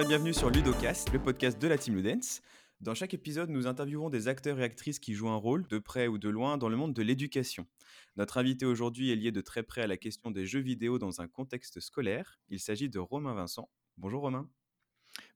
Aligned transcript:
Bonjour 0.00 0.12
et 0.12 0.16
bienvenue 0.16 0.32
sur 0.32 0.48
Ludocast, 0.48 1.12
le 1.12 1.18
podcast 1.18 1.60
de 1.60 1.68
la 1.68 1.76
Team 1.76 1.94
Ludens. 1.94 2.40
Dans 2.80 2.94
chaque 2.94 3.12
épisode, 3.12 3.50
nous 3.50 3.66
interviewons 3.66 4.08
des 4.08 4.28
acteurs 4.28 4.58
et 4.58 4.62
actrices 4.62 4.98
qui 4.98 5.12
jouent 5.12 5.28
un 5.28 5.36
rôle, 5.36 5.68
de 5.68 5.78
près 5.78 6.06
ou 6.06 6.16
de 6.16 6.30
loin, 6.30 6.56
dans 6.56 6.70
le 6.70 6.76
monde 6.78 6.94
de 6.94 7.02
l'éducation. 7.02 7.66
Notre 8.16 8.38
invité 8.38 8.64
aujourd'hui 8.64 9.10
est 9.10 9.14
lié 9.14 9.30
de 9.30 9.42
très 9.42 9.62
près 9.62 9.82
à 9.82 9.86
la 9.86 9.98
question 9.98 10.30
des 10.30 10.46
jeux 10.46 10.60
vidéo 10.60 10.98
dans 10.98 11.20
un 11.20 11.28
contexte 11.28 11.80
scolaire. 11.80 12.40
Il 12.48 12.60
s'agit 12.60 12.88
de 12.88 12.98
Romain 12.98 13.34
Vincent. 13.34 13.68
Bonjour 13.98 14.22
Romain. 14.22 14.48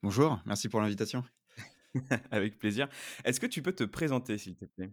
Bonjour, 0.03 0.40
merci 0.46 0.71
pour 0.71 0.81
l'invitation. 0.81 1.25
Avec 2.31 2.58
plaisir. 2.58 2.89
Est-ce 3.26 3.40
que 3.40 3.46
tu 3.46 3.61
peux 3.61 3.75
te 3.75 3.85
présenter, 3.85 4.39
s'il 4.39 4.57
te 4.57 4.64
plaît? 4.64 4.90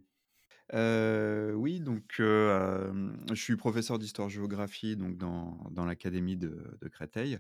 Euh, 0.73 1.53
oui, 1.53 1.79
donc 1.79 2.15
euh, 2.19 3.11
je 3.29 3.41
suis 3.41 3.55
professeur 3.55 3.99
d'histoire-géographie 3.99 4.97
donc 4.97 5.17
dans, 5.17 5.57
dans 5.71 5.85
l'académie 5.85 6.35
de, 6.35 6.77
de, 6.81 6.87
Créteil. 6.87 7.39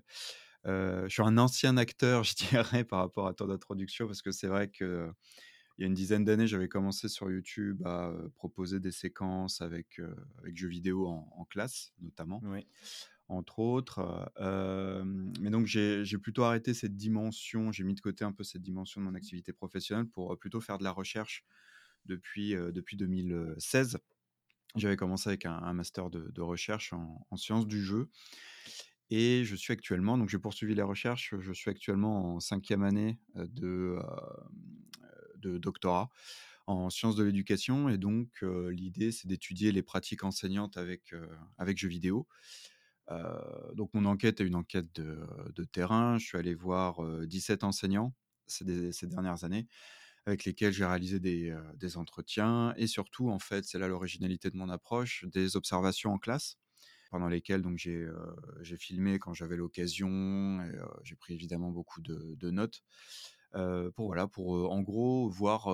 Je 0.65 1.07
suis 1.09 1.23
un 1.23 1.37
ancien 1.37 1.77
acteur, 1.77 2.23
je 2.23 2.35
dirais, 2.35 2.83
par 2.83 2.99
rapport 2.99 3.27
à 3.27 3.33
ton 3.33 3.49
introduction, 3.49 4.07
parce 4.07 4.21
que 4.21 4.31
c'est 4.31 4.47
vrai 4.47 4.69
que 4.69 5.09
il 5.77 5.81
y 5.81 5.85
a 5.85 5.87
une 5.87 5.95
dizaine 5.95 6.23
d'années, 6.23 6.45
j'avais 6.45 6.67
commencé 6.67 7.07
sur 7.07 7.31
YouTube 7.31 7.81
à 7.85 8.13
proposer 8.35 8.79
des 8.79 8.91
séquences 8.91 9.61
avec, 9.61 9.99
avec 10.37 10.55
jeux 10.55 10.67
vidéo 10.67 11.07
en, 11.07 11.45
classe, 11.49 11.91
notamment, 12.01 12.39
entre 13.27 13.59
autres. 13.59 14.31
mais 15.39 15.49
donc, 15.49 15.65
j'ai 15.65 16.17
plutôt 16.19 16.43
arrêté 16.43 16.75
cette 16.75 16.95
dimension, 16.97 17.71
j'ai 17.71 17.83
mis 17.83 17.95
de 17.95 18.01
côté 18.01 18.23
un 18.23 18.31
peu 18.31 18.43
cette 18.43 18.61
dimension 18.61 19.01
de 19.01 19.05
mon 19.07 19.15
activité 19.15 19.53
professionnelle 19.53 20.05
pour 20.05 20.37
plutôt 20.37 20.61
faire 20.61 20.77
de 20.77 20.83
la 20.83 20.91
recherche 20.91 21.45
depuis, 22.05 22.53
depuis 22.53 22.97
2016. 22.97 23.97
J'avais 24.75 24.95
commencé 24.95 25.29
avec 25.29 25.45
un, 25.45 25.73
master 25.73 26.09
de, 26.09 26.29
de 26.31 26.41
recherche 26.41 26.93
en, 26.93 27.25
en, 27.29 27.37
sciences 27.37 27.67
du 27.67 27.81
jeu. 27.81 28.09
Et 29.13 29.43
je 29.43 29.57
suis 29.57 29.73
actuellement, 29.73 30.17
donc 30.17 30.29
j'ai 30.29 30.39
poursuivi 30.39 30.73
les 30.73 30.81
recherches, 30.81 31.35
je 31.37 31.51
suis 31.51 31.69
actuellement 31.69 32.35
en 32.35 32.39
cinquième 32.39 32.81
année 32.81 33.19
de, 33.35 33.99
doctorat 35.43 36.09
en 36.65 36.89
sciences 36.89 37.17
de 37.17 37.23
l'éducation. 37.25 37.89
Et 37.89 37.97
donc, 37.97 38.41
l'idée, 38.41 39.11
c'est 39.11 39.27
d'étudier 39.27 39.73
les 39.73 39.83
pratiques 39.83 40.23
enseignantes 40.23 40.77
avec, 40.77 41.13
avec 41.57 41.77
jeux 41.77 41.89
vidéo. 41.89 42.25
donc, 43.75 43.93
mon 43.93 44.05
enquête 44.05 44.39
est 44.39 44.45
une 44.45 44.55
enquête 44.55 44.95
de, 44.95 45.19
de, 45.53 45.63
terrain. 45.65 46.17
Je 46.17 46.27
suis 46.27 46.37
allé 46.37 46.55
voir 46.55 47.03
17 47.27 47.65
enseignants 47.65 48.15
ces, 48.47 48.93
ces, 48.93 49.07
dernières 49.07 49.43
années 49.43 49.67
avec 50.25 50.45
lesquels 50.45 50.71
j'ai 50.71 50.85
réalisé 50.85 51.19
des, 51.19 51.53
des, 51.75 51.97
entretiens. 51.97 52.73
Et 52.77 52.87
surtout, 52.87 53.29
en 53.29 53.39
fait, 53.39 53.65
c'est 53.65 53.77
là 53.77 53.89
l'originalité 53.89 54.49
de 54.49 54.55
mon 54.55 54.69
approche, 54.69 55.25
des 55.25 55.57
observations 55.57 56.13
en 56.13 56.17
classe 56.17 56.57
pendant 57.11 57.27
lesquelles 57.27 57.61
donc 57.61 57.77
j'ai 57.77 58.77
filmé 58.77 59.19
quand 59.19 59.33
j'avais 59.33 59.57
l'occasion 59.57 60.59
j'ai 61.03 61.15
pris 61.15 61.35
évidemment 61.35 61.69
beaucoup 61.69 62.01
de, 62.01 62.49
notes 62.49 62.83
pour 63.95 64.07
voilà 64.07 64.27
pour 64.27 64.71
en 64.71 64.81
gros 64.81 65.29
voir 65.29 65.67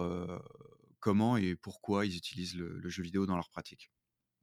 comment 1.00 1.38
et 1.38 1.56
pourquoi 1.56 2.06
ils 2.06 2.18
utilisent 2.18 2.56
le 2.56 2.90
jeu 2.90 3.04
vidéo 3.04 3.26
dans 3.26 3.36
leur 3.36 3.50
pratique 3.50 3.92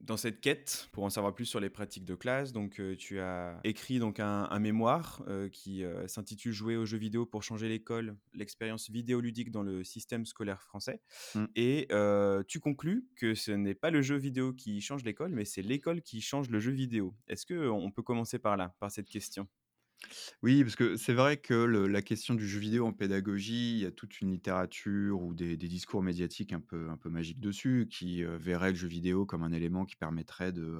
dans 0.01 0.17
cette 0.17 0.41
quête, 0.41 0.89
pour 0.91 1.03
en 1.03 1.09
savoir 1.09 1.33
plus 1.33 1.45
sur 1.45 1.59
les 1.59 1.69
pratiques 1.69 2.05
de 2.05 2.15
classe, 2.15 2.51
donc 2.51 2.81
tu 2.97 3.19
as 3.19 3.59
écrit 3.63 3.99
donc 3.99 4.19
un, 4.19 4.59
mémoire 4.59 5.23
qui 5.51 5.83
s'intitule 6.07 6.51
Jouer 6.51 6.77
aux 6.77 6.85
jeux 6.85 6.97
vidéo 6.97 7.25
pour 7.25 7.43
changer 7.43 7.67
l'école, 7.67 8.15
l'expérience 8.33 8.89
vidéoludique 8.89 9.51
dans 9.51 9.63
le 9.63 9.83
système 9.83 10.25
scolaire 10.25 10.61
français. 10.61 11.01
Mmh. 11.33 11.45
Et 11.55 11.87
tu 12.47 12.59
conclus 12.59 13.07
que 13.15 13.35
ce 13.35 13.51
n'est 13.51 13.75
pas 13.75 13.89
le 13.89 14.01
jeu 14.01 14.15
vidéo 14.15 14.53
qui 14.53 14.81
change 14.81 15.03
l'école, 15.03 15.31
mais 15.31 15.45
c'est 15.45 15.61
l'école 15.61 16.01
qui 16.01 16.21
change 16.21 16.49
le 16.49 16.59
jeu 16.59 16.71
vidéo. 16.71 17.15
Est-ce 17.27 17.45
que 17.45 17.67
on 17.69 17.91
peut 17.91 18.03
commencer 18.03 18.39
par 18.39 18.57
là, 18.57 18.75
par 18.79 18.91
cette 18.91 19.09
question? 19.09 19.47
Oui, 20.43 20.63
parce 20.63 20.75
que 20.75 20.97
c'est 20.97 21.13
vrai 21.13 21.37
que 21.37 21.53
la 21.53 22.01
question 22.01 22.35
du 22.35 22.47
jeu 22.47 22.59
vidéo 22.59 22.85
en 22.85 22.93
pédagogie, 22.93 23.73
il 23.73 23.79
y 23.79 23.85
a 23.85 23.91
toute 23.91 24.21
une 24.21 24.31
littérature 24.31 25.21
ou 25.21 25.33
des, 25.33 25.57
discours 25.57 26.03
médiatiques 26.03 26.53
un 26.53 26.59
peu, 26.59 26.89
un 26.89 26.97
peu 26.97 27.09
magiques 27.09 27.39
dessus, 27.39 27.87
qui 27.89 28.23
verrait 28.23 28.37
verraient 28.37 28.69
le 28.71 28.77
jeu 28.77 28.87
vidéo 28.87 29.25
comme 29.25 29.43
un 29.43 29.51
élément 29.51 29.85
qui 29.85 29.95
permettrait 29.95 30.51
de, 30.51 30.79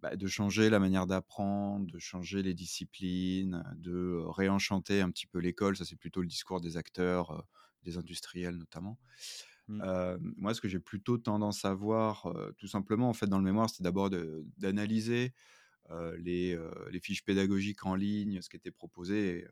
bah, 0.00 0.16
de 0.16 0.26
changer 0.26 0.70
la 0.70 0.78
manière 0.80 1.06
d'apprendre, 1.06 1.86
de 1.86 1.98
changer 1.98 2.42
les 2.42 2.54
disciplines, 2.54 3.62
de 3.76 4.22
réenchanter 4.26 5.00
un 5.00 5.10
petit 5.10 5.26
peu 5.26 5.38
l'école. 5.38 5.76
Ça, 5.76 5.84
c'est 5.84 5.96
plutôt 5.96 6.20
le 6.20 6.26
discours 6.28 6.60
des 6.60 6.76
acteurs, 6.76 7.46
des 7.84 7.96
industriels 7.96 8.56
notamment. 8.56 8.98
Mmh. 9.68 10.16
moi, 10.36 10.54
ce 10.54 10.60
que 10.60 10.68
j'ai 10.68 10.80
plutôt 10.80 11.18
tendance 11.18 11.64
à 11.64 11.72
voir, 11.72 12.34
tout 12.58 12.66
simplement, 12.66 13.08
en 13.08 13.12
fait, 13.12 13.28
dans 13.28 13.38
le 13.38 13.44
mémoire, 13.44 13.70
c'est 13.70 13.82
d'abord 13.82 14.10
d'analyser 14.10 15.34
les, 16.18 16.58
les, 16.90 17.00
fiches 17.00 17.24
pédagogiques 17.24 17.84
en 17.84 17.94
ligne, 17.94 18.40
ce 18.40 18.48
qui 18.48 18.56
était 18.56 18.70
proposé. 18.70 19.46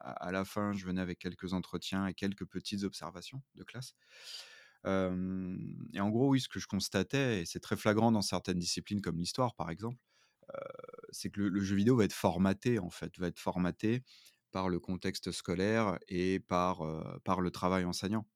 À, 0.00 0.30
la 0.30 0.44
fin, 0.44 0.72
je 0.72 0.84
venais 0.84 1.00
avec 1.00 1.18
quelques 1.18 1.52
entretiens 1.52 2.06
et 2.06 2.14
quelques 2.14 2.44
petites 2.44 2.84
observations 2.84 3.42
de 3.56 3.64
classe. 3.64 3.94
et 4.84 6.00
en 6.00 6.08
gros, 6.10 6.28
oui, 6.30 6.40
ce 6.40 6.48
que 6.48 6.60
je 6.60 6.68
constatais, 6.68 7.42
et 7.42 7.46
c'est 7.46 7.60
très 7.60 7.76
flagrant 7.76 8.12
dans 8.12 8.22
certaines 8.22 8.58
disciplines 8.58 9.00
comme 9.00 9.18
l'histoire, 9.18 9.54
par 9.54 9.70
exemple, 9.70 9.98
c'est 11.10 11.30
que 11.30 11.40
le, 11.40 11.60
jeu 11.60 11.76
vidéo 11.76 11.96
va 11.96 12.04
être 12.04 12.12
formaté, 12.12 12.78
en 12.78 12.90
fait, 12.90 13.18
va 13.18 13.28
être 13.28 13.38
formaté 13.38 14.02
par 14.50 14.68
le 14.68 14.80
contexte 14.80 15.30
scolaire 15.30 15.98
et 16.08 16.40
par, 16.40 16.82
par 17.24 17.40
le 17.40 17.50
travail 17.50 17.84
enseignant. 17.84 18.26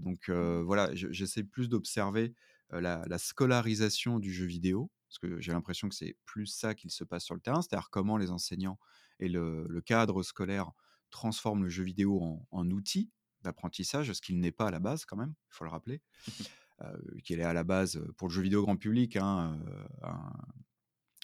donc 0.00 0.30
voilà, 0.30 0.90
j'essaie 0.94 1.44
plus 1.44 1.68
d'observer 1.68 2.34
la, 2.70 3.04
la, 3.06 3.18
scolarisation 3.18 4.18
du 4.18 4.32
jeu 4.32 4.46
vidéo 4.46 4.90
parce 5.08 5.18
que 5.18 5.40
j'ai 5.40 5.52
l'impression 5.52 5.88
que 5.88 5.94
c'est 5.94 6.16
plus 6.26 6.46
ça 6.46 6.74
qu'il 6.74 6.90
se 6.90 7.02
passe 7.02 7.24
sur 7.24 7.34
le 7.34 7.40
terrain, 7.40 7.62
c'est-à-dire 7.62 7.88
comment 7.90 8.16
les 8.16 8.30
enseignants 8.30 8.78
et 9.20 9.28
le, 9.28 9.80
cadre 9.84 10.22
scolaire 10.22 10.72
transforment 11.10 11.64
le 11.64 11.70
jeu 11.70 11.82
vidéo 11.82 12.44
en, 12.50 12.70
outil 12.70 13.10
d'apprentissage, 13.42 14.12
ce 14.12 14.20
qu'il 14.20 14.38
n'est 14.40 14.52
pas 14.52 14.66
à 14.66 14.70
la 14.70 14.80
base 14.80 15.04
quand 15.06 15.16
même, 15.16 15.34
il 15.50 15.54
faut 15.54 15.64
le 15.64 15.70
rappeler, 15.70 16.02
euh, 16.82 16.96
qu'il 17.24 17.40
est 17.40 17.44
à 17.44 17.54
la 17.54 17.64
base 17.64 18.02
pour 18.16 18.28
le 18.28 18.34
jeu 18.34 18.42
vidéo 18.42 18.62
grand 18.62 18.76
public 18.76 19.16
hein, 19.16 19.58
euh, 19.66 20.12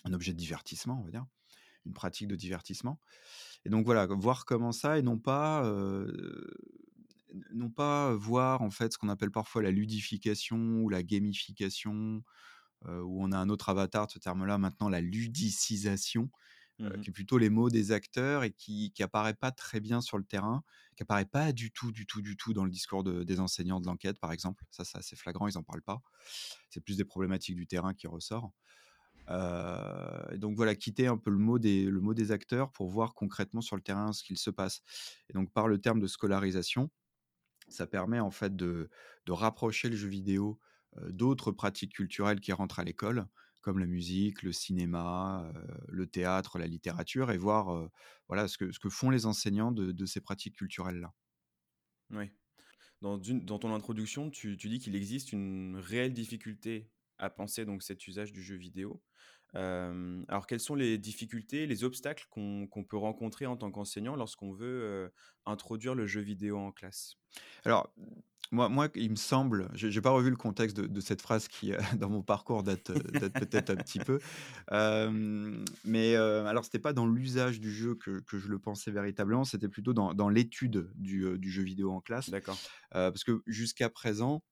un, 0.04 0.12
objet 0.12 0.32
de 0.32 0.38
divertissement, 0.38 0.98
on 1.00 1.04
va 1.04 1.10
dire, 1.10 1.26
une 1.84 1.92
pratique 1.92 2.28
de 2.28 2.36
divertissement. 2.36 2.98
Et 3.66 3.68
donc 3.68 3.84
voilà, 3.84 4.06
voir 4.06 4.46
comment 4.46 4.72
ça 4.72 4.98
et 4.98 5.02
non 5.02 5.18
pas 5.18 5.64
euh, 5.66 6.46
non 7.52 7.70
pas 7.70 8.14
voir 8.14 8.62
en 8.62 8.70
fait 8.70 8.92
ce 8.92 8.98
qu'on 8.98 9.08
appelle 9.08 9.30
parfois 9.30 9.62
la 9.62 9.70
ludification 9.70 10.80
ou 10.82 10.88
la 10.88 11.02
gamification 11.02 12.16
euh, 12.16 12.20
où 12.88 13.22
on 13.22 13.32
a 13.32 13.38
un 13.38 13.48
autre 13.48 13.68
avatar 13.68 14.06
de 14.06 14.12
ce 14.12 14.18
terme-là 14.18 14.58
maintenant, 14.58 14.88
la 14.88 15.00
ludicisation, 15.00 16.30
euh, 16.80 16.96
mmh 16.96 17.00
qui 17.00 17.10
est 17.10 17.12
plutôt 17.12 17.38
les 17.38 17.50
mots 17.50 17.70
des 17.70 17.92
acteurs 17.92 18.42
et 18.42 18.50
qui, 18.50 18.92
qui 18.92 19.02
apparaît 19.02 19.34
pas 19.34 19.52
très 19.52 19.80
bien 19.80 20.00
sur 20.00 20.18
le 20.18 20.24
terrain, 20.24 20.64
qui 20.96 21.04
apparaît 21.04 21.24
pas 21.24 21.52
du 21.52 21.70
tout, 21.70 21.92
du 21.92 22.06
tout, 22.06 22.20
du 22.20 22.36
tout 22.36 22.52
dans 22.52 22.64
le 22.64 22.70
discours 22.70 23.04
des 23.04 23.40
enseignants 23.40 23.80
de 23.80 23.86
l'enquête, 23.86 24.18
par 24.18 24.32
exemple. 24.32 24.64
Ça, 24.70 24.84
c'est 24.84 24.98
assez 24.98 25.16
flagrant, 25.16 25.46
ils 25.46 25.56
en 25.56 25.62
parlent 25.62 25.82
pas. 25.82 26.02
C'est 26.70 26.80
plus 26.80 26.96
des 26.96 27.04
problématiques 27.04 27.56
du 27.56 27.66
terrain 27.66 27.94
qui 27.94 28.06
ressortent. 28.08 28.52
Euh, 29.30 30.36
donc 30.36 30.56
voilà, 30.56 30.74
quitter 30.74 31.06
un 31.06 31.16
peu 31.16 31.30
le 31.30 31.38
mot, 31.38 31.58
des, 31.58 31.84
le 31.84 32.00
mot 32.00 32.12
des 32.12 32.32
acteurs 32.32 32.72
pour 32.72 32.88
voir 32.90 33.14
concrètement 33.14 33.60
sur 33.60 33.76
le 33.76 33.82
terrain 33.82 34.12
ce 34.12 34.22
qu'il 34.22 34.36
se 34.38 34.50
passe. 34.50 34.82
Et 35.30 35.32
donc 35.32 35.52
par 35.52 35.68
le 35.68 35.80
terme 35.80 36.00
de 36.00 36.06
scolarisation, 36.06 36.90
ça 37.68 37.86
permet 37.86 38.20
en 38.20 38.30
fait 38.30 38.56
de, 38.56 38.90
de 39.26 39.32
rapprocher 39.32 39.88
le 39.88 39.96
jeu 39.96 40.08
vidéo 40.08 40.58
d'autres 41.08 41.52
pratiques 41.52 41.94
culturelles 41.94 42.40
qui 42.40 42.52
rentrent 42.52 42.80
à 42.80 42.84
l'école, 42.84 43.26
comme 43.62 43.78
la 43.78 43.86
musique, 43.86 44.42
le 44.42 44.52
cinéma, 44.52 45.50
le 45.88 46.06
théâtre, 46.06 46.58
la 46.58 46.66
littérature, 46.66 47.30
et 47.30 47.38
voir 47.38 47.88
voilà, 48.28 48.46
ce, 48.46 48.58
que, 48.58 48.70
ce 48.72 48.78
que 48.78 48.90
font 48.90 49.10
les 49.10 49.26
enseignants 49.26 49.72
de, 49.72 50.06
ces 50.06 50.20
pratiques 50.20 50.56
culturelles-là. 50.56 51.12
Oui. 52.10 52.30
Dans, 53.00 53.18
dans, 53.18 53.58
ton 53.58 53.74
introduction, 53.74 54.30
tu, 54.30 54.56
tu 54.56 54.68
dis 54.68 54.78
qu'il 54.78 54.94
existe 54.94 55.32
une 55.32 55.76
réelle 55.76 56.12
difficulté 56.12 56.90
à 57.18 57.30
penser 57.30 57.64
donc 57.64 57.82
cet 57.82 58.06
usage 58.06 58.32
du 58.32 58.42
jeu 58.42 58.56
vidéo. 58.56 59.02
alors, 59.54 60.46
quelles 60.46 60.60
sont 60.60 60.74
les 60.74 60.98
difficultés, 60.98 61.66
les 61.66 61.84
obstacles 61.84 62.26
qu'on 62.30 62.84
peut 62.88 62.96
rencontrer 62.96 63.46
en 63.46 63.56
tant 63.56 63.70
qu'enseignant 63.70 64.16
lorsqu'on 64.16 64.52
veut 64.52 65.12
introduire 65.46 65.94
le 65.94 66.06
jeu 66.06 66.20
vidéo 66.20 66.58
en 66.58 66.72
classe? 66.72 67.16
Alors, 67.64 67.92
moi, 68.50 68.68
moi, 68.68 68.88
il 68.94 69.10
me 69.10 69.16
semble, 69.16 69.68
je 69.74 69.88
n'ai 69.88 70.00
pas 70.00 70.10
revu 70.10 70.30
le 70.30 70.36
contexte 70.36 70.78
de, 70.78 71.00
cette 71.00 71.22
phrase 71.22 71.48
qui, 71.48 71.72
dans 71.98 72.08
mon 72.08 72.22
parcours, 72.22 72.62
date, 72.62 72.92
date 72.92 73.32
peut-être 73.32 73.70
un 73.70 73.76
petit 73.76 73.98
peu. 73.98 74.18
mais 75.84 76.16
alors, 76.16 76.64
ce 76.64 76.68
n'était 76.68 76.78
pas 76.78 76.92
dans 76.92 77.06
l'usage 77.06 77.60
du 77.60 77.72
jeu 77.72 77.94
que, 77.94 78.20
que, 78.20 78.38
je 78.38 78.48
le 78.48 78.58
pensais 78.58 78.90
véritablement, 78.90 79.44
c'était 79.44 79.68
plutôt 79.68 79.92
dans, 79.92 80.14
dans 80.14 80.28
l'étude 80.28 80.90
du, 80.94 81.38
du, 81.38 81.50
jeu 81.50 81.62
vidéo 81.62 81.92
en 81.92 82.00
classe. 82.00 82.30
D'accord. 82.30 82.58
parce 82.90 83.24
que 83.24 83.42
jusqu'à 83.46 83.90
présent, 83.90 84.42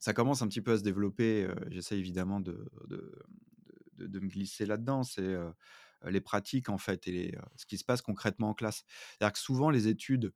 ça 0.00 0.12
commence 0.12 0.42
un 0.42 0.48
petit 0.48 0.62
peu 0.62 0.72
à 0.72 0.78
se 0.78 0.82
développer. 0.82 1.48
J'essaie 1.70 1.98
évidemment 1.98 2.40
de, 2.40 2.68
de, 2.88 3.12
de, 3.98 4.20
me 4.20 4.28
glisser 4.28 4.66
là-dedans. 4.66 5.02
C'est 5.02 5.36
les 6.06 6.20
pratiques, 6.20 6.68
en 6.68 6.78
fait, 6.78 7.06
et 7.08 7.12
les, 7.12 7.38
ce 7.56 7.66
qui 7.66 7.78
se 7.78 7.84
passe 7.84 8.02
concrètement 8.02 8.50
en 8.50 8.54
classe. 8.54 8.84
C'est-à-dire 9.10 9.32
que 9.32 9.38
souvent, 9.38 9.70
les 9.70 9.88
études 9.88 10.32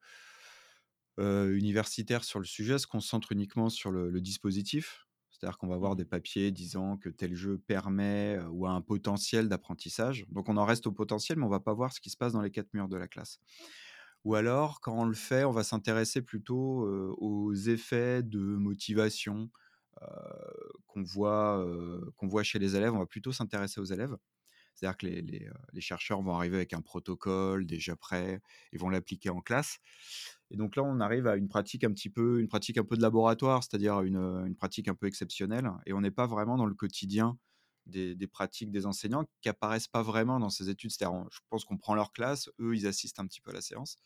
universitaires 1.18 2.24
sur 2.24 2.38
le 2.38 2.44
sujet 2.44 2.78
se 2.78 2.86
concentrent 2.86 3.32
uniquement 3.32 3.68
sur 3.68 3.90
le, 3.90 4.20
dispositif? 4.20 5.06
C'est-à-dire 5.30 5.58
qu'on 5.58 5.66
va 5.66 5.74
avoir 5.74 5.94
mmh. 5.94 5.96
des 5.96 6.04
papiers 6.04 6.50
disant 6.52 6.96
que 6.96 7.08
tel 7.08 7.34
jeu 7.34 7.58
permet 7.58 8.38
ou 8.50 8.66
a 8.66 8.70
un 8.70 8.80
potentiel 8.80 9.48
d'apprentissage. 9.48 10.24
Donc 10.28 10.48
on 10.48 10.56
en 10.56 10.64
reste 10.64 10.86
au 10.86 10.92
potentiel, 10.92 11.38
mais 11.38 11.44
on 11.44 11.48
va 11.48 11.60
pas 11.60 11.74
voir 11.74 11.92
ce 11.92 12.00
qui 12.00 12.10
se 12.10 12.16
passe 12.16 12.32
dans 12.32 12.42
les 12.42 12.50
quatre 12.50 12.72
murs 12.74 12.88
de 12.88 12.96
la 12.96 13.08
classe. 13.08 13.40
Ou 14.24 14.36
alors, 14.36 14.80
quand 14.80 14.96
on 14.96 15.04
le 15.04 15.14
fait, 15.14 15.44
on 15.44 15.50
va 15.50 15.64
s'intéresser 15.64 16.22
plutôt, 16.22 16.86
aux 17.18 17.54
effets 17.54 18.22
de 18.22 18.38
motivation, 18.38 19.50
qu'on 20.86 21.02
voit, 21.02 21.66
qu'on 22.16 22.28
voit 22.28 22.44
chez 22.44 22.60
les 22.60 22.76
élèves. 22.76 22.94
On 22.94 23.00
va 23.00 23.06
plutôt 23.06 23.32
s'intéresser 23.32 23.80
aux 23.80 23.84
élèves. 23.84 24.16
C'est-à-dire 24.74 24.96
que 24.96 25.06
les 25.06 25.22
les, 25.22 25.46
heu, 25.46 25.52
les 25.72 25.80
chercheurs 25.80 26.22
vont 26.22 26.34
arriver 26.34 26.56
avec 26.56 26.72
un 26.72 26.80
protocole 26.80 27.66
déjà 27.66 27.96
prêt 27.96 28.40
et 28.72 28.78
vont 28.78 28.88
l'appliquer 28.88 29.30
en 29.30 29.40
classe. 29.40 29.78
Et 30.52 30.58
donc 30.58 30.76
là, 30.76 30.84
on 30.84 31.00
arrive 31.00 31.26
à 31.28 31.36
une 31.36 31.48
pratique 31.48 31.84
un 31.84 31.92
petit 31.92 32.10
peu 32.10 32.40
une 32.40 32.48
pratique 32.48 32.78
un 32.78 32.84
peu 32.84 32.96
de 32.96 33.02
laboratoire, 33.02 33.64
c'est-à-dire 33.64 34.02
une, 34.02 34.18
heu, 34.18 34.46
une 34.46 34.56
pratique 34.56 34.88
un 34.88 34.94
peu 34.94 35.06
exceptionnelle 35.08 35.70
et 35.86 35.94
on 35.94 36.02
n'est 36.02 36.12
pas 36.12 36.26
vraiment 36.28 36.58
dans 36.58 36.66
le 36.66 36.74
quotidien 36.74 37.38
des 37.86 38.14
des 38.14 38.28
pratiques 38.28 38.70
des 38.70 38.86
enseignants 38.86 39.24
qui 39.40 39.48
apparaissent 39.48 39.88
pas 39.88 40.02
vraiment 40.02 40.38
dans 40.40 40.50
ces 40.50 40.70
études. 40.70 40.92
C'est-à-dire, 40.92 41.26
je 41.32 41.40
pense 41.50 41.64
qu'on 41.64 41.78
prend 41.78 41.94
leur 41.96 42.12
classe, 42.12 42.50
eux, 42.60 42.76
ils 42.76 42.86
assistent 42.86 43.20
un 43.20 43.26
petit 43.26 43.40
peu 43.40 43.50
à 43.50 43.54
la 43.54 43.62
séance 43.62 43.98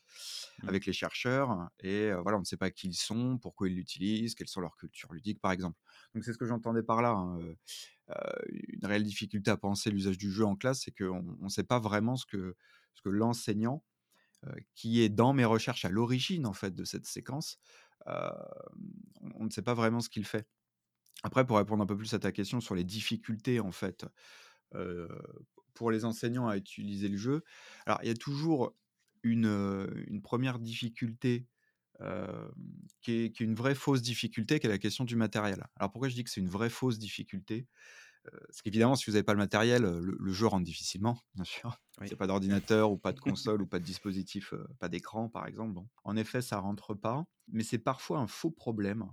Mmh. 0.63 0.71
avec 0.71 0.85
les 0.85 0.93
chercheurs 0.93 1.69
et 1.79 2.09
heu, 2.11 2.19
voilà, 2.21 2.37
on 2.37 2.41
ne 2.41 2.45
sait 2.45 2.57
pas 2.57 2.71
qui 2.71 2.87
ils 2.89 2.95
sont, 2.95 3.37
pourquoi 3.39 3.69
ils 3.69 3.75
l'utilisent, 3.75 4.35
quelles 4.35 4.47
sont 4.49 4.61
leurs 4.61 4.77
cultures 4.77 5.13
ludiques, 5.13 5.41
par 5.41 5.51
exemple. 5.51 5.77
Donc 6.15 6.23
c'est 6.25 6.33
ce 6.33 6.37
que 6.39 6.45
j'entendais 6.47 6.83
par 6.83 7.01
là, 7.01 7.11
hein, 7.11 7.39
heu, 7.39 7.57
une 8.69 8.85
réelle 8.85 9.03
difficulté 9.03 9.51
à 9.51 9.57
penser 9.57 9.91
l'usage 9.91 10.17
du 10.17 10.31
jeu 10.31 10.45
en 10.45 10.55
classe, 10.55 10.81
c'est 10.85 10.91
qu'on 10.91 11.23
ne 11.39 11.49
sait 11.49 11.63
pas 11.63 11.79
vraiment 11.79 12.15
ce 12.15 12.25
que 12.25 12.55
ce 12.93 13.01
que 13.01 13.09
l'enseignant, 13.09 13.83
qui 14.75 15.01
est 15.01 15.09
dans 15.09 15.33
mes 15.33 15.45
recherches 15.45 15.85
à 15.85 15.89
l'origine, 15.89 16.45
en 16.47 16.53
fait, 16.53 16.75
de 16.75 16.83
cette 16.85 17.05
séquence, 17.07 17.59
hem, 18.07 18.33
on 19.35 19.45
ne 19.45 19.49
sait 19.51 19.61
pas 19.63 19.73
vraiment 19.75 20.01
ce 20.01 20.09
qu'il 20.09 20.25
fait. 20.25 20.47
Après, 21.23 21.45
pour 21.47 21.57
répondre 21.57 21.83
un 21.83 21.87
peu 21.87 21.97
plus 21.97 22.13
à 22.15 22.19
ta 22.19 22.31
question 22.31 22.61
sur 22.61 22.75
les 22.75 22.83
difficultés, 22.85 23.59
en 23.61 23.71
fait, 23.71 24.05
heu, 24.75 25.09
pour 25.75 25.91
les 25.91 26.05
enseignants 26.05 26.47
à 26.49 26.57
utiliser 26.57 27.09
le 27.09 27.17
jeu, 27.17 27.43
alors 27.87 27.99
il 28.03 28.07
y 28.09 28.11
a 28.11 28.15
toujours 28.15 28.75
une, 29.23 29.45
1 29.47 30.59
difficulté, 30.59 31.47
qui 33.01 33.13
est 33.13 33.39
une 33.41 33.55
vraie 33.55 33.75
fausse 33.75 34.01
difficulté, 34.03 34.59
qui 34.59 34.67
est 34.67 34.71
la 34.71 34.77
question 34.79 35.05
du 35.05 35.15
matériel. 35.17 35.65
Alors 35.77 35.91
pourquoi 35.91 36.09
je 36.09 36.15
dis 36.15 36.23
que 36.25 36.29
c'est 36.31 36.41
une 36.41 36.49
vraie 36.49 36.69
fausse 36.71 36.99
difficulté? 36.99 37.67
Parce 38.47 38.61
qu'évidemment, 38.61 38.95
si 38.95 39.09
vous 39.09 39.15
avez 39.15 39.23
pas 39.23 39.33
le 39.33 39.39
matériel, 39.39 39.83
le 39.83 40.17
le 40.19 40.33
jeu 40.33 40.47
rentre 40.47 40.65
difficilement, 40.65 41.19
bien 41.35 41.43
sûr. 41.45 41.77
S'il 42.03 42.15
y 42.15 42.17
a 42.17 42.17
Oui. 42.17 42.19
pas 42.19 42.27
d'ordinateur 42.27 42.91
ou 42.91 42.97
pas 42.97 43.13
de 43.13 43.19
console 43.19 43.61
ou 43.61 43.67
pas 43.67 43.79
de 43.79 43.83
dispositif, 43.85 44.53
pas 44.79 44.89
d'écran, 44.89 45.29
par 45.29 45.45
exemple, 45.47 45.73
bon, 45.73 45.89
en 46.05 46.15
effet, 46.17 46.41
ça 46.41 46.59
rentre 46.59 46.93
pas, 46.95 47.25
mais 47.49 47.63
c'est 47.63 47.79
parfois 47.79 48.19
un 48.19 48.27
faux 48.27 48.51
problème, 48.51 49.05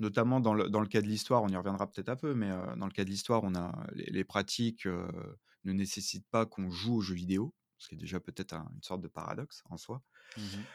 notamment 0.00 0.40
dans 0.40 0.54
le 0.54 0.68
dans 0.70 0.80
le 0.80 0.88
cas 0.88 1.02
de 1.02 1.08
l'histoire, 1.08 1.42
on 1.44 1.48
y 1.48 1.56
reviendra 1.56 1.90
peut-être 1.90 2.10
un 2.10 2.16
peu, 2.16 2.34
mais 2.34 2.50
dans 2.78 2.86
le 2.86 2.92
cas 2.92 3.04
de 3.04 3.10
l'histoire, 3.10 3.42
on 3.44 3.54
a 3.56 3.86
les 3.94 4.06
les 4.06 4.24
pratiques, 4.24 4.86
ne 4.86 5.72
nécessitent 5.72 6.28
pas 6.30 6.46
qu'on 6.46 6.70
joue 6.70 6.96
aux 6.96 7.00
jeux 7.02 7.14
vidéo, 7.14 7.54
ce 7.78 7.88
qui 7.88 7.94
est 7.96 7.98
déjà 7.98 8.20
peut-être 8.20 8.54
un 8.54 8.70
une 8.74 8.82
sorte 8.82 9.02
de 9.02 9.08
paradoxe 9.08 9.62
en 9.70 9.76
soi. 9.76 10.02
Mmh 10.36 10.66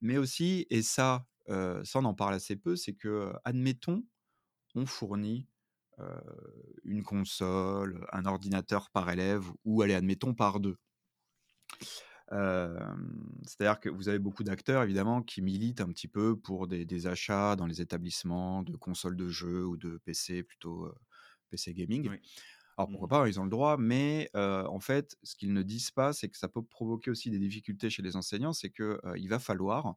mais 0.00 0.16
aussi 0.16 0.66
et 0.70 0.82
ça, 0.82 1.26
ça 1.48 1.98
on 1.98 2.04
en 2.04 2.14
parle 2.14 2.34
assez 2.34 2.56
peu, 2.56 2.76
c'est 2.76 2.94
que, 2.94 3.32
admettons, 3.44 4.04
on 4.76 4.86
fournit, 4.86 5.48
une 6.84 7.02
console, 7.04 8.06
un 8.12 8.24
ordinateur 8.26 8.90
par 8.90 9.10
élève 9.10 9.46
ou 9.64 9.82
allez, 9.82 9.94
admettons 9.94 10.34
par 10.34 10.60
2. 10.60 10.76
Hem, 12.30 13.28
c'est-à-dire 13.46 13.80
que 13.80 13.88
vous 13.90 14.08
avez 14.08 14.18
beaucoup 14.18 14.44
d'acteurs 14.44 14.82
évidemment 14.82 15.22
qui 15.22 15.42
militent 15.42 15.80
un 15.80 15.88
petit 15.88 16.08
peu 16.08 16.36
pour 16.38 16.66
des 16.66 16.84
des 16.86 17.06
achats 17.06 17.54
dans 17.56 17.66
les 17.66 17.80
établissements 17.82 18.62
de 18.62 18.76
consoles 18.76 19.16
de 19.16 19.28
jeux 19.28 19.64
ou 19.66 19.76
de 19.76 19.98
PC 19.98 20.42
plutôt, 20.42 20.86
heu, 20.86 20.94
PC 21.50 21.74
gaming. 21.74 22.10
Oui. 22.10 22.20
Alors 22.78 22.88
Mmh 22.88 22.90
pourquoi 22.90 23.08
pas, 23.08 23.28
ils 23.28 23.40
ont 23.40 23.44
le 23.44 23.50
droit, 23.50 23.76
mais 23.78 24.30
heu, 24.36 24.66
en 24.68 24.80
fait, 24.80 25.16
ce 25.24 25.36
qu'ils 25.36 25.52
ne 25.54 25.62
disent 25.62 25.92
pas, 25.92 26.12
c'est 26.14 26.28
que 26.30 26.38
ça 26.38 26.48
peut 26.48 26.64
provoquer 26.64 27.10
aussi 27.10 27.30
des 27.30 27.38
difficultés 27.40 27.90
chez 27.90 28.02
les 28.02 28.16
enseignants. 28.16 28.52
C'est 28.54 28.70
heu, 29.06 29.14
il 29.18 29.28
va 29.28 29.38
falloir, 29.40 29.96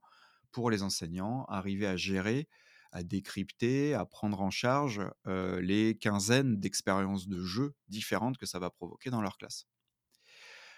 pour 0.51 0.71
les 0.71 0.83
enseignants, 0.83 1.45
arriver 1.45 1.87
à 1.87 1.97
gérer, 1.97 2.49
à 2.91 3.03
décrypter, 3.03 3.93
à 3.93 4.05
prendre 4.05 4.41
en 4.41 4.49
charge, 4.49 5.01
les 5.25 5.97
quinzaines 5.97 6.59
d'expériences 6.59 7.27
de 7.27 7.43
jeux 7.43 7.73
différentes 7.87 8.37
que 8.37 8.45
ça 8.45 8.59
va 8.59 8.69
provoquer 8.69 9.09
dans 9.09 9.21
leur 9.21 9.37
classe. 9.37 9.67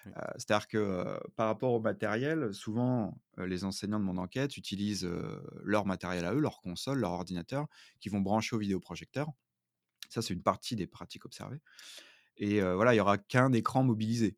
Oui. 0.06 0.14
C'est-à-dire 0.38 0.68
que, 0.68 1.20
par 1.36 1.48
rapport 1.48 1.74
au 1.74 1.82
matériel, 1.82 2.54
souvent, 2.54 3.20
les 3.38 3.64
enseignants 3.64 4.00
de 4.00 4.06
mon 4.06 4.18
enquête 4.18 4.58
utilisent, 4.58 5.10
leur 5.64 5.86
matériel 5.86 6.26
à 6.26 6.34
eux, 6.34 6.40
leur 6.40 6.62
console, 6.62 7.00
leur 7.00 7.12
ordinateur, 7.12 7.68
qu'ils 8.00 8.12
vont 8.12 8.22
brancher 8.22 8.56
au 8.56 8.60
vidéoprojecteur. 8.60 9.30
Ça, 10.10 10.22
c'est 10.22 10.34
une 10.34 10.42
partie 10.42 10.76
des 10.76 10.88
pratiques 10.88 11.26
observées 11.26 11.62
et 12.38 12.62
voilà, 12.62 12.94
il 12.94 12.98
y 12.98 13.02
aura 13.02 13.18
qu'un 13.18 13.52
écran 13.52 13.84
mobilisé. 13.84 14.38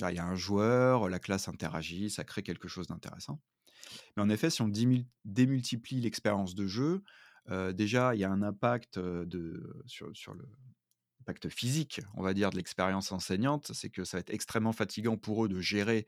Là, 0.00 0.12
il 0.12 0.16
y 0.16 0.20
a 0.20 0.24
un 0.24 0.36
joueur, 0.36 1.08
la 1.08 1.18
classe 1.18 1.48
interagit, 1.48 2.10
ça 2.10 2.24
crée 2.24 2.42
quelque 2.42 2.68
chose 2.68 2.86
d'intéressant. 2.86 3.40
Mais 4.16 4.22
en 4.22 4.28
effet, 4.28 4.50
si 4.50 4.62
on 4.62 4.70
démultiplie 5.24 6.00
l'expérience 6.00 6.54
de 6.54 6.66
jeu, 6.66 7.02
déjà, 7.72 8.14
il 8.14 8.20
y 8.20 8.24
a 8.24 8.30
un 8.30 8.42
impact, 8.42 8.98
de 8.98 9.82
sur 9.86 10.14
sur 10.16 10.34
le 10.34 10.44
physique, 11.48 12.00
on 12.14 12.22
va 12.22 12.34
dire, 12.34 12.50
de 12.50 12.56
l'expérience 12.56 13.12
enseignante. 13.12 13.72
C'est 13.72 13.90
que 13.90 14.04
ça 14.04 14.18
va 14.18 14.20
être 14.20 14.30
extrêmement 14.32 14.72
fatigant 14.72 15.16
pour 15.16 15.44
eux 15.44 15.48
de 15.48 15.60
gérer 15.60 16.06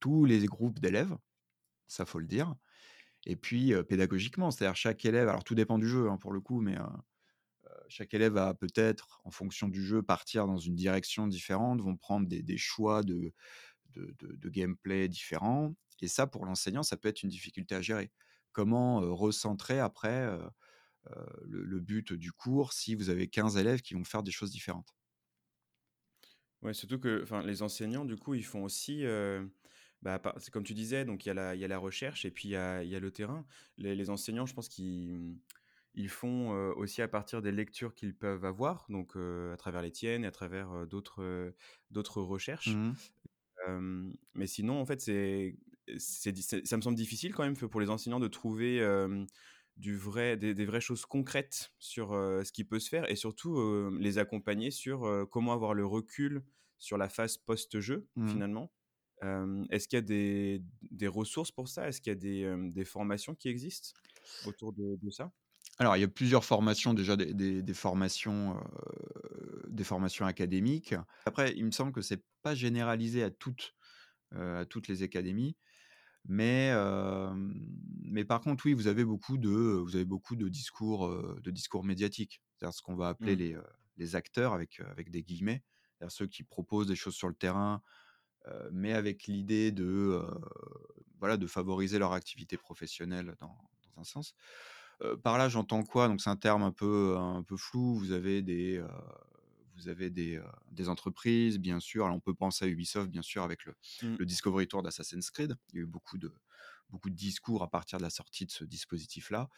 tous 0.00 0.24
les 0.24 0.44
groupes 0.46 0.80
d'élèves, 0.80 1.16
ça, 1.86 2.04
faut 2.04 2.18
le 2.18 2.26
dire 2.26 2.54
et 3.24 3.36
puis, 3.36 3.72
pédagogiquement, 3.88 4.50
c'est-à-dire 4.50 4.74
chaque 4.74 5.04
élève 5.04 5.28
alors 5.28 5.44
tout 5.44 5.54
dépend 5.54 5.78
du 5.78 5.86
jeu, 5.86 6.10
hein, 6.10 6.16
pour 6.16 6.32
le 6.32 6.40
coup, 6.40 6.60
mais 6.60 6.76
chaque 7.88 8.14
élève 8.14 8.32
va 8.32 8.52
peut-être, 8.54 9.20
en 9.24 9.30
fonction 9.30 9.68
du 9.68 9.84
jeu, 9.84 10.02
partir 10.02 10.46
dans 10.46 10.56
une 10.58 10.74
direction 10.74 11.28
différente, 11.28 11.80
vont 11.80 11.96
prendre 11.96 12.26
des 12.26 12.58
choix 12.58 13.02
de 13.02 13.32
de 13.94 14.48
gameplay 14.48 15.08
différents 15.08 15.74
et 16.02 16.08
ça, 16.08 16.26
pour 16.26 16.46
l'enseignant, 16.46 16.82
ça 16.84 16.96
peut 16.98 17.08
être 17.08 17.22
une 17.24 17.30
difficulté 17.30 17.74
à 17.76 17.82
gérer. 17.82 18.12
Comment, 18.52 19.00
recentrer 19.16 19.80
après, 19.80 20.38
le 21.44 21.64
le 21.64 21.80
but 21.80 22.12
du 22.12 22.32
cours 22.32 22.72
si 22.72 22.94
vous 22.96 23.08
avez 23.10 23.28
15 23.28 23.56
élèves 23.56 23.82
qui 23.82 23.94
vont 23.94 24.04
faire 24.04 24.22
des 24.24 24.32
choses 24.32 24.50
différentes? 24.50 24.94
Ouais, 26.62 26.74
surtout 26.74 26.98
que 27.00 27.24
les 27.44 27.62
enseignants, 27.62 28.04
du 28.04 28.16
coup, 28.16 28.34
ils 28.34 28.44
font 28.44 28.62
aussi, 28.64 29.04
bah, 30.02 30.20
comme 30.52 30.64
tu 30.64 30.74
disais, 30.74 31.04
donc 31.04 31.24
il 31.26 31.28
y 31.28 31.30
a 31.30 31.34
la 31.34 31.54
il 31.54 31.60
y 31.60 31.64
a 31.64 31.68
la 31.68 31.78
recherche 31.78 32.24
et 32.24 32.30
puis 32.30 32.48
il 32.48 32.52
y 32.52 32.54
y 32.88 32.96
a 32.96 33.00
le 33.00 33.10
terrain. 33.12 33.46
Les 33.78 33.94
les 33.96 34.10
enseignants, 34.10 34.46
je 34.46 34.54
pense 34.54 34.68
qu'ils, 34.68 35.38
ils 35.94 36.08
font, 36.08 36.50
aussi 36.76 37.02
à 37.02 37.08
partir 37.08 37.42
des 37.42 37.52
lectures 37.52 37.94
qu'ils 37.94 38.16
peuvent 38.16 38.44
avoir, 38.44 38.86
donc 38.90 39.16
à 39.16 39.56
travers 39.56 39.82
les 39.82 39.92
tiennes 39.92 40.24
et 40.24 40.28
à 40.28 40.30
travers, 40.32 40.72
heu, 40.74 40.86
d'autres, 40.86 42.22
recherches. 42.22 42.84
Mmh 43.68 44.14
mais 44.34 44.46
sinon, 44.46 44.80
en 44.80 44.86
fait, 44.86 45.00
c'est 45.00 45.56
ça 45.98 46.76
me 46.76 46.82
semble 46.82 46.96
difficile 46.96 47.34
quand 47.34 47.42
même 47.44 47.56
pour 47.56 47.80
les 47.80 47.90
enseignants 47.90 48.20
de 48.20 48.28
trouver, 48.28 48.80
du 49.76 49.96
vrai 49.96 50.36
des 50.36 50.54
des 50.54 50.66
vraies 50.66 50.80
choses 50.80 51.06
concrètes 51.06 51.72
sur, 51.78 52.10
ce 52.12 52.52
qui 52.52 52.64
peut 52.64 52.78
se 52.80 52.88
faire 52.88 53.10
et 53.10 53.16
surtout, 53.16 53.90
les 53.98 54.18
accompagner 54.18 54.70
sur, 54.70 55.26
comment 55.30 55.52
avoir 55.52 55.74
le 55.74 55.86
recul 55.86 56.44
sur 56.78 56.98
la 56.98 57.08
phase 57.08 57.36
post-jeu, 57.38 58.08
Mmh. 58.16 58.42
finalement. 58.42 58.72
Est-ce 59.70 59.88
qu'il 59.88 59.96
y 59.96 60.00
a 60.00 60.02
des 60.02 60.62
des 60.82 61.08
ressources 61.08 61.52
pour 61.52 61.68
ça? 61.68 61.88
Est-ce 61.88 62.00
qu'il 62.00 62.12
y 62.12 62.16
a 62.16 62.18
des, 62.18 62.54
des 62.72 62.84
formations 62.84 63.34
qui 63.34 63.48
existent 63.48 63.90
autour 64.42 64.72
de 64.72 64.96
de 65.00 65.10
ça? 65.10 65.32
Alors, 65.78 65.96
il 65.96 66.00
y 66.00 66.04
a 66.04 66.08
plusieurs 66.08 66.44
formations 66.44 66.94
déjà, 66.94 67.16
des 67.16 67.32
des 67.34 67.62
des 67.62 67.74
formations, 67.74 68.56
des 69.68 69.84
formations 69.84 70.26
académiques. 70.26 70.94
Après, 71.26 71.52
il 71.56 71.64
me 71.64 71.70
semble 71.70 71.92
que 71.92 72.02
c'est 72.02 72.24
pas 72.42 72.54
généralisé 72.54 73.22
à 73.22 73.30
toutes, 73.30 73.74
à 74.32 74.64
toutes 74.66 74.88
les 74.88 75.02
académies, 75.02 75.56
mais 76.26 76.72
mais 78.04 78.24
par 78.24 78.40
contre, 78.40 78.66
oui, 78.66 78.74
vous 78.74 78.86
avez 78.88 79.04
beaucoup 79.04 79.38
de, 79.38 79.48
vous 79.50 79.96
avez 79.96 80.04
beaucoup 80.04 80.36
de 80.36 80.48
discours, 80.48 81.08
de 81.40 81.50
discours 81.50 81.84
médiatiques. 81.84 82.42
C'est-à-dire 82.58 82.74
ce 82.74 82.82
qu'on 82.82 82.96
va 82.96 83.08
appeler 83.08 83.34
Mmh. 83.34 83.36
les, 83.36 83.56
les 83.96 84.16
acteurs 84.16 84.52
avec, 84.52 84.80
avec 84.80 85.10
des 85.10 85.22
guillemets. 85.22 85.62
C'est-à-dire 85.98 86.12
ceux 86.12 86.26
qui 86.26 86.42
proposent 86.44 86.86
des 86.88 86.96
choses 86.96 87.14
sur 87.14 87.28
le 87.28 87.34
terrain, 87.34 87.82
mais 88.72 88.92
avec 88.92 89.24
l'idée 89.26 89.72
de, 89.72 90.22
voilà, 91.18 91.36
de 91.36 91.46
favoriser 91.46 91.98
leur 91.98 92.12
activité 92.12 92.56
professionnelle 92.56 93.36
dans 93.40 93.56
dans 93.94 94.00
un 94.00 94.04
sens. 94.04 94.34
Par 95.22 95.38
là, 95.38 95.48
j'entends 95.48 95.82
quoi? 95.84 96.08
Donc 96.08 96.20
c'est 96.20 96.30
un 96.30 96.36
terme 96.36 96.62
un 96.62 96.72
peu 96.72 97.16
un 97.18 97.42
peu 97.42 97.56
flou. 97.56 97.96
Vous 97.96 98.12
avez 98.12 98.42
des, 98.42 98.82
vous 99.82 99.88
avez 99.88 100.10
des, 100.10 100.36
heu, 100.36 100.44
des 100.70 100.88
entreprises, 100.88 101.58
bien 101.58 101.80
sûr. 101.80 102.04
Alors 102.06 102.16
on 102.16 102.20
peut 102.20 102.34
penser 102.34 102.64
à 102.66 102.68
Ubisoft, 102.68 103.10
bien 103.10 103.22
sûr, 103.22 103.42
avec 103.42 103.64
le 103.66 103.74
Mmh. 104.02 104.18
le 104.18 104.26
Discovery 104.26 104.68
Tour 104.68 104.82
d'Assassin's 104.82 105.30
Creed. 105.30 105.56
Il 105.72 105.76
y 105.76 105.78
a 105.80 105.82
eu 105.82 105.86
beaucoup 105.86 106.18
de 106.18 106.32
beaucoup 106.90 107.10
de 107.10 107.14
discours 107.16 107.62
à 107.62 107.70
partir 107.70 107.98
de 107.98 108.02
la 108.04 108.10
sortie 108.10 108.46
de 108.46 108.50
ce 108.52 108.64
dispositif-là. 108.64 109.48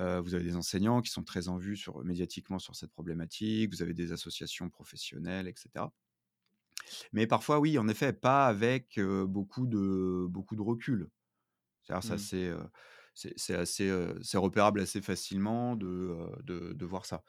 Heu, 0.00 0.20
vous 0.20 0.34
avez 0.34 0.44
des 0.44 0.56
enseignants 0.56 1.02
qui 1.02 1.10
sont 1.10 1.24
très 1.24 1.48
en 1.48 1.58
vue 1.58 1.76
sur 1.76 2.04
médiatiquement 2.04 2.58
sur 2.58 2.76
cette 2.76 2.92
problématique. 2.92 3.72
Vous 3.72 3.82
avez 3.82 3.94
des 3.94 4.12
associations 4.12 4.68
professionnelles 4.70 5.48
et 5.48 5.54
cetera. 5.56 5.92
Mais 7.12 7.26
parfois, 7.26 7.58
oui, 7.60 7.78
en 7.78 7.88
effet, 7.88 8.12
pas 8.12 8.46
avec, 8.46 8.98
heu, 8.98 9.26
beaucoup 9.26 9.66
de 9.66 10.26
beaucoup 10.28 10.56
de 10.56 10.62
recul. 10.62 11.08
C'est-à-dire 11.82 12.04
c'est 12.18 12.18
Mmh. 12.18 12.26
c'est 13.14 13.34
c'est 13.38 13.54
assez, 13.56 13.92
c'est 14.22 14.38
repérable 14.38 14.80
assez 14.80 15.02
facilement 15.02 15.76
de 15.76 16.28
de 16.44 16.86
voir 16.86 17.06
ça. 17.06 17.24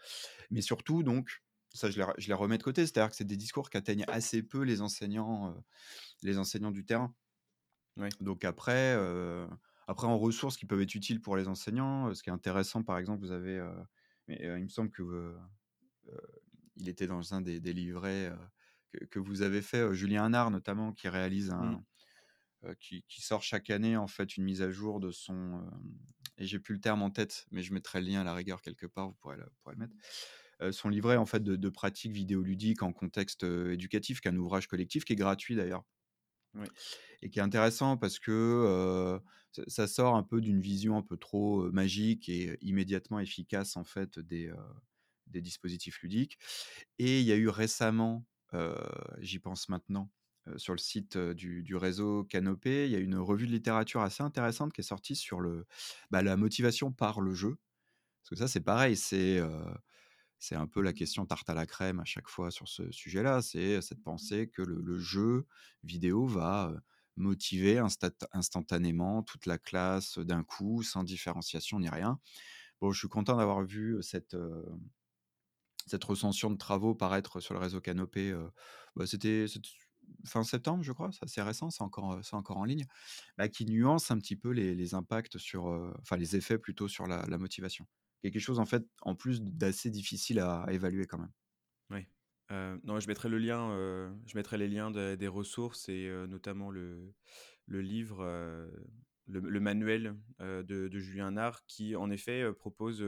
Mais 0.52 0.62
surtout 0.62 1.04
donc, 1.04 1.44
ça 1.78 1.92
je 1.92 1.98
les 1.98 2.04
re 2.04 2.14
je 2.18 2.28
les 2.30 2.34
remets 2.36 2.58
de 2.60 2.64
côté, 2.64 2.86
c'est-à-dire 2.88 3.12
que 3.12 3.16
c'est 3.18 3.26
des 3.26 3.38
discours 3.38 3.70
qui 3.72 3.78
atteignent 3.78 4.06
assez 4.10 4.44
peu 4.44 4.64
les 4.64 4.82
enseignants, 4.82 5.56
les 6.24 6.38
enseignants 6.40 6.72
du 6.72 6.86
terrain. 6.86 7.16
Donc 8.22 8.46
après, 8.46 8.96
après 9.88 10.08
en 10.08 10.18
ressources 10.20 10.58
qui 10.58 10.66
peuvent 10.68 10.82
être 10.82 10.96
utiles 10.96 11.22
pour 11.22 11.38
les 11.38 11.48
enseignants, 11.48 12.14
ce 12.14 12.24
qui 12.24 12.30
est 12.30 12.34
intéressant 12.34 12.84
par 12.84 12.98
exemple, 13.00 13.22
vous 13.22 13.32
avez, 13.32 13.60
mais, 14.28 14.40
il 14.44 14.64
me 14.64 14.70
semble 14.70 14.92
que, 14.92 15.36
il 16.78 16.90
était 16.90 17.08
dans 17.08 17.34
un 17.34 17.42
des 17.42 17.60
des 17.62 17.74
livrets, 17.74 18.34
que 18.94 19.06
que 19.06 19.20
vous 19.20 19.42
avez 19.44 19.62
fait, 19.64 19.94
Julien 19.96 20.26
Hanard 20.26 20.52
notamment 20.52 20.94
qui 20.94 21.10
réalise 21.10 21.52
Mmh. 21.60 21.78
un 21.78 21.84
heu, 22.66 22.76
qui 22.80 23.04
qui 23.10 23.22
sort 23.22 23.44
chaque 23.44 23.70
année 23.72 23.98
en 23.98 24.08
fait 24.08 24.38
une 24.38 24.46
mise 24.46 24.62
à 24.64 24.72
jour 24.72 25.00
de 25.02 25.12
son, 25.12 25.70
et 26.40 26.48
j'ai 26.48 26.60
plus 26.60 26.76
le 26.76 26.82
terme 26.82 27.02
en 27.04 27.12
tête, 27.12 27.48
mais 27.52 27.64
je 27.64 27.74
mettrai 27.74 28.02
le 28.02 28.08
lien 28.10 28.22
à 28.22 28.26
la 28.26 28.34
rigueur 28.36 28.62
quelque 28.62 28.88
part, 28.88 29.10
vous 29.10 29.16
pourrez 29.16 29.38
le 29.38 29.46
vous 29.46 29.58
pourrez 29.64 29.76
le 29.76 29.82
mettre. 29.82 29.96
Heu, 30.62 30.72
son 30.72 30.90
livret 30.90 31.18
en 31.18 31.26
fait 31.26 31.42
de 31.44 31.56
de 31.56 31.70
pratiques 31.70 32.12
vidéoludiques 32.14 32.84
en 32.84 32.94
contexte, 32.94 33.44
heu, 33.44 33.74
éducatif, 33.74 34.22
qui 34.22 34.28
est 34.28 34.32
un 34.32 34.38
ouvrage 34.38 34.68
collectif 34.68 35.06
qui 35.06 35.14
est 35.14 35.18
gratuit 35.18 35.56
d'ailleurs 35.56 35.84
Oui. 36.54 36.68
et 37.22 37.30
qui 37.30 37.40
est 37.40 37.42
intéressant 37.42 37.98
parce 37.98 38.20
que, 38.20 38.32
heu, 38.32 39.64
ça 39.68 39.88
sort 39.88 40.16
un 40.16 40.24
peu 40.24 40.42
d'une 40.42 40.62
vision 40.62 40.98
un 40.98 41.02
peu 41.02 41.18
trop, 41.18 41.72
magique 41.72 42.30
et 42.30 42.58
immédiatement 42.62 43.20
efficace 43.20 43.76
en 43.78 43.84
fait 43.84 44.20
des, 44.20 44.52
dispositifs 45.42 46.02
ludiques 46.02 46.38
et 47.00 47.20
il 47.22 47.26
y 47.26 47.32
a 47.32 47.36
eu 47.36 47.50
récemment, 47.50 48.26
j'y 49.20 49.40
pense 49.40 49.70
maintenant, 49.70 50.12
sur 50.58 50.74
le 50.74 50.80
site, 50.80 51.18
du 51.18 51.64
du 51.64 51.76
réseau 51.76 52.24
Canopé, 52.26 52.86
il 52.86 52.92
y 52.92 52.96
a 52.96 53.00
une 53.00 53.18
revue 53.18 53.48
de 53.48 53.52
littérature 53.52 54.02
assez 54.02 54.24
intéressante 54.24 54.74
qui 54.74 54.82
est 54.82 54.84
sortie 54.84 55.16
sur 55.16 55.42
le, 55.42 55.66
bah, 56.12 56.24
la 56.24 56.38
motivation 56.38 56.92
par 56.94 57.22
le 57.22 57.34
jeu. 57.34 57.58
Parce 58.24 58.32
que 58.32 58.36
ça, 58.38 58.48
c'est 58.50 58.62
pareil, 58.62 58.98
c'est, 58.98 59.40
c'est 60.40 60.56
un 60.56 60.68
peu 60.68 60.82
la 60.82 60.94
question 60.94 61.26
tarte 61.26 61.50
à 61.50 61.54
la 61.54 61.66
crème 61.66 62.00
à 62.00 62.06
chaque 62.06 62.28
fois 62.30 62.52
sur 62.52 62.68
ce 62.68 62.92
sujet-là. 62.92 63.42
C'est 63.42 63.82
cette 63.82 64.04
pensée 64.04 64.48
que 64.50 64.62
le 64.62 65.00
jeu 65.00 65.46
vidéo 65.84 66.28
va, 66.28 66.74
motiver 67.18 67.80
instantanément 68.32 69.24
toute 69.24 69.46
la 69.46 69.58
classe, 69.58 70.20
d'un 70.20 70.44
coup, 70.44 70.84
sans 70.84 71.04
différenciation 71.04 71.80
ni 71.80 71.90
rien. 71.90 72.20
Bon, 72.82 72.92
je 72.92 73.00
suis 73.00 73.10
content 73.10 73.38
d'avoir 73.38 73.64
vu 73.64 73.98
cette, 74.02 74.38
cette 75.86 76.04
recension 76.04 76.52
de 76.52 76.58
travaux 76.58 76.96
paraître 76.96 77.40
sur 77.40 77.54
le 77.54 77.60
réseau 77.60 77.82
Canopé, 77.82 78.36
bah, 78.96 79.08
c'était 79.08 79.46
fin 80.26 80.44
septembre, 80.44 80.84
je 80.84 80.92
crois, 80.92 81.12
c'est 81.12 81.24
assez 81.24 81.42
récent, 81.42 81.70
c'est 81.70 81.84
encore, 81.84 82.20
encore 82.32 82.58
en 82.58 82.66
ligne, 82.66 82.86
bah, 83.38 83.50
qui 83.50 83.66
nuance 83.66 84.12
un 84.12 84.20
petit 84.20 84.36
peu 84.36 84.52
les 84.52 84.94
impacts 84.94 85.38
sur, 85.38 85.66
enfin 86.02 86.18
les 86.18 86.36
effets 86.36 86.58
plutôt 86.58 86.88
sur 86.88 87.08
la 87.08 87.38
motivation. 87.38 87.88
Quelque 88.24 88.40
chose 88.40 88.60
en 88.60 88.66
fait, 88.66 88.84
en 89.02 89.16
plus 89.16 89.42
d'assez 89.44 89.90
difficile 89.92 90.40
à 90.40 90.62
à 90.64 90.72
évaluer 90.74 91.06
quand 91.08 91.20
même. 91.20 91.32
Oui. 91.90 92.06
Heu, 92.52 92.80
non, 92.84 93.00
je 93.00 93.08
mettrai 93.08 93.30
le 93.30 93.38
lien, 93.38 93.72
heu, 93.72 94.14
je 94.26 94.38
mettrai 94.38 94.58
les 94.58 94.68
liens 94.68 94.92
de 94.92 95.16
des 95.16 95.28
ressources 95.28 95.90
et 95.90 96.06
heu, 96.08 96.26
notamment 96.28 96.70
le 96.72 97.14
le 97.66 97.82
livre, 97.82 98.24
le 99.28 99.40
le 99.42 99.60
manuel, 99.60 100.16
de 100.40 100.64
de 100.64 101.00
Julien 101.00 101.32
Nard 101.32 101.66
qui, 101.66 101.96
en 101.96 102.10
effet, 102.10 102.52
propose, 102.54 103.04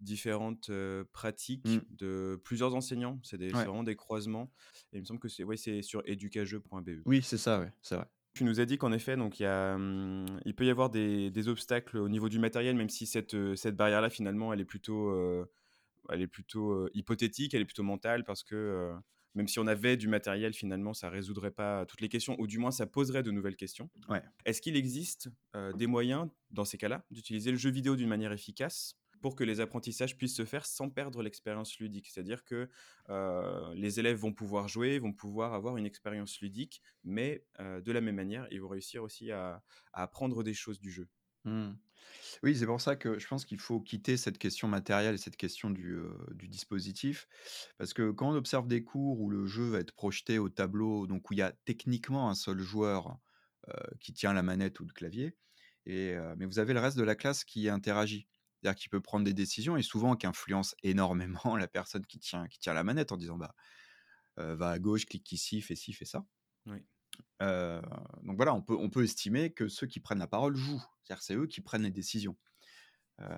différentes, 0.00 0.70
pratiques 1.12 1.64
Mmh. 1.64 1.84
de 1.90 2.40
plusieurs 2.44 2.74
enseignants. 2.74 3.20
C'est 3.22 3.52
Ouais. 3.52 3.68
vraiment 3.68 3.82
des 3.84 3.96
croisements 3.96 4.52
et 4.92 4.98
il 4.98 5.00
me 5.00 5.04
semble 5.06 5.20
que 5.20 5.28
c'est 5.28 5.44
ouais, 5.44 5.56
sur 5.56 6.02
educajeux.be. 6.06 7.04
Oui, 7.06 7.22
c'est 7.22 7.36
ça, 7.38 7.60
ouais, 7.60 7.70
c'est 7.82 7.96
vrai. 7.96 8.06
Tu 8.34 8.42
nous 8.42 8.58
as 8.58 8.64
dit 8.66 8.78
qu'en 8.78 8.90
effet, 8.90 9.16
donc 9.16 9.38
il 9.38 9.44
y 9.44 9.46
a, 9.46 9.78
il 10.44 10.54
peut 10.56 10.66
y 10.66 10.70
avoir 10.70 10.90
des 10.90 11.30
des 11.30 11.46
obstacles 11.48 11.98
au 11.98 12.08
niveau 12.08 12.28
du 12.28 12.40
matériel, 12.40 12.74
même 12.74 12.88
si 12.88 13.06
cette, 13.06 13.36
cette 13.54 13.76
barrière-là, 13.76 14.10
finalement, 14.10 14.52
elle 14.52 14.60
est 14.60 14.64
plutôt, 14.64 15.10
heu, 15.10 15.46
elle 16.10 16.22
est 16.22 16.26
plutôt, 16.28 16.72
heu, 16.72 16.90
hypothétique, 16.94 17.54
elle 17.54 17.62
est 17.62 17.66
plutôt 17.66 17.84
mentale 17.84 18.24
parce 18.24 18.44
que, 18.44 18.94
même 19.34 19.48
si 19.48 19.60
on 19.60 19.68
avait 19.68 19.96
du 19.96 20.08
matériel, 20.08 20.54
finalement, 20.54 20.94
ça 20.94 21.10
résoudrait 21.10 21.52
pas 21.52 21.86
toutes 21.86 22.00
les 22.00 22.08
questions 22.08 22.36
ou 22.40 22.46
du 22.48 22.58
moins 22.58 22.72
ça 22.72 22.86
poserait 22.86 23.22
de 23.22 23.30
nouvelles 23.30 23.56
questions. 23.56 23.90
Ouais. 24.08 24.22
Est-ce 24.46 24.62
qu'il 24.62 24.76
existe, 24.76 25.30
des 25.74 25.86
moyens, 25.88 26.28
dans 26.50 26.64
ces 26.64 26.78
cas-là, 26.78 27.04
d'utiliser 27.10 27.52
le 27.52 27.58
jeu 27.58 27.70
vidéo 27.70 27.96
d'une 27.96 28.08
manière 28.08 28.32
efficace? 28.32 28.98
Pour 29.24 29.36
que 29.36 29.44
les 29.44 29.60
apprentissages 29.60 30.18
puissent 30.18 30.36
se 30.36 30.44
faire 30.44 30.66
sans 30.66 30.90
perdre 30.90 31.22
l'expérience 31.22 31.78
ludique? 31.78 32.08
C'est-à-dire 32.10 32.44
que, 32.44 32.68
heu, 33.08 33.74
les 33.74 33.98
élèves 33.98 34.18
vont 34.18 34.34
pouvoir 34.34 34.68
jouer, 34.68 34.98
vont 34.98 35.14
pouvoir 35.14 35.54
avoir 35.54 35.78
une 35.78 35.86
expérience 35.86 36.40
ludique, 36.42 36.82
mais 37.04 37.46
heu, 37.58 37.80
de 37.80 37.90
la 37.92 38.02
même 38.02 38.16
manière, 38.16 38.46
ils 38.50 38.60
vont 38.60 38.68
réussir 38.68 39.02
aussi 39.02 39.30
à 39.32 39.62
apprendre 39.94 40.42
des 40.44 40.52
choses 40.54 40.78
du 40.78 40.90
jeu. 40.90 41.08
Mmh. 41.44 41.72
Oui, 42.42 42.56
c'est 42.56 42.66
pour 42.66 42.80
ça 42.80 42.96
que 42.96 43.18
je 43.18 43.26
pense 43.28 43.44
qu'il 43.44 43.60
faut 43.60 43.80
quitter 43.80 44.16
cette 44.16 44.38
question 44.38 44.68
matérielle 44.68 45.14
et 45.16 45.18
cette 45.18 45.36
question 45.36 45.70
du, 45.70 45.92
heu, 45.94 46.16
du 46.34 46.48
dispositif. 46.48 47.28
Parce 47.78 47.94
que 47.94 48.10
quand 48.12 48.30
on 48.30 48.34
observe 48.36 48.66
des 48.68 48.84
cours 48.84 49.20
où 49.20 49.30
le 49.30 49.46
jeu 49.46 49.64
va 49.70 49.80
être 49.80 49.92
projeté 49.94 50.38
au 50.38 50.48
tableau, 50.48 51.06
donc 51.06 51.30
où 51.30 51.34
il 51.34 51.38
y 51.38 51.42
a 51.42 51.52
techniquement 51.52 52.30
un 52.30 52.34
seul 52.34 52.60
joueur, 52.60 53.18
qui 54.00 54.12
tient 54.12 54.32
la 54.34 54.42
manette 54.42 54.80
ou 54.80 54.84
le 54.86 54.92
clavier 54.92 55.36
mais 55.86 56.46
vous 56.46 56.58
avez 56.58 56.74
le 56.74 56.80
reste 56.80 56.96
de 56.98 57.02
la 57.02 57.14
classe 57.14 57.44
qui 57.44 57.68
interagit. 57.68 58.28
C'est-à-dire 58.64 58.76
qui 58.80 58.88
peut 58.88 59.00
prendre 59.02 59.24
des 59.24 59.34
décisions 59.34 59.76
et 59.76 59.82
souvent 59.82 60.16
qui 60.16 60.26
influence 60.26 60.74
énormément 60.82 61.56
la 61.56 61.68
personne 61.68 62.06
qui 62.06 62.18
tient 62.18 62.48
qui 62.48 62.58
tient 62.58 62.74
la 62.74 62.84
manette 62.84 63.12
en 63.12 63.16
disant: 63.16 63.36
«Bah, 63.38 63.54
va 64.38 64.70
à 64.70 64.78
gauche, 64.78 65.06
clique 65.06 65.30
ici, 65.32 65.60
fais 65.62 65.76
ci, 65.76 65.92
fais 65.92 66.06
ça». 66.06 66.26
Oui. 66.66 66.86
Donc 68.22 68.36
voilà, 68.36 68.54
on 68.54 68.62
peut 68.62 68.76
on 68.76 68.90
peut 68.90 69.04
estimer 69.04 69.52
que 69.52 69.68
ceux 69.68 69.86
qui 69.86 70.00
prennent 70.00 70.18
la 70.18 70.26
parole 70.26 70.56
jouent. 70.56 70.82
C'est-à-dire 71.02 71.20
que 71.20 71.24
c'est 71.24 71.36
eux 71.36 71.46
qui 71.46 71.60
prennent 71.60 71.82
les 71.82 71.90
décisions. 71.90 72.36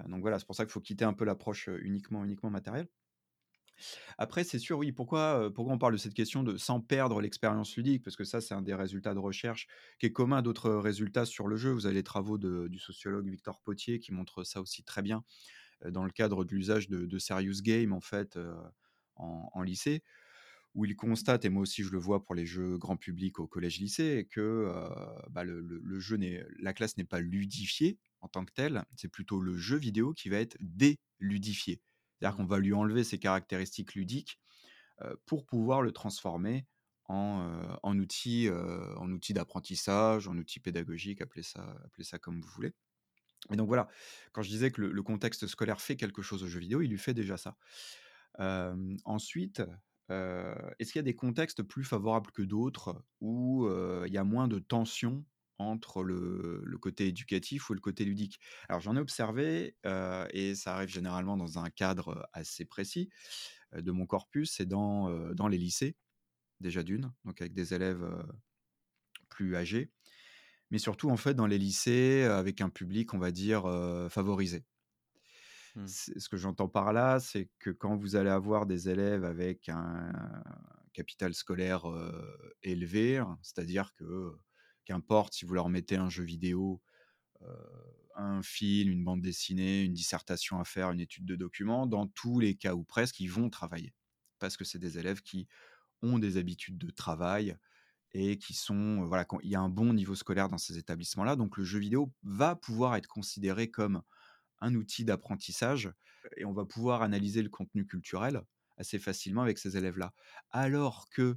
Donc 0.08 0.20
voilà, 0.22 0.38
c'est 0.38 0.46
pour 0.46 0.56
ça 0.56 0.64
qu'il 0.64 0.72
faut 0.72 0.80
quitter 0.80 1.04
un 1.04 1.12
peu 1.14 1.24
l'approche, 1.24 1.68
uniquement 1.82 2.24
uniquement 2.24 2.50
matérielle. 2.50 2.88
Après, 4.18 4.44
c'est 4.44 4.58
sûr, 4.58 4.78
oui, 4.78 4.92
pourquoi, 4.92 5.46
heu, 5.46 5.52
pourquoi 5.52 5.74
on 5.74 5.78
parle 5.78 5.92
de 5.94 5.98
cette 5.98 6.14
question 6.14 6.42
de 6.42 6.56
sans 6.56 6.80
perdre 6.80 7.20
l'expérience 7.20 7.76
ludique? 7.76 8.02
Parce 8.04 8.16
que 8.16 8.24
ça, 8.24 8.40
c'est 8.40 8.54
un 8.54 8.62
des 8.62 8.74
résultats 8.74 9.14
de 9.14 9.18
recherche 9.18 9.66
qui 9.98 10.06
est 10.06 10.12
commun 10.12 10.38
à 10.38 10.42
d'autres 10.42 10.70
résultats 10.72 11.24
sur 11.26 11.48
le 11.48 11.56
jeu. 11.56 11.70
Vous 11.72 11.86
avez 11.86 11.94
les 11.96 12.02
travaux 12.02 12.38
du 12.38 12.78
sociologue 12.78 13.28
Victor 13.28 13.60
Potier 13.62 13.98
qui 14.00 14.12
montrent 14.12 14.44
ça 14.44 14.60
aussi 14.60 14.84
très 14.84 15.02
bien, 15.02 15.24
heu, 15.84 15.90
dans 15.92 16.04
le 16.04 16.10
cadre 16.12 16.44
de 16.44 16.54
l'usage 16.54 16.88
de 16.90 17.18
serious 17.18 17.62
game 17.62 17.92
en 17.92 18.00
fait, 18.02 18.36
heu, 18.36 18.54
en 19.16 19.62
lycée. 19.62 20.02
Où 20.74 20.84
il 20.84 20.94
constate, 20.94 21.44
et 21.46 21.48
moi 21.48 21.62
aussi 21.62 21.82
je 21.82 21.90
le 21.90 21.98
vois 21.98 22.22
pour 22.22 22.34
les 22.34 22.44
jeux 22.46 22.76
grand 22.78 22.96
public 22.98 23.38
au 23.40 23.46
collège-lycée, 23.46 24.28
que, 24.30 24.70
bah, 25.30 25.42
le 25.44 25.62
la 26.60 26.72
classe 26.74 26.96
n'est 26.98 27.04
pas 27.04 27.20
ludifiée 27.20 27.98
en 28.20 28.28
tant 28.28 28.44
que 28.44 28.52
telle, 28.52 28.84
c'est 28.96 29.08
plutôt 29.08 29.40
le 29.40 29.56
jeu 29.56 29.76
vidéo 29.78 30.12
qui 30.12 30.28
va 30.28 30.38
être 30.38 30.56
déludifié. 30.60 31.80
C'est-à-dire 32.18 32.36
qu'on 32.36 32.46
va 32.46 32.58
lui 32.58 32.72
enlever 32.72 33.04
ses 33.04 33.18
caractéristiques 33.18 33.94
ludiques, 33.94 34.40
pour 35.26 35.44
pouvoir 35.44 35.82
le 35.82 35.92
transformer 35.92 36.66
en, 37.04 37.98
outil, 37.98 38.48
outil 38.98 39.34
d'apprentissage, 39.34 40.26
en 40.26 40.36
outil 40.36 40.58
pédagogique, 40.58 41.20
appelez 41.20 41.42
ça 41.42 41.76
appelez 41.84 42.04
ça 42.04 42.18
comme 42.18 42.40
vous 42.40 42.48
voulez. 42.48 42.72
Et 43.52 43.56
donc 43.56 43.68
voilà, 43.68 43.88
quand 44.32 44.42
je 44.42 44.48
disais 44.48 44.70
que 44.70 44.80
le 44.80 45.02
contexte 45.02 45.46
scolaire 45.46 45.80
fait 45.80 45.96
quelque 45.96 46.22
chose 46.22 46.42
au 46.42 46.48
jeu 46.48 46.58
vidéo, 46.58 46.80
il 46.80 46.88
lui 46.88 46.98
fait 46.98 47.14
déjà 47.14 47.36
ça. 47.36 47.56
Ensuite, 49.04 49.62
est-ce 50.08 50.92
qu'il 50.92 50.98
y 50.98 50.98
a 50.98 51.02
des 51.02 51.14
contextes 51.14 51.62
plus 51.62 51.84
favorables 51.84 52.30
que 52.32 52.42
d'autres 52.42 53.04
où, 53.20 53.68
il 54.06 54.12
y 54.12 54.18
a 54.18 54.24
moins 54.24 54.48
de 54.48 54.58
tension 54.58 55.24
entre 55.58 56.02
le 56.04 56.62
le 56.64 56.78
côté 56.78 57.06
éducatif 57.08 57.70
ou 57.70 57.74
le 57.74 57.80
côté 57.80 58.04
ludique? 58.04 58.40
Alors 58.68 58.80
j'en 58.80 58.96
ai 58.96 59.00
observé, 59.00 59.76
heu 59.86 60.26
et 60.32 60.54
ça 60.54 60.74
arrive 60.76 60.88
généralement 60.90 61.36
dans 61.36 61.58
un 61.58 61.70
cadre, 61.70 62.28
assez 62.32 62.64
précis, 62.64 63.10
heu, 63.74 63.82
de 63.82 63.92
mon 63.92 64.06
corpus, 64.06 64.52
c'est 64.52 64.66
dans, 64.66 65.10
heu, 65.10 65.34
dans 65.34 65.48
les 65.48 65.58
lycées, 65.58 65.96
déjà 66.60 66.82
d'une, 66.84 67.12
donc 67.24 67.40
avec 67.42 67.54
des 67.54 67.74
élèves, 67.74 68.04
plus 69.28 69.54
âgés, 69.56 69.92
mais 70.70 70.78
surtout 70.78 71.10
en 71.10 71.16
fait 71.18 71.34
dans 71.34 71.46
les 71.48 71.58
lycées, 71.58 72.24
avec 72.24 72.60
un 72.62 72.70
public 72.70 73.14
on 73.14 73.18
va 73.18 73.30
dire, 73.32 73.62
favorisé. 74.10 74.64
Mmh. 75.74 75.92
Ce 76.18 76.28
que 76.28 76.36
j'entends 76.36 76.68
par 76.68 76.92
là, 76.92 77.20
c'est 77.20 77.50
que 77.58 77.70
quand 77.70 77.96
vous 77.96 78.16
allez 78.16 78.30
avoir 78.30 78.66
des 78.66 78.88
élèves 78.88 79.24
avec 79.24 79.68
un 79.68 80.42
capital 80.92 81.34
scolaire, 81.34 81.84
élevé, 82.62 83.18
hein, 83.18 83.38
c'est-à-dire 83.42 83.94
que, 83.94 84.38
qu'importe 84.86 85.34
si 85.34 85.44
vous 85.44 85.52
leur 85.52 85.68
mettez 85.68 85.96
un 85.96 86.08
jeu 86.08 86.24
vidéo, 86.24 86.80
un 88.14 88.42
film, 88.42 88.90
une 88.90 89.04
bande 89.04 89.20
dessinée, 89.20 89.82
une 89.82 89.92
dissertation 89.92 90.58
à 90.58 90.64
faire, 90.64 90.90
une 90.90 91.00
étude 91.00 91.26
de 91.26 91.36
document, 91.36 91.86
dans 91.86 92.06
tous 92.06 92.40
les 92.40 92.54
cas 92.54 92.74
ou 92.74 92.82
presque, 92.82 93.20
ils 93.20 93.30
vont 93.30 93.50
travailler. 93.50 93.92
Parce 94.38 94.56
que 94.56 94.64
c'est 94.64 94.78
des 94.78 94.98
élèves 94.98 95.20
qui 95.20 95.46
ont 96.02 96.18
des 96.18 96.38
habitudes 96.38 96.78
de 96.78 96.90
travail 96.90 97.56
et 98.12 98.38
qui 98.38 98.54
sont, 98.54 99.04
voilà, 99.04 99.26
il 99.42 99.50
y 99.50 99.54
a 99.54 99.60
un 99.60 99.68
bon 99.68 99.92
niveau 99.92 100.14
scolaire 100.14 100.48
dans 100.48 100.58
ces 100.58 100.78
établissements-là, 100.78 101.36
donc 101.36 101.58
le 101.58 101.64
jeu 101.64 101.78
vidéo 101.78 102.12
va 102.22 102.56
pouvoir 102.56 102.96
être 102.96 103.08
considéré 103.08 103.70
comme 103.70 104.02
un 104.60 104.74
outil 104.74 105.04
d'apprentissage 105.04 105.90
et 106.36 106.44
on 106.44 106.52
va 106.52 106.64
pouvoir 106.64 107.02
analyser 107.02 107.42
le 107.42 107.50
contenu 107.50 107.84
culturel 107.84 108.42
assez 108.78 108.98
facilement 108.98 109.42
avec 109.42 109.58
ces 109.58 109.76
élèves-là. 109.76 110.12
Alors 110.50 111.08
que, 111.10 111.36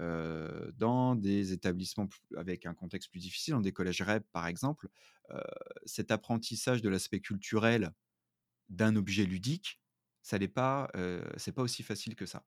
heu, 0.00 0.72
dans 0.76 1.14
des 1.16 1.52
établissements 1.52 2.08
avec 2.36 2.66
un 2.66 2.74
contexte 2.74 3.10
plus 3.10 3.20
difficile, 3.20 3.54
dans 3.54 3.60
des 3.60 3.72
collèges 3.72 4.02
REP 4.02 4.26
par 4.32 4.46
exemple, 4.46 4.88
heu, 5.32 5.40
cet 5.86 6.10
apprentissage 6.10 6.82
de 6.82 6.88
l'aspect 6.88 7.20
culturel 7.20 7.92
d'un 8.68 8.96
objet 8.96 9.24
ludique, 9.26 9.80
ça 10.22 10.38
l'est 10.38 10.48
pas, 10.48 10.90
c'est 11.36 11.52
pas 11.52 11.62
aussi 11.62 11.82
facile 11.82 12.16
que 12.16 12.26
ça. 12.26 12.44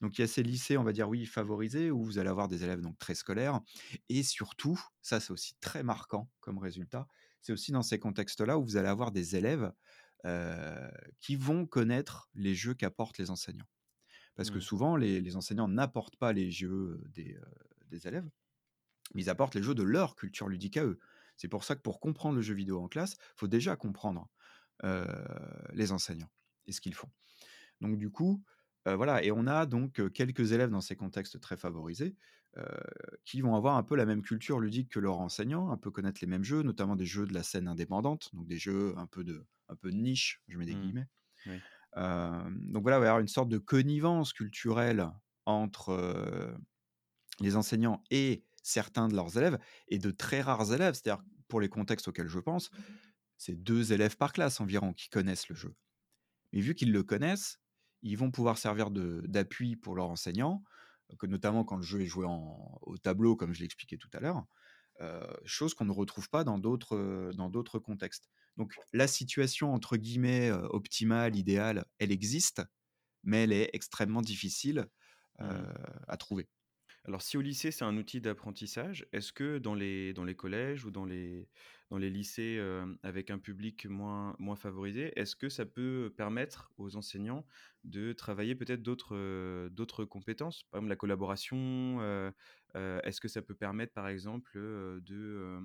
Donc 0.00 0.18
il 0.18 0.22
y 0.22 0.24
a 0.24 0.28
ces 0.28 0.42
lycées, 0.42 0.76
on 0.78 0.84
va 0.84 0.92
dire, 0.92 1.08
oui, 1.08 1.26
favorisés, 1.26 1.90
où 1.92 2.02
vous 2.04 2.18
allez 2.18 2.28
avoir 2.28 2.48
des 2.48 2.64
élèves 2.64 2.80
donc 2.80 2.98
très 2.98 3.14
scolaires 3.14 3.60
et 4.08 4.22
surtout, 4.24 4.80
ça 5.02 5.20
c'est 5.20 5.32
aussi 5.32 5.54
très 5.60 5.82
marquant 5.84 6.30
comme 6.40 6.58
résultat, 6.58 7.06
c'est 7.40 7.52
aussi 7.52 7.72
dans 7.72 7.82
ces 7.82 7.98
contextes-là 8.00 8.58
où 8.58 8.64
vous 8.64 8.76
allez 8.76 8.88
avoir 8.88 9.12
des 9.12 9.36
élèves, 9.36 9.72
qui 11.20 11.36
vont 11.36 11.66
connaître 11.66 12.30
les 12.34 12.54
jeux 12.54 12.74
qu'apportent 12.74 13.18
les 13.18 13.30
enseignants. 13.30 13.66
Parce 14.40 14.50
que 14.50 14.60
Mmh. 14.60 14.62
souvent 14.62 14.96
les 14.96 15.20
les 15.22 15.36
enseignants 15.36 15.68
n'apportent 15.68 16.16
pas 16.16 16.32
les 16.34 16.50
jeux, 16.50 17.02
des, 17.10 17.38
élèves, 18.08 18.30
mais 19.14 19.22
ils 19.22 19.30
apportent 19.30 19.54
les 19.56 19.62
jeux 19.62 19.74
de 19.76 19.82
leur 19.84 20.16
culture 20.16 20.48
ludique 20.48 20.76
à 20.78 20.84
eux. 20.86 20.98
C'est 21.36 21.48
pour 21.48 21.64
ça 21.64 21.76
que 21.76 21.82
pour 21.82 22.00
comprendre 22.00 22.36
le 22.36 22.42
jeu 22.42 22.54
vidéo 22.54 22.80
en 22.82 22.88
classe, 22.88 23.14
il 23.20 23.34
faut 23.38 23.48
déjà 23.48 23.76
comprendre, 23.76 24.28
les 25.72 25.92
enseignants 25.92 26.30
et 26.66 26.72
ce 26.72 26.80
qu'ils 26.80 26.94
font. 26.94 27.10
Donc 27.80 27.98
du 27.98 28.10
coup, 28.10 28.44
voilà 28.86 29.24
et 29.24 29.32
on 29.32 29.46
a 29.46 29.66
donc, 29.66 30.12
quelques 30.12 30.52
élèves 30.52 30.70
dans 30.70 30.80
ces 30.80 30.96
contextes 30.96 31.40
très 31.40 31.56
favorisés, 31.56 32.16
qui 33.24 33.40
vont 33.40 33.54
avoir 33.56 33.76
un 33.76 33.82
peu 33.82 33.96
la 33.96 34.06
même 34.06 34.22
culture 34.22 34.60
ludique 34.60 34.90
que 34.92 35.00
leurs 35.00 35.20
enseignants, 35.20 35.70
un 35.70 35.76
peu 35.78 35.90
connaître 35.90 36.20
les 36.22 36.26
mêmes 36.28 36.44
jeux, 36.44 36.62
notamment 36.62 36.96
des 36.96 37.06
jeux 37.06 37.26
de 37.26 37.34
la 37.34 37.42
scène 37.42 37.68
indépendante, 37.68 38.30
donc 38.34 38.46
des 38.48 38.58
jeux 38.58 38.94
un 38.98 39.06
peu 39.06 39.24
de 39.24 39.46
un 39.68 39.76
peu 39.76 39.90
de 39.92 39.96
«niche», 39.96 40.42
je 40.48 40.58
mets 40.58 40.66
des 40.66 40.74
Mmh. 40.74 40.76
guillemets. 40.76 41.06
Oui. 41.46 41.64
Donc 41.96 42.82
voilà, 42.82 42.98
il 42.98 43.00
va 43.00 43.06
y 43.06 43.08
avoir 43.08 43.20
une 43.20 43.28
sorte 43.28 43.48
de 43.48 43.58
connivence 43.58 44.32
culturelle 44.32 45.10
entre, 45.46 46.56
les 47.40 47.56
enseignants 47.56 48.02
et 48.10 48.44
certains 48.62 49.08
de 49.08 49.14
leurs 49.16 49.36
élèves 49.38 49.58
et 49.88 49.98
de 49.98 50.10
très 50.10 50.42
rares 50.42 50.72
élèves. 50.72 50.94
C'est-à-dire, 50.94 51.24
pour 51.48 51.60
les 51.60 51.68
contextes 51.68 52.08
auxquels 52.08 52.28
je 52.28 52.38
pense, 52.38 52.70
c'est 53.38 53.56
2 53.56 53.92
élèves 53.92 54.16
par 54.16 54.32
classe 54.32 54.60
environ 54.60 54.92
qui 54.92 55.08
connaissent 55.08 55.48
le 55.48 55.56
jeu. 55.56 55.74
Mais 56.52 56.60
vu 56.60 56.74
qu'ils 56.74 56.92
le 56.92 57.02
connaissent, 57.02 57.58
ils 58.02 58.16
vont 58.18 58.30
pouvoir 58.30 58.58
servir 58.58 58.90
d'appui 58.90 59.76
pour 59.76 59.96
leurs 59.96 60.10
enseignants, 60.10 60.64
que 61.18 61.26
notamment 61.26 61.64
quand 61.64 61.76
le 61.76 61.82
jeu 61.82 62.02
est 62.02 62.06
joué 62.06 62.26
au 62.28 62.98
tableau, 62.98 63.36
comme 63.36 63.52
je 63.52 63.60
l'ai 63.60 63.66
expliqué 63.66 63.98
tout 63.98 64.10
à 64.14 64.20
l'heure, 64.20 64.46
heu, 65.00 65.22
chose 65.44 65.74
qu'on 65.74 65.86
ne 65.86 65.92
retrouve 65.92 66.30
pas 66.30 66.44
dans 66.44 66.58
d'autres 66.58 67.78
contextes. 67.80 68.30
Donc 68.56 68.80
la 68.92 69.06
situation 69.08 69.72
entre 69.74 69.96
guillemets, 69.96 70.50
«optimale», 70.52 71.36
idéale, 71.36 71.84
elle 71.98 72.12
existe, 72.12 72.62
mais 73.24 73.44
elle 73.44 73.52
est 73.52 73.70
extrêmement 73.74 74.22
difficile, 74.22 74.88
Mmh. 75.42 75.64
à 76.08 76.16
trouver. 76.18 76.48
Alors 77.04 77.22
si 77.22 77.36
au 77.36 77.40
lycée, 77.40 77.70
c'est 77.70 77.84
un 77.84 77.96
outil 77.96 78.20
d'apprentissage, 78.20 79.06
est-ce 79.12 79.32
que 79.32 79.58
dans 79.58 79.74
les 79.74 80.12
dans 80.12 80.24
les 80.24 80.34
collèges 80.36 80.84
ou 80.84 80.90
dans 80.90 81.04
les 81.06 81.48
dans 81.88 81.96
les 81.98 82.10
lycées, 82.10 82.60
avec 83.02 83.30
un 83.30 83.38
public 83.38 83.86
moins 83.86 84.36
moins 84.38 84.56
favorisé, 84.56 85.12
est-ce 85.18 85.34
que 85.36 85.48
ça 85.48 85.64
peut 85.66 86.12
permettre 86.16 86.72
aux 86.76 86.96
enseignants 86.96 87.46
de 87.84 88.12
travailler 88.12 88.54
peut-être 88.54 88.82
d'autres, 88.82 89.68
d'autres 89.70 90.04
compétences? 90.04 90.64
Par 90.64 90.78
exemple 90.80 90.90
la 90.90 90.96
collaboration, 90.96 92.00
est-ce 92.74 93.20
que 93.20 93.28
ça 93.28 93.42
peut 93.42 93.54
permettre 93.54 93.92
par 93.94 94.08
exemple, 94.08 94.52
de, 94.58 95.60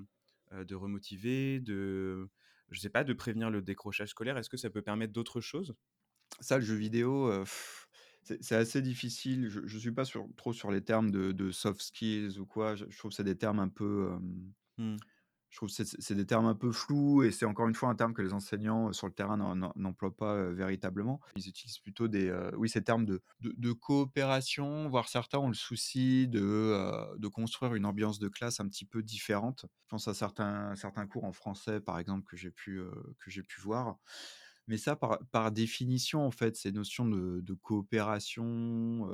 de 0.52 0.76
remotiver, 0.76 1.60
de 1.60 2.30
je 2.72 2.80
sais 2.82 2.90
pas, 2.90 3.04
de 3.04 3.14
prévenir 3.14 3.50
le 3.52 3.62
décrochage 3.62 4.10
scolaire? 4.10 4.38
Est-ce 4.38 4.50
que 4.50 4.58
ça 4.58 4.70
peut 4.70 4.82
permettre 4.82 5.14
d'autres 5.14 5.42
choses? 5.42 5.76
Ça, 6.42 6.58
le 6.58 6.64
jeu 6.66 6.76
vidéo, 6.76 7.32
c'est 8.42 8.56
assez 8.56 8.82
difficile. 8.82 9.48
Je 9.50 9.66
je 9.66 9.78
suis 9.78 9.92
pas 9.92 10.06
sur 10.06 10.28
trop 10.36 10.54
sur 10.54 10.72
les 10.72 10.84
termes 10.84 11.12
de 11.12 11.32
de 11.32 11.52
soft 11.52 11.82
skills 11.82 12.40
ou 12.40 12.46
quoi. 12.46 12.76
Je 12.76 12.86
je 12.90 12.98
trouve 12.98 13.12
que 13.12 13.16
c'est 13.16 13.24
des 13.24 13.38
termes 13.38 13.60
un 13.60 13.70
peu, 13.70 14.18
Mmh. 14.78 14.98
Je 15.56 15.60
trouve 15.60 15.70
que 15.74 15.84
c'est 16.00 16.16
des 16.16 16.26
termes 16.26 16.48
un 16.48 16.54
peu 16.54 16.74
flous 16.74 17.24
et 17.24 17.32
c'est 17.32 17.46
encore 17.46 17.70
une 17.70 17.76
fois 17.76 17.88
un 17.88 17.96
terme 17.96 18.14
que 18.14 18.22
les 18.22 18.34
enseignants, 18.34 18.90
heu, 18.90 18.94
sur 18.94 19.08
le 19.08 19.14
terrain 19.14 19.38
n'emploient 19.78 20.14
pas, 20.18 20.36
heu, 20.36 20.52
véritablement. 20.54 21.22
Ils 21.38 21.48
utilisent 21.48 21.80
plutôt 21.80 22.10
des, 22.10 22.28
heu, 22.28 22.52
oui, 22.58 22.68
ces 22.68 22.84
termes 22.84 23.06
de 23.06 23.72
coopération, 23.72 24.90
voire 24.90 25.08
certains 25.08 25.40
ont 25.40 25.48
le 25.48 25.54
souci 25.54 26.28
de, 26.28 27.16
de 27.18 27.28
construire 27.30 27.74
une 27.76 27.86
ambiance 27.86 28.20
de 28.20 28.28
classe 28.28 28.60
un 28.60 28.68
petit 28.68 28.84
peu 28.86 29.02
différente. 29.02 29.66
Je 29.84 29.88
pense 29.90 30.10
à 30.10 30.14
certains 30.14 30.76
certains 30.76 31.08
cours 31.08 31.24
en 31.24 31.32
français, 31.32 31.80
par 31.80 32.00
exemple, 32.00 32.26
que 32.30 32.36
j'ai 32.36 32.52
pu, 32.52 32.82
j'ai 33.28 33.44
pu 33.44 33.62
voir. 33.62 33.98
Mais 34.68 34.78
ça, 34.78 34.96
par 34.96 35.20
par 35.32 35.52
définition, 35.52 36.26
en 36.26 36.32
fait, 36.32 36.58
ces 36.58 36.72
notions 36.74 37.06
de 37.06 37.54
coopération, 37.54 39.08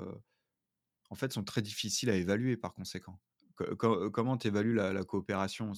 en 1.12 1.16
fait, 1.16 1.32
sont 1.32 1.44
très 1.44 1.62
difficiles 1.62 2.10
à 2.10 2.16
évaluer 2.16 2.58
par 2.58 2.74
conséquent. 2.74 3.20
Co 3.78 3.96
co 3.96 4.12
comment 4.12 4.38
tu 4.38 4.48
évalues 4.48 4.74
la 4.74 4.94
la 4.94 5.04
coopération? 5.04 5.74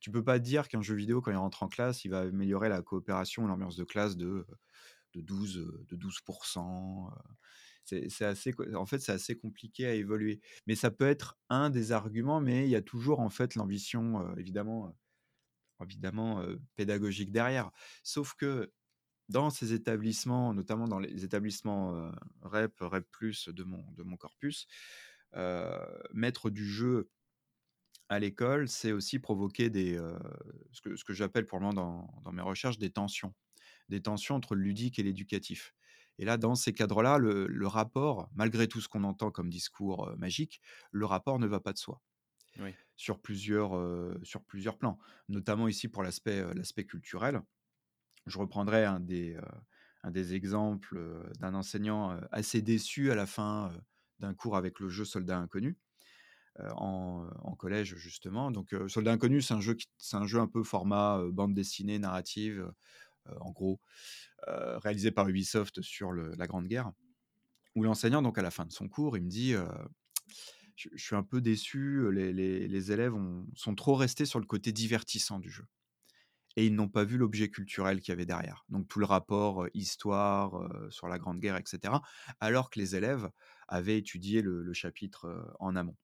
Tu 0.00 0.10
peux 0.10 0.24
pas 0.24 0.38
dire 0.38 0.68
qu'un 0.68 0.82
jeu 0.82 0.94
vidéo, 0.94 1.20
quand 1.20 1.30
il 1.30 1.36
rentre 1.36 1.62
en 1.62 1.68
classe, 1.68 2.04
il 2.04 2.10
va 2.10 2.20
améliorer 2.20 2.68
la 2.68 2.82
coopération 2.82 3.44
et 3.44 3.48
l'ambiance 3.48 3.76
de 3.76 3.84
classe 3.84 4.16
de, 4.16 4.46
de 5.14 5.20
12, 5.22 5.58
heu, 5.58 5.84
de 5.88 5.96
12 5.96 6.20
heu, 6.28 8.06
c'est 8.10 8.24
assez 8.24 8.54
en 8.74 8.86
fait, 8.86 8.98
c'est 9.00 9.12
assez 9.12 9.36
compliqué 9.38 9.86
à 9.86 9.94
évaluer. 9.94 10.40
Mais 10.66 10.74
ça 10.76 10.90
peut 10.90 11.06
être 11.08 11.38
un 11.50 11.70
des 11.70 11.92
arguments, 11.92 12.40
mais 12.40 12.66
il 12.66 12.70
y 12.70 12.76
a 12.76 12.82
toujours, 12.82 13.20
en 13.20 13.30
fait, 13.30 13.54
l'ambition, 13.54 14.20
heu, 14.32 14.34
évidemment, 14.38 14.96
évidemment, 15.82 16.44
pédagogique 16.76 17.32
derrière. 17.32 17.70
Sauf 18.02 18.34
que 18.34 18.72
dans 19.28 19.50
ces 19.50 19.74
établissements, 19.74 20.54
notamment 20.54 20.88
dans 20.88 21.00
les 21.00 21.24
établissements, 21.24 22.12
REP, 22.42 22.74
REP+ 22.80 23.48
de 23.48 23.64
mon 23.64 23.90
de 23.92 24.02
mon 24.04 24.16
corpus, 24.16 24.68
mettre 26.12 26.50
du 26.50 26.66
jeu 26.66 27.10
à 28.08 28.18
l'école, 28.18 28.68
c'est 28.68 28.92
aussi 28.92 29.18
provoquer 29.18 29.70
des, 29.70 29.96
heu, 29.96 30.18
ce 30.72 30.80
que 30.82 30.96
ce 30.96 31.04
que 31.04 31.12
j'appelle 31.12 31.46
pour 31.46 31.58
le 31.58 31.66
moment 31.66 31.74
dans 31.74 32.22
dans 32.24 32.32
mes 32.32 32.42
recherches 32.42 32.78
des 32.78 32.90
tensions. 32.90 33.34
Des 33.90 34.02
tensions 34.02 34.36
entre 34.36 34.54
le 34.56 34.62
ludique 34.62 34.98
et 34.98 35.04
l'éducatif. 35.04 35.74
Et 36.18 36.24
là, 36.26 36.38
dans 36.38 36.54
ces 36.56 36.74
cadres-là, 36.74 37.18
le 37.18 37.46
le 37.48 37.66
rapport, 37.68 38.30
malgré 38.34 38.68
tout 38.68 38.80
ce 38.82 38.88
qu'on 38.88 39.04
entend 39.04 39.30
comme 39.32 39.50
discours, 39.50 40.08
heu, 40.10 40.16
magique, 40.16 40.60
le 40.92 41.06
rapport 41.06 41.38
ne 41.40 41.46
va 41.48 41.60
pas 41.60 41.72
de 41.74 41.78
soi. 41.78 42.02
Oui. 42.58 42.78
Sur 42.96 43.20
plusieurs, 43.22 43.76
heu, 43.76 44.18
sur 44.24 44.44
plusieurs 44.44 44.78
plans. 44.78 44.98
Notamment 45.28 45.68
ici 45.68 45.88
pour 45.88 46.02
l'aspect, 46.02 46.42
culturel. 46.86 47.42
Je 48.26 48.38
reprendrai 48.38 48.84
un 48.84 49.00
des, 49.00 49.34
heu, 49.36 49.42
un 50.04 50.10
des 50.10 50.34
exemples, 50.34 50.98
d'un 51.38 51.54
enseignant, 51.54 52.18
assez 52.32 52.62
déçu 52.62 53.10
à 53.10 53.14
la 53.14 53.26
fin, 53.26 53.72
d'un 54.20 54.34
cours 54.34 54.56
avec 54.56 54.80
le 54.80 54.88
jeu 54.88 55.04
Soldat 55.04 55.38
Inconnu, 55.38 55.78
en, 56.76 57.28
en 57.42 57.54
collège 57.54 57.96
justement. 57.96 58.50
Donc, 58.50 58.72
heu, 58.72 58.88
Soldat 58.88 59.12
Inconnu, 59.12 59.42
c'est 59.42 59.54
un 59.54 59.60
jeu 59.60 59.74
qui 59.74 59.88
un 60.12 60.26
jeu 60.26 60.40
un 60.40 60.48
peu 60.48 60.62
format, 60.62 61.22
bande 61.30 61.54
dessinée 61.54 61.98
narrative, 61.98 62.72
en 63.40 63.50
gros, 63.50 63.80
réalisé 64.46 65.10
par 65.10 65.28
Ubisoft 65.28 65.82
sur 65.82 66.12
la 66.12 66.46
Grande 66.46 66.66
Guerre. 66.66 66.92
Où 67.74 67.84
l'enseignant 67.84 68.22
donc 68.22 68.38
à 68.38 68.42
la 68.42 68.50
fin 68.50 68.66
de 68.66 68.72
son 68.72 68.88
cours, 68.88 69.16
il 69.16 69.24
me 69.24 69.28
dit, 69.28 69.54
«Je 70.76 70.88
suis 70.96 71.14
un 71.14 71.22
peu 71.22 71.40
déçu, 71.40 72.10
les 72.12 72.92
élèves 72.92 73.14
ont 73.14 73.46
sont 73.54 73.74
trop 73.74 73.94
restés 73.94 74.24
sur 74.24 74.40
le 74.40 74.46
côté 74.46 74.72
divertissant 74.72 75.38
du 75.38 75.50
jeu». 75.50 75.66
Et 76.56 76.66
ils 76.66 76.74
n'ont 76.74 76.88
pas 76.88 77.04
vu 77.04 77.18
l'objet 77.18 77.50
culturel 77.50 78.00
qu'il 78.00 78.10
y 78.10 78.14
avait 78.14 78.26
derrière. 78.26 78.64
Donc 78.68 78.88
tout 78.88 78.98
le 78.98 79.04
rapport, 79.04 79.68
histoire, 79.74 80.68
sur 80.90 81.06
la 81.06 81.18
Grande 81.18 81.38
Guerre 81.38 81.56
et 81.56 81.62
cetera, 81.66 82.02
alors 82.40 82.70
que 82.70 82.80
les 82.80 82.96
élèves 82.96 83.30
avaient 83.68 83.98
étudié 83.98 84.42
le 84.42 84.72
chapitre, 84.72 85.54
en 85.60 85.76
amont. 85.76 85.96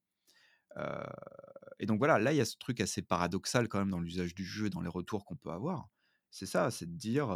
Et 1.78 1.87
donc 1.87 1.98
voilà, 1.98 2.18
là, 2.18 2.32
il 2.32 2.37
y 2.37 2.40
a 2.40 2.44
ce 2.44 2.56
truc 2.56 2.80
assez 2.80 3.02
paradoxal 3.02 3.68
quand 3.68 3.78
même 3.78 3.90
dans 3.90 4.00
l'usage 4.00 4.34
du 4.34 4.44
jeu, 4.44 4.70
dans 4.70 4.80
les 4.80 4.88
retours 4.88 5.24
qu'on 5.24 5.37
peut 5.37 5.50
avoir. 5.50 5.88
C'est 6.30 6.46
ça, 6.46 6.70
c'est 6.70 6.87
de 6.87 6.96
dire, 6.96 7.28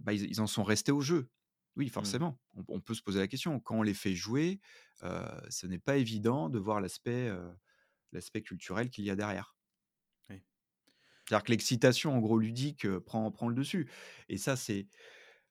bah, 0.00 0.12
ils 0.12 0.24
ils 0.28 0.40
en 0.40 0.46
sont 0.46 0.62
restés 0.62 0.92
au 0.92 1.00
jeu. 1.00 1.30
Oui, 1.76 1.88
Mmh. 1.96 2.14
forcément, 2.14 2.40
on 2.54 2.64
on 2.68 2.80
peut 2.80 2.94
se 2.94 3.02
poser 3.02 3.20
la 3.20 3.28
question. 3.28 3.60
Quand 3.60 3.76
on 3.78 3.82
les 3.82 3.94
fait 3.94 4.14
jouer, 4.14 4.60
ce 5.02 5.66
n'est 5.66 5.78
pas 5.78 5.96
évident 5.96 6.48
de 6.48 6.58
voir 6.58 6.80
l'aspect, 6.80 7.30
culturel 8.44 8.90
qu'il 8.90 9.04
y 9.04 9.10
a 9.10 9.16
derrière. 9.16 9.56
Oui. 10.28 10.42
C'est-à-dire 11.26 11.44
que 11.44 11.52
l'excitation, 11.52 12.12
en 12.14 12.18
gros, 12.20 12.38
ludique, 12.38 12.88
prend 13.00 13.30
prend 13.30 13.48
le 13.48 13.54
dessus 13.54 13.88
et 14.28 14.36
ça, 14.38 14.56
c'est 14.56 14.88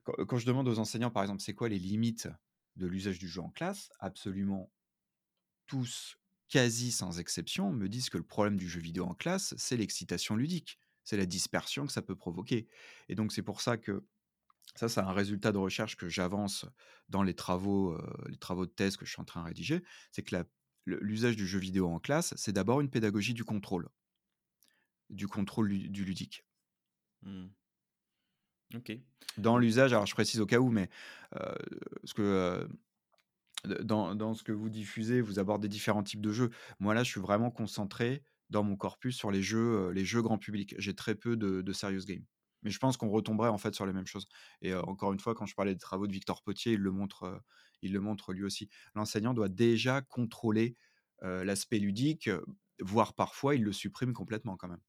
quand 0.04 0.26
quand 0.26 0.38
je 0.38 0.45
demande 0.48 0.67
aux 0.67 0.80
enseignants, 0.80 1.12
par 1.12 1.24
exemple, 1.24 1.41
c'est 1.41 1.56
quoi 1.56 1.69
les 1.69 1.80
limites 1.80 2.30
de 2.78 2.88
l'usage 2.88 3.19
du 3.19 3.28
jeu 3.30 3.41
en 3.41 3.50
classe? 3.52 3.91
Absolument 4.00 4.72
tous, 5.67 6.17
quasi 6.50 6.92
sans 6.92 7.20
exception, 7.20 7.72
me 7.72 7.88
disent 7.90 8.10
que 8.10 8.18
le 8.18 8.24
problème 8.24 8.58
du 8.58 8.70
jeu 8.70 8.82
vidéo 8.82 9.06
en 9.06 9.14
classe, 9.16 9.54
c'est 9.58 9.78
l'excitation 9.78 10.36
ludique. 10.36 10.80
C'est 11.04 11.18
la 11.18 11.26
dispersion 11.26 11.86
que 11.88 11.92
ça 11.94 12.02
peut 12.02 12.16
provoquer 12.16 12.68
et 13.08 13.16
donc 13.16 13.32
c'est 13.32 13.42
pour 13.44 13.62
ça 13.62 13.78
que 13.78 14.06
ça, 14.76 14.88
c'est 14.90 15.00
un 15.02 15.12
résultat 15.12 15.52
de 15.52 15.58
recherche 15.58 15.98
que 15.98 16.10
j'avance 16.10 16.66
dans 17.10 17.24
les 17.24 17.34
travaux, 17.34 17.94
heu, 17.94 18.02
les 18.30 18.38
travaux 18.38 18.66
de 18.66 18.72
thèse 18.72 18.98
que 18.98 19.06
je 19.06 19.12
suis 19.12 19.22
en 19.22 19.26
train 19.26 19.42
de 19.42 19.48
rédiger. 19.48 19.84
C'est 20.12 20.24
que 20.24 20.36
l'usage 20.86 21.36
du 21.36 21.48
jeu 21.48 21.60
vidéo 21.60 21.88
en 21.90 22.00
classe, 22.00 22.34
c'est 22.38 22.54
d'abord 22.54 22.82
une 22.82 22.90
pédagogie 22.90 23.34
du 23.34 23.44
contrôle, 23.44 23.90
du 25.12 25.28
contrôle 25.28 25.68
lu 25.68 25.90
du 25.90 26.04
ludique. 26.04 26.46
Mmh. 27.24 27.50
OK. 28.76 28.92
Dans 29.38 29.58
l'usage, 29.58 29.94
alors 29.94 30.06
je 30.06 30.14
précise 30.14 30.42
au 30.42 30.46
cas 30.46 30.60
où, 30.60 30.70
mais 30.70 30.90
heu, 31.36 31.56
parce 32.02 32.14
que, 32.14 32.22
heu, 32.22 32.70
dans 33.65 34.34
ce 34.34 34.43
que 34.43 34.52
vous 34.52 34.69
diffusez, 34.69 35.22
vous 35.22 35.39
abordez 35.39 35.67
différents 35.67 36.04
types 36.04 36.22
de 36.22 36.32
jeux. 36.32 36.50
Moi, 36.80 36.93
là, 36.93 37.04
je 37.04 37.10
suis 37.12 37.22
vraiment 37.22 37.52
concentré 37.52 38.24
dans 38.50 38.63
mon 38.63 38.76
corpus 38.78 39.15
sur 39.15 39.32
les 39.32 39.41
jeux, 39.43 39.89
heu, 39.89 39.91
les 39.91 40.06
jeux 40.06 40.22
grand 40.22 40.38
public. 40.38 40.76
J'ai 40.78 40.95
très 40.95 41.15
peu 41.15 41.36
de 41.38 41.74
serious 41.74 42.06
games. 42.06 42.26
Mais 42.63 42.72
je 42.72 42.80
pense 42.80 42.98
qu'on 42.98 43.10
retomberait 43.10 43.50
en 43.50 43.58
fait 43.58 43.74
sur 43.76 43.86
les 43.86 43.93
mêmes 43.93 44.08
choses. 44.08 44.28
Et 44.62 44.74
euh, 44.74 44.82
encore 44.84 45.13
une 45.13 45.19
fois, 45.19 45.34
quand 45.36 45.45
je 45.45 45.56
parlais 45.56 45.74
des 45.74 45.80
travaux 45.80 46.08
de 46.08 46.12
Victor 46.13 46.43
Potier, 46.43 46.74
il 46.74 46.80
le 46.82 46.91
montre, 46.91 47.24
euh, 47.24 47.38
il 47.82 47.93
le 47.93 48.00
montre 48.02 48.34
lui 48.34 48.43
aussi. 48.43 48.69
L'enseignant 48.95 49.34
doit 49.34 49.50
déjà 49.50 50.02
contrôler 50.02 50.76
euh, 51.24 51.43
l'aspect 51.45 51.80
ludique, 51.80 52.28
euh, 52.28 52.41
voire 52.82 53.13
parfois 53.13 53.56
il 53.56 53.63
le 53.63 53.72
supprime 53.74 54.13
complètement 54.13 54.58
quand 54.58 54.67
même. 54.69 54.82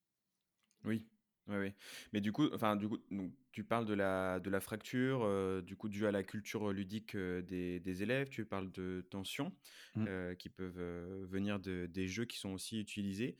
Oui, 0.84 1.06
oui, 1.50 1.56
oui. 1.58 1.74
Mais 2.12 2.20
du 2.20 2.32
coup, 2.32 2.48
enfin, 2.54 2.76
du 2.76 2.88
coup, 2.88 2.98
donc, 3.10 3.32
tu 3.52 3.64
parles 3.64 3.84
de 3.84 3.94
la, 3.94 4.38
de 4.40 4.50
la 4.50 4.60
fracture, 4.60 5.22
euh, 5.24 5.62
du 5.62 5.76
coup, 5.76 5.88
due 5.88 6.06
à 6.06 6.12
la 6.12 6.22
culture 6.22 6.72
ludique 6.72 7.14
euh, 7.16 7.42
des, 7.42 7.80
des 7.80 8.02
élèves. 8.02 8.28
Tu 8.28 8.44
parles 8.46 8.70
de 8.70 9.06
tensions 9.10 9.56
Mm. 9.96 10.06
euh, 10.06 10.34
qui 10.36 10.48
peuvent 10.48 10.78
euh, 10.78 11.26
venir 11.28 11.58
de, 11.60 11.86
des 11.86 12.08
jeux 12.08 12.24
qui 12.26 12.38
sont 12.38 12.50
aussi 12.50 12.80
utilisés. 12.80 13.36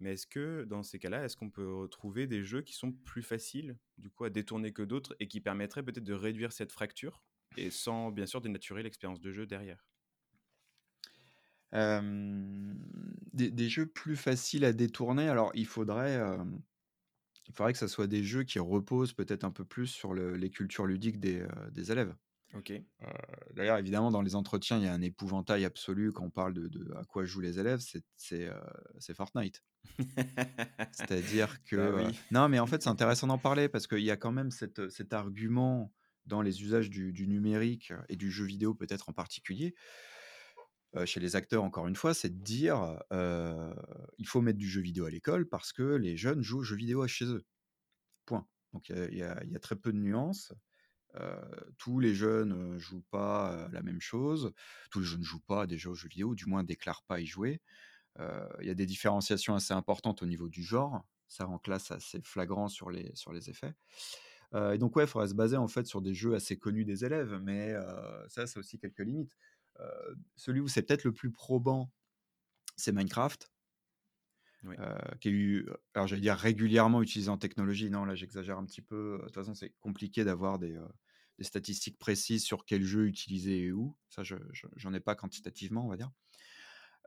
Mais 0.00 0.12
est-ce 0.14 0.26
que 0.26 0.64
dans 0.64 0.82
ces 0.82 0.98
cas-là, 0.98 1.24
est-ce 1.24 1.36
qu'on 1.36 1.50
peut 1.50 1.72
retrouver 1.72 2.26
des 2.26 2.44
jeux 2.44 2.62
qui 2.62 2.74
sont 2.74 2.92
plus 2.92 3.22
faciles, 3.22 3.78
du 3.98 4.10
coup, 4.10 4.24
à 4.24 4.30
détourner 4.30 4.72
que 4.72 4.82
d'autres 4.82 5.16
et 5.20 5.28
qui 5.28 5.40
permettraient 5.40 5.82
peut-être 5.84 6.04
de 6.04 6.14
réduire 6.14 6.52
cette 6.52 6.72
fracture 6.72 7.22
et 7.56 7.70
sans, 7.70 8.10
bien 8.10 8.26
sûr, 8.26 8.40
dénaturer 8.42 8.82
l'expérience 8.82 9.20
de 9.20 9.32
jeu 9.32 9.46
derrière? 9.46 9.86
Euh, 11.74 12.74
des, 13.32 13.50
des 13.50 13.68
jeux 13.68 13.86
plus 13.86 14.16
faciles 14.16 14.64
à 14.64 14.72
détourner. 14.72 15.28
Alors, 15.28 15.50
il 15.54 15.66
faudrait, 15.66 16.16
euh, 16.16 16.44
il 17.46 17.54
faudrait 17.54 17.72
que 17.72 17.78
ça 17.78 17.88
soit 17.88 18.06
des 18.06 18.22
jeux 18.24 18.44
qui 18.44 18.58
reposent 18.58 19.12
peut-être 19.12 19.44
un 19.44 19.50
peu 19.50 19.64
plus 19.64 19.86
sur 19.86 20.14
le- 20.14 20.36
les 20.36 20.50
cultures 20.50 20.86
ludiques 20.86 21.20
des, 21.20 21.40
euh, 21.40 21.70
des 21.70 21.92
élèves. 21.92 22.14
Ok. 22.54 22.70
Euh, 22.70 23.06
D'ailleurs, 23.54 23.78
évidemment, 23.78 24.10
dans 24.10 24.22
les 24.22 24.36
entretiens, 24.36 24.78
il 24.78 24.84
y 24.84 24.86
a 24.86 24.92
un 24.92 25.02
épouvantail 25.02 25.64
absolu 25.64 26.12
quand 26.12 26.24
on 26.24 26.30
parle 26.30 26.54
de, 26.54 26.68
de 26.68 26.92
à 26.94 27.04
quoi 27.04 27.24
jouent 27.24 27.40
les 27.40 27.58
élèves, 27.58 27.80
c'est 28.16 28.48
euh, 28.48 29.14
Fortnite. 29.14 29.62
C'est-à-dire 30.92 31.62
que... 31.64 31.76
Bah 31.76 31.82
euh, 31.82 32.06
oui. 32.06 32.18
Non, 32.30 32.48
mais 32.48 32.58
en 32.58 32.66
fait, 32.66 32.82
c'est 32.82 32.88
intéressant 32.88 33.26
d'en 33.26 33.38
parler 33.38 33.68
parce 33.68 33.86
qu'il 33.86 34.02
y 34.02 34.10
a 34.10 34.16
quand 34.16 34.32
même 34.32 34.50
cette- 34.50 34.88
cet 34.88 35.12
argument 35.12 35.92
dans 36.26 36.42
les 36.42 36.62
usages 36.62 36.90
du, 36.90 37.12
du 37.12 37.26
numérique 37.26 37.92
et 38.08 38.16
du 38.16 38.30
jeu 38.30 38.44
vidéo 38.44 38.74
peut-être 38.74 39.08
en 39.08 39.12
particulier, 39.12 39.74
chez 41.04 41.20
les 41.20 41.36
acteurs 41.36 41.64
encore 41.64 41.86
une 41.88 41.96
fois, 41.96 42.14
c'est 42.14 42.30
de 42.30 42.42
dire 42.42 43.02
euh, 43.12 43.74
il 44.18 44.26
faut 44.28 44.40
mettre 44.40 44.58
du 44.58 44.68
jeu 44.68 44.80
vidéo 44.80 45.06
à 45.06 45.10
l'école 45.10 45.48
parce 45.48 45.72
que 45.72 45.82
les 45.82 46.16
jeunes 46.16 46.42
jouent 46.42 46.60
aux 46.60 46.62
jeux 46.62 46.76
vidéo 46.76 47.06
chez 47.08 47.26
eux. 47.26 47.44
Point. 48.26 48.46
Donc 48.72 48.88
il 48.90 49.16
y 49.16 49.22
a- 49.22 49.58
très 49.60 49.76
peu 49.76 49.92
de 49.92 49.98
nuances. 49.98 50.52
Euh, 51.16 51.40
tous 51.78 52.00
les 52.00 52.14
jeunes 52.14 52.52
euh, 52.52 52.78
jouent 52.78 53.04
pas 53.10 53.52
euh, 53.52 53.68
la 53.72 53.82
même 53.82 54.00
chose. 54.00 54.52
Tous 54.90 55.00
les 55.00 55.06
jeunes 55.06 55.20
ne 55.20 55.24
jouent 55.24 55.40
pas 55.46 55.66
déjà 55.66 55.90
aux 55.90 55.94
jeux 55.94 56.08
vidéo, 56.08 56.34
du 56.34 56.46
moins 56.46 56.64
déclarent 56.64 57.04
pas 57.04 57.20
y 57.20 57.26
jouer. 57.26 57.60
Euh, 58.20 58.48
Il 58.60 58.66
y 58.66 58.70
a 58.70 58.74
des 58.74 58.86
différenciations 58.86 59.54
assez 59.54 59.74
importantes 59.74 60.22
au 60.22 60.26
niveau 60.26 60.48
du 60.48 60.62
genre. 60.62 61.04
Ça 61.28 61.48
en 61.48 61.58
classe 61.58 61.90
assez 61.90 62.20
flagrant 62.22 62.68
sur 62.68 62.90
les, 62.90 63.12
effets. 63.48 63.74
Euh, 64.54 64.72
et 64.72 64.78
donc 64.78 64.94
ouais, 64.96 65.04
il 65.04 65.08
faudrait 65.08 65.28
se 65.28 65.34
baser 65.34 65.56
en 65.56 65.68
fait 65.68 65.86
sur 65.86 66.02
des 66.02 66.14
jeux 66.14 66.34
assez 66.34 66.58
connus 66.58 66.84
des 66.84 67.04
élèves, 67.04 67.40
mais 67.42 67.72
euh, 67.72 68.28
ça, 68.28 68.46
c'est 68.46 68.58
aussi 68.58 68.78
quelques 68.78 69.00
limites. 69.00 69.36
Euh, 69.80 70.14
celui 70.36 70.60
où 70.60 70.68
c'est 70.68 70.82
peut-être 70.82 71.04
le 71.04 71.12
plus 71.12 71.30
probant, 71.32 71.92
c'est 72.76 72.92
Minecraft, 72.92 73.50
Oui. 74.64 74.78
euh, 74.78 74.98
qui 75.20 75.28
est 75.28 75.32
eu, 75.32 75.68
alors 75.94 76.06
j'allais 76.08 76.22
dire 76.22 76.36
régulièrement 76.36 77.02
utilisé 77.02 77.30
en 77.30 77.38
technologie. 77.38 77.90
Non, 77.90 78.04
là 78.04 78.14
j'exagère 78.14 78.58
un 78.58 78.64
petit 78.64 78.82
peu. 78.82 79.18
De 79.20 79.24
toute 79.26 79.34
façon, 79.34 79.54
c'est 79.54 79.70
compliqué 79.80 80.24
d'avoir 80.24 80.58
des, 80.58 80.76
euh, 80.76 80.86
des 81.38 81.44
statistiques 81.44 81.98
précises 81.98 82.44
sur 82.44 82.64
quel 82.64 82.82
jeu 82.82 83.06
utiliser 83.06 83.64
et 83.66 83.72
où. 83.72 83.96
Ça, 84.08 84.22
je, 84.24 84.36
je- 84.52 84.66
j'en 84.76 84.92
ai 84.94 85.00
pas 85.00 85.14
quantitativement, 85.14 85.84
on 85.86 85.88
va 85.88 85.96
dire. 85.96 86.10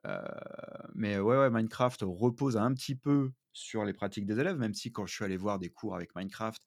Euh, 0.05 0.21
mais 0.93 1.19
ouais, 1.19 1.37
ouais, 1.37 1.49
Minecraft 1.49 2.01
repose 2.03 2.57
un 2.57 2.73
petit 2.73 2.95
peu 2.95 3.31
sur 3.53 3.83
les 3.83 3.93
pratiques 3.93 4.25
des 4.25 4.39
élèves, 4.39 4.57
même 4.57 4.73
si 4.73 4.91
quand 4.91 5.05
je 5.05 5.13
suis 5.13 5.25
allé 5.25 5.37
voir 5.37 5.59
des 5.59 5.69
cours 5.69 5.95
avec 5.95 6.15
Minecraft, 6.15 6.61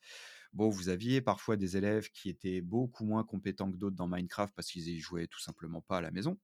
bon, 0.53 0.69
vous 0.69 0.89
aviez 0.89 1.21
parfois 1.21 1.57
des 1.57 1.77
élèves 1.77 2.09
qui 2.11 2.29
étaient 2.29 2.61
beaucoup 2.61 3.05
moins 3.05 3.23
compétents 3.23 3.71
que 3.71 3.77
d'autres 3.77 3.95
dans 3.95 4.07
Minecraft 4.07 4.53
parce 4.55 4.69
qu'ils 4.69 4.87
y 4.89 4.99
jouaient 4.99 5.27
tout 5.27 5.39
simplement 5.39 5.81
pas 5.81 5.97
à 5.97 6.01
la 6.01 6.11
maison. 6.11 6.37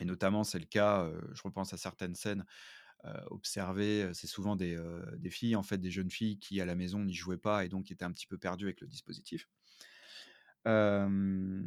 Et 0.00 0.04
notamment, 0.04 0.44
c'est 0.44 0.58
le 0.58 0.66
cas, 0.66 1.04
euh, 1.04 1.20
je 1.34 1.42
repense 1.42 1.72
à 1.72 1.76
certaines 1.76 2.14
scènes 2.14 2.44
euh, 3.04 3.20
observées, 3.30 4.02
euh, 4.02 4.12
c'est 4.12 4.26
souvent 4.26 4.56
des, 4.56 4.76
filles, 5.30 5.56
en 5.56 5.62
fait, 5.62 5.78
des 5.78 5.90
jeunes 5.90 6.10
filles 6.10 6.38
qui 6.38 6.60
à 6.60 6.64
la 6.64 6.74
maison 6.74 7.00
n'y 7.00 7.14
jouaient 7.14 7.36
pas 7.36 7.64
et 7.64 7.68
donc 7.68 7.90
étaient 7.90 8.04
un 8.04 8.12
petit 8.12 8.26
peu 8.26 8.38
perdues 8.38 8.64
avec 8.64 8.80
le 8.80 8.86
dispositif. 8.86 9.48
Mais 10.66 11.60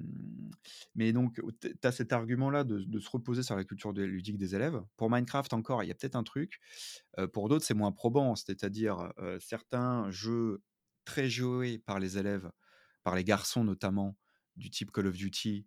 donc, 1.13 1.39
tu 1.61 1.77
as 1.83 1.91
cet 1.91 2.13
argument-là 2.13 2.63
de, 2.63 2.99
se 2.99 3.09
reposer 3.11 3.43
sur 3.43 3.55
la 3.55 3.63
culture 3.63 3.93
ludique 3.93 4.39
des 4.39 4.55
élèves. 4.55 4.81
Pour 4.97 5.11
Minecraft, 5.11 5.53
encore, 5.53 5.83
il 5.83 5.87
y 5.87 5.91
a 5.91 5.93
peut-être 5.93 6.15
un 6.15 6.23
truc. 6.23 6.59
Pour 7.31 7.47
d'autres, 7.47 7.63
c'est 7.63 7.75
moins 7.75 7.91
probant, 7.91 8.35
c'est-à-dire 8.35 9.13
certains 9.39 10.09
jeux 10.09 10.63
très 11.07 11.29
joués 11.29 11.79
par 11.79 11.99
les 11.99 12.17
élèves, 12.17 12.51
par 13.03 13.15
les 13.15 13.23
garçons 13.23 13.63
notamment, 13.63 14.17
du 14.57 14.69
type 14.69 14.91
Call 14.91 15.07
of 15.07 15.15
Duty, 15.15 15.65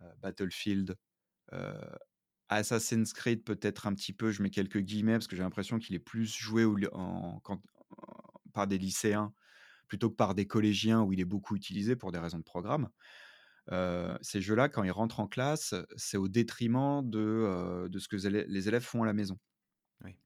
euh, 0.00 0.10
Battlefield, 0.22 0.96
euh, 1.52 1.94
Assassin's 2.48 3.12
Creed 3.12 3.44
peut-être 3.44 3.86
un 3.86 3.94
petit 3.94 4.14
peu, 4.14 4.30
je 4.30 4.42
mets 4.42 4.48
quelques 4.48 4.78
guillemets 4.78 5.12
parce 5.12 5.26
que 5.26 5.36
j'ai 5.36 5.42
l'impression 5.42 5.78
qu'il 5.78 5.94
est 5.94 6.00
plus 6.00 6.34
joué 6.34 6.64
par 8.54 8.66
des 8.66 8.78
lycéens 8.78 9.34
plutôt 9.88 10.08
que 10.08 10.16
par 10.16 10.34
des 10.34 10.46
collégiens 10.46 11.02
où 11.02 11.12
il 11.12 11.20
est 11.20 11.26
beaucoup 11.26 11.54
utilisé 11.54 11.94
pour 11.94 12.10
des 12.10 12.18
raisons 12.18 12.38
de 12.38 12.44
programme. 12.44 12.88
Euh, 13.70 14.16
ces 14.22 14.40
jeux-là, 14.40 14.70
quand 14.70 14.84
ils 14.84 14.90
rentrent 14.90 15.20
en 15.20 15.28
classe, 15.28 15.74
c'est 15.96 16.16
au 16.16 16.28
détriment 16.28 17.02
de, 17.04 17.88
de 17.90 17.98
ce 17.98 18.08
que 18.08 18.16
les 18.16 18.68
élèves 18.68 18.82
font 18.82 19.02
à 19.02 19.06
la 19.06 19.12
maison. 19.12 19.38
Oui. 20.02 20.16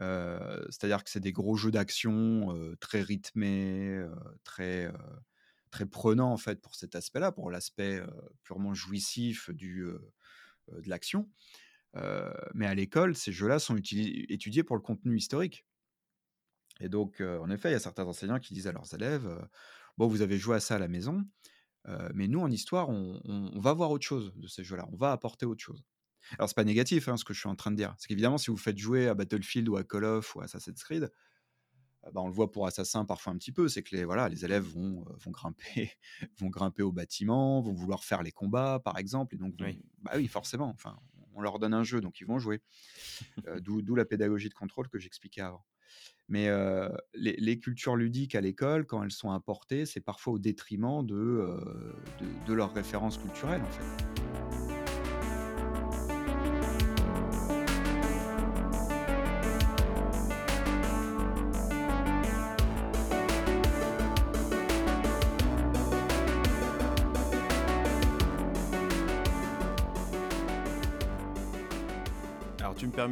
Euh, 0.00 0.64
C'est-à-dire 0.70 1.04
que 1.04 1.10
c'est 1.10 1.20
des 1.20 1.32
gros 1.32 1.56
jeux 1.56 1.70
d'action 1.70 2.56
euh, 2.56 2.76
très 2.80 3.02
rythmés, 3.02 3.88
euh, 3.88 4.08
très, 4.44 4.92
très 5.70 5.86
prenants 5.86 6.32
en 6.32 6.36
fait 6.36 6.60
pour 6.60 6.74
cet 6.74 6.94
aspect-là, 6.94 7.32
pour 7.32 7.50
l'aspect 7.50 8.02
purement 8.42 8.74
jouissif 8.74 9.50
du, 9.50 9.86
de 10.68 10.88
l'action. 10.88 11.28
Mais 12.54 12.66
à 12.66 12.74
l'école, 12.74 13.14
ces 13.16 13.32
jeux-là 13.32 13.58
sont 13.58 13.76
étudiés 13.76 14.64
pour 14.64 14.76
le 14.76 14.82
contenu 14.82 15.16
historique. 15.16 15.66
Et 16.80 16.88
donc, 16.88 17.20
en 17.20 17.50
effet, 17.50 17.70
il 17.70 17.72
y 17.72 17.76
a 17.76 17.80
certains 17.80 18.06
enseignants 18.06 18.38
qui 18.38 18.54
disent 18.54 18.66
à 18.66 18.72
leurs 18.72 18.94
élèves 18.94 19.28
Bon, 19.98 20.06
vous 20.06 20.22
avez 20.22 20.38
joué 20.38 20.56
à 20.56 20.60
ça 20.60 20.76
à 20.76 20.78
la 20.78 20.88
maison, 20.88 21.26
mais 22.14 22.26
nous, 22.26 22.40
en 22.40 22.50
histoire, 22.50 22.88
on 22.88 23.60
va 23.60 23.72
voir 23.74 23.90
autre 23.90 24.06
chose 24.06 24.32
de 24.36 24.46
ces 24.46 24.64
jeux-là. 24.64 24.88
On 24.92 24.96
va 24.96 25.12
apporter 25.12 25.46
autre 25.46 25.62
chose. 25.62 25.84
Alors, 26.38 26.48
c'est 26.48 26.54
pas 26.56 26.64
négatif 26.64 27.08
hein, 27.08 27.16
ce 27.16 27.24
que 27.24 27.34
je 27.34 27.40
suis 27.40 27.48
en 27.48 27.56
train 27.56 27.70
de 27.70 27.76
dire. 27.76 27.94
C'est 27.98 28.08
qu'évidemment, 28.08 28.38
si 28.38 28.50
vous 28.50 28.56
faites 28.56 28.78
jouer 28.78 29.08
à 29.08 29.14
Battlefield 29.14 29.68
ou 29.68 29.76
à 29.76 29.84
Call 29.84 30.04
of 30.04 30.34
ou 30.36 30.40
à 30.40 30.44
Assassin's 30.44 30.82
Creed, 30.82 31.10
bah, 32.12 32.22
on 32.22 32.28
le 32.28 32.32
voit 32.32 32.50
pour 32.50 32.66
Assassin 32.66 33.04
parfois 33.04 33.32
un 33.32 33.36
petit 33.36 33.52
peu, 33.52 33.68
c'est 33.68 33.82
que 33.82 33.94
les, 33.94 34.04
voilà, 34.04 34.28
les 34.28 34.44
élèves 34.44 34.64
vont, 34.64 35.04
euh, 35.08 35.12
vont, 35.18 35.30
grimper, 35.30 35.90
vont 36.38 36.48
grimper 36.48 36.82
au 36.82 36.92
bâtiment, 36.92 37.60
vont 37.60 37.74
vouloir 37.74 38.04
faire 38.04 38.22
les 38.22 38.32
combats, 38.32 38.80
par 38.82 38.96
exemple, 38.96 39.34
et 39.34 39.38
donc, 39.38 39.54
vont- 39.58 39.66
Oui. 39.66 39.82
bah 39.98 40.12
oui, 40.14 40.26
forcément, 40.26 40.70
enfin, 40.70 40.96
on 41.34 41.42
leur 41.42 41.58
donne 41.58 41.74
un 41.74 41.84
jeu, 41.84 42.00
donc 42.00 42.20
ils 42.20 42.26
vont 42.26 42.38
jouer. 42.38 42.62
Euh, 43.46 43.60
D'où 43.60 43.94
la 43.94 44.04
pédagogie 44.06 44.48
de 44.48 44.54
contrôle 44.54 44.88
que 44.88 44.98
j'expliquais 44.98 45.42
avant. 45.42 45.64
Mais 46.28 46.48
euh, 46.48 46.88
les, 47.14 47.34
les 47.36 47.58
cultures 47.58 47.96
ludiques 47.96 48.34
à 48.34 48.40
l'école, 48.40 48.86
quand 48.86 49.02
elles 49.02 49.10
sont 49.10 49.30
importées, 49.32 49.84
c'est 49.84 50.00
parfois 50.00 50.32
au 50.34 50.38
détriment 50.38 51.04
de, 51.04 51.14
euh, 51.14 51.92
de, 52.20 52.46
de 52.46 52.52
leurs 52.54 52.72
références 52.72 53.18
culturelles, 53.18 53.62
en 53.62 53.70
fait. 53.70 54.19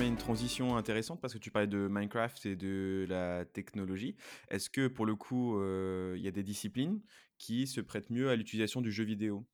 Une 0.01 0.17
transition 0.17 0.77
intéressante 0.77 1.21
parce 1.21 1.35
que 1.35 1.39
tu 1.39 1.51
parlais 1.51 1.67
de 1.67 1.89
Minecraft 1.91 2.47
et 2.47 2.57
de 2.57 3.05
la 3.09 3.45
technologie. 3.45 4.17
Est-ce 4.49 4.71
que 4.71 4.87
pour 4.87 5.05
le 5.05 5.17
coup, 5.17 5.59
euh, 5.59 6.15
il 6.17 6.23
y 6.23 6.29
a 6.29 6.31
des 6.31 6.43
disciplines 6.43 7.01
qui 7.37 7.67
se 7.67 7.81
prêtent 7.81 8.09
mieux 8.09 8.31
à 8.31 8.37
l'utilisation 8.37 8.81
du 8.81 8.91
jeu 8.91 9.05
vidéo? 9.05 9.47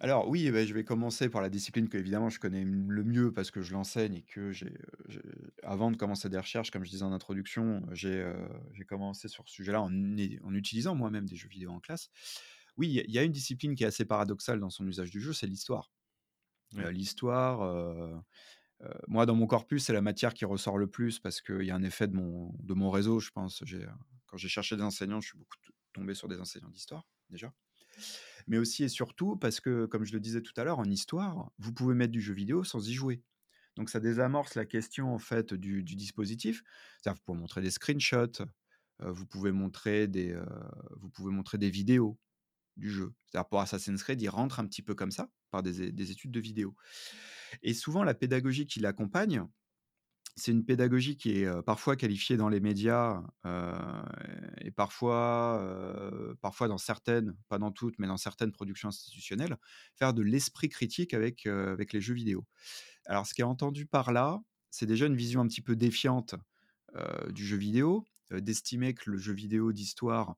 Alors 0.00 0.28
oui, 0.28 0.46
eh 0.46 0.50
ben, 0.50 0.66
je 0.66 0.74
vais 0.74 0.84
commencer 0.84 1.28
par 1.28 1.42
la 1.42 1.48
discipline 1.50 1.88
que 1.88 1.98
évidemment 1.98 2.28
je 2.28 2.38
connais 2.38 2.64
le 2.64 3.04
mieux 3.04 3.32
parce 3.32 3.50
que 3.50 3.62
je 3.62 3.72
l'enseigne 3.72 4.14
et 4.16 4.22
que 4.22 4.52
j'ai, 4.52 4.66
euh, 4.66 5.04
j'ai- 5.08 5.22
avant 5.62 5.90
de 5.90 5.96
commencer 5.96 6.28
des 6.28 6.38
recherches, 6.38 6.70
comme 6.70 6.84
je 6.84 6.90
disais 6.90 7.02
en 7.02 7.12
introduction, 7.12 7.82
j'ai 7.92 8.20
euh, 8.20 8.46
j'ai 8.74 8.84
commencé 8.84 9.28
sur 9.28 9.48
ce 9.48 9.54
sujet-là 9.54 9.82
en, 9.82 9.90
utilisant 10.54 10.94
moi-même 10.94 11.26
des 11.26 11.36
jeux 11.36 11.48
vidéo 11.48 11.70
en 11.70 11.80
classe. 11.80 12.10
Oui, 12.76 13.02
il 13.06 13.10
y 13.10 13.18
a- 13.18 13.22
une 13.22 13.32
discipline 13.32 13.74
qui 13.74 13.84
est 13.84 13.86
assez 13.86 14.04
paradoxale 14.04 14.60
dans 14.60 14.70
son 14.70 14.86
usage 14.86 15.10
du 15.10 15.20
jeu, 15.20 15.32
c'est 15.32 15.46
l'histoire. 15.46 15.90
Euh, 16.78 16.90
l'histoire, 16.90 17.62
euh, 17.62 18.16
moi 19.08 19.26
dans 19.26 19.34
mon 19.34 19.46
corpus, 19.46 19.84
c'est 19.84 19.92
la 19.92 20.02
matière 20.02 20.34
qui 20.34 20.44
ressort 20.44 20.78
le 20.78 20.86
plus 20.86 21.18
parce 21.18 21.40
qu'il 21.40 21.62
y 21.62 21.70
a 21.70 21.74
un 21.74 21.82
effet 21.82 22.08
de 22.08 22.14
mon, 22.14 22.90
réseau, 22.90 23.20
je 23.20 23.30
pense. 23.30 23.62
Quand 24.26 24.36
j'ai 24.36 24.48
cherché 24.48 24.76
des 24.76 24.82
enseignants, 24.82 25.20
je 25.20 25.28
suis 25.28 25.38
beaucoup 25.38 25.56
tombé 25.92 26.14
sur 26.14 26.28
des 26.28 26.40
enseignants 26.40 26.70
d'histoire 26.70 27.06
déjà 27.30 27.52
mais 28.46 28.58
aussi 28.58 28.84
et 28.84 28.88
surtout 28.88 29.36
parce 29.36 29.60
que, 29.60 29.86
comme 29.86 30.04
je 30.04 30.12
le 30.12 30.20
disais 30.20 30.40
tout 30.40 30.52
à 30.56 30.64
l'heure, 30.64 30.78
en 30.78 30.84
histoire, 30.84 31.50
vous 31.58 31.72
pouvez 31.72 31.94
mettre 31.94 32.12
du 32.12 32.20
jeu 32.20 32.34
vidéo 32.34 32.64
sans 32.64 32.88
y 32.88 32.92
jouer. 32.92 33.22
Donc 33.76 33.90
ça 33.90 34.00
désamorce 34.00 34.54
la 34.54 34.64
question 34.64 35.12
en 35.12 35.18
fait 35.18 35.52
du, 35.54 35.82
dispositif. 35.82 36.62
Vous 37.04 37.12
pouvez 37.24 37.38
montrer 37.38 37.60
des 37.60 37.70
screenshots, 37.70 38.44
vous 39.00 39.26
pouvez 39.26 39.52
montrer 39.52 40.08
des, 40.08 40.38
vous 40.96 41.10
pouvez 41.10 41.32
montrer 41.32 41.58
des 41.58 41.70
vidéos 41.70 42.18
du 42.76 42.90
jeu. 42.90 43.14
C'est-à-dire 43.26 43.48
pour 43.48 43.60
Assassin's 43.60 44.02
Creed, 44.02 44.20
il 44.20 44.28
rentre 44.28 44.60
un 44.60 44.66
petit 44.66 44.82
peu 44.82 44.94
comme 44.94 45.10
ça, 45.10 45.30
par 45.50 45.62
des 45.62 46.10
études 46.10 46.32
de 46.32 46.40
vidéos 46.40 46.74
et 47.62 47.74
souvent 47.74 48.04
la 48.04 48.14
pédagogie 48.14 48.66
qui 48.66 48.80
l'accompagne, 48.80 49.44
c'est 50.38 50.52
une 50.52 50.64
pédagogie 50.64 51.16
qui 51.16 51.38
est, 51.38 51.62
parfois 51.62 51.96
qualifiée 51.96 52.36
dans 52.36 52.50
les 52.50 52.60
médias, 52.60 53.22
et 54.60 54.70
parfois, 54.70 55.66
parfois 56.42 56.68
dans 56.68 56.78
certaines, 56.78 57.34
pas 57.48 57.58
dans 57.58 57.72
toutes, 57.72 57.98
mais 57.98 58.06
dans 58.06 58.18
certaines 58.18 58.52
productions 58.52 58.88
institutionnelles, 58.88 59.56
faire 59.94 60.12
de 60.12 60.22
l'esprit 60.22 60.68
critique 60.68 61.14
avec, 61.14 61.46
avec 61.46 61.92
les 61.92 62.00
jeux 62.00 62.14
vidéo. 62.14 62.44
Alors 63.06 63.26
ce 63.26 63.32
qui 63.32 63.40
est 63.40 63.44
entendu 63.44 63.86
par 63.86 64.12
là, 64.12 64.40
c'est 64.70 64.86
déjà 64.86 65.06
une 65.06 65.16
vision 65.16 65.40
un 65.40 65.46
petit 65.46 65.62
peu 65.62 65.76
défiante, 65.76 66.34
du 67.30 67.44
jeu 67.44 67.56
vidéo, 67.56 68.04
d'estimer 68.30 68.94
que 68.94 69.10
le 69.10 69.18
jeu 69.18 69.32
vidéo 69.32 69.72
d'histoire 69.72 70.36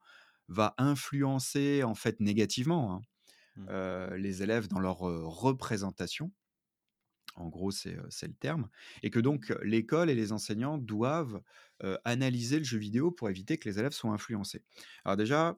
va 0.48 0.74
influencer, 0.78 1.82
en 1.84 1.94
fait, 1.94 2.20
négativement, 2.20 2.94
hein, 2.94 3.02
Mmh. 3.58 4.14
les 4.14 4.42
élèves 4.42 4.68
dans 4.68 4.78
leur, 4.78 4.98
représentation. 4.98 6.30
En 7.34 7.48
gros, 7.48 7.70
c'est, 7.70 7.94
le 7.94 8.34
terme 8.34 8.68
et 9.02 9.11
que 9.11 9.20
donc 9.20 9.54
l'école 9.62 10.11
et 10.11 10.14
les 10.14 10.32
enseignants 10.32 10.78
doivent, 10.78 11.40
analyser 12.04 12.58
le 12.58 12.64
jeu 12.64 12.78
vidéo 12.78 13.12
pour 13.12 13.28
éviter 13.28 13.58
que 13.58 13.68
les 13.68 13.78
élèves 13.78 13.92
soient 13.92 14.11
influencés. 14.11 14.64
Alors 15.04 15.16
déjà, 15.16 15.56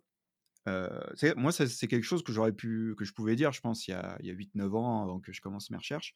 moi, 1.37 1.53
c'est 1.53 1.87
quelque 1.88 2.05
chose 2.05 2.22
que 2.22 2.33
j'aurais 2.33 2.53
pu 2.53 2.94
que 2.98 3.05
je 3.05 3.12
pouvais 3.12 3.37
dire, 3.37 3.53
je 3.53 3.61
pense, 3.61 3.87
il 3.88 3.92
y 3.92 3.94
a 3.94 4.18
il 4.20 4.26
y 4.26 4.31
a 4.31 4.35
8-9 4.35 4.76
ans 4.76 5.03
avant 5.03 5.20
que 5.20 5.33
je 5.33 5.40
commence 5.40 5.70
mes 5.70 5.79
recherches. 5.79 6.14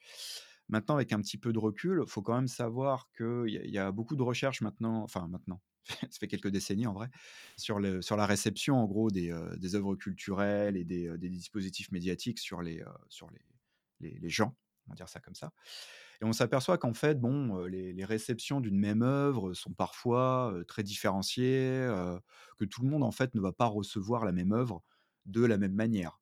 Maintenant, 0.69 0.95
avec 0.97 1.13
un 1.13 1.21
petit 1.21 1.39
peu 1.39 1.53
de 1.53 1.59
recul, 1.59 2.03
il 2.07 2.11
faut 2.11 2.23
quand 2.23 2.35
même 2.35 2.49
savoir 2.49 3.11
qu'il 3.17 3.49
y 3.49 3.71
y 3.71 3.79
a 3.79 3.93
beaucoup 3.93 4.17
de 4.17 4.23
recherches 4.23 4.63
maintenant 4.63 5.03
enfin 5.03 5.29
maintenant, 5.29 5.61
ça 5.87 6.19
fait 6.19 6.29
quelques 6.29 6.49
décennies 6.49 6.87
en 6.87 6.95
vrai, 6.95 7.11
sur 7.57 7.81
la 7.81 8.27
réception 8.27 8.77
en 8.77 8.87
gros 8.87 9.11
des, 9.11 9.35
des 9.59 9.75
œuvres 9.75 9.95
culturelles 9.97 10.77
et 10.77 10.85
des, 10.85 11.17
des 11.19 11.29
dispositifs 11.29 11.93
médiatiques 11.93 12.39
sur 12.39 12.63
sur 13.09 13.31
les 14.01 14.29
gens, 14.31 14.57
on 14.87 14.93
va 14.93 14.97
dire 14.97 15.09
ça 15.09 15.21
comme 15.21 15.35
ça 15.35 15.53
et 16.21 16.25
on 16.25 16.33
s'aperçoit 16.33 16.79
qu'en 16.79 16.95
fait, 16.95 17.21
bon, 17.21 17.65
les 17.67 18.05
réceptions 18.05 18.61
d'une 18.61 18.79
même 18.79 19.03
œuvre 19.03 19.53
sont 19.55 19.73
parfois, 19.73 20.55
très 20.69 20.83
différenciées, 20.83 21.89
que 22.59 22.65
tout 22.65 22.83
le 22.83 22.89
monde 22.89 23.03
en 23.03 23.11
fait 23.11 23.35
ne 23.35 23.41
va 23.41 23.53
pas 23.53 23.67
recevoir 23.67 24.25
la 24.25 24.33
même 24.33 24.53
œuvre 24.53 24.83
de 25.27 25.45
la 25.45 25.59
même 25.59 25.75
manière. 25.75 26.21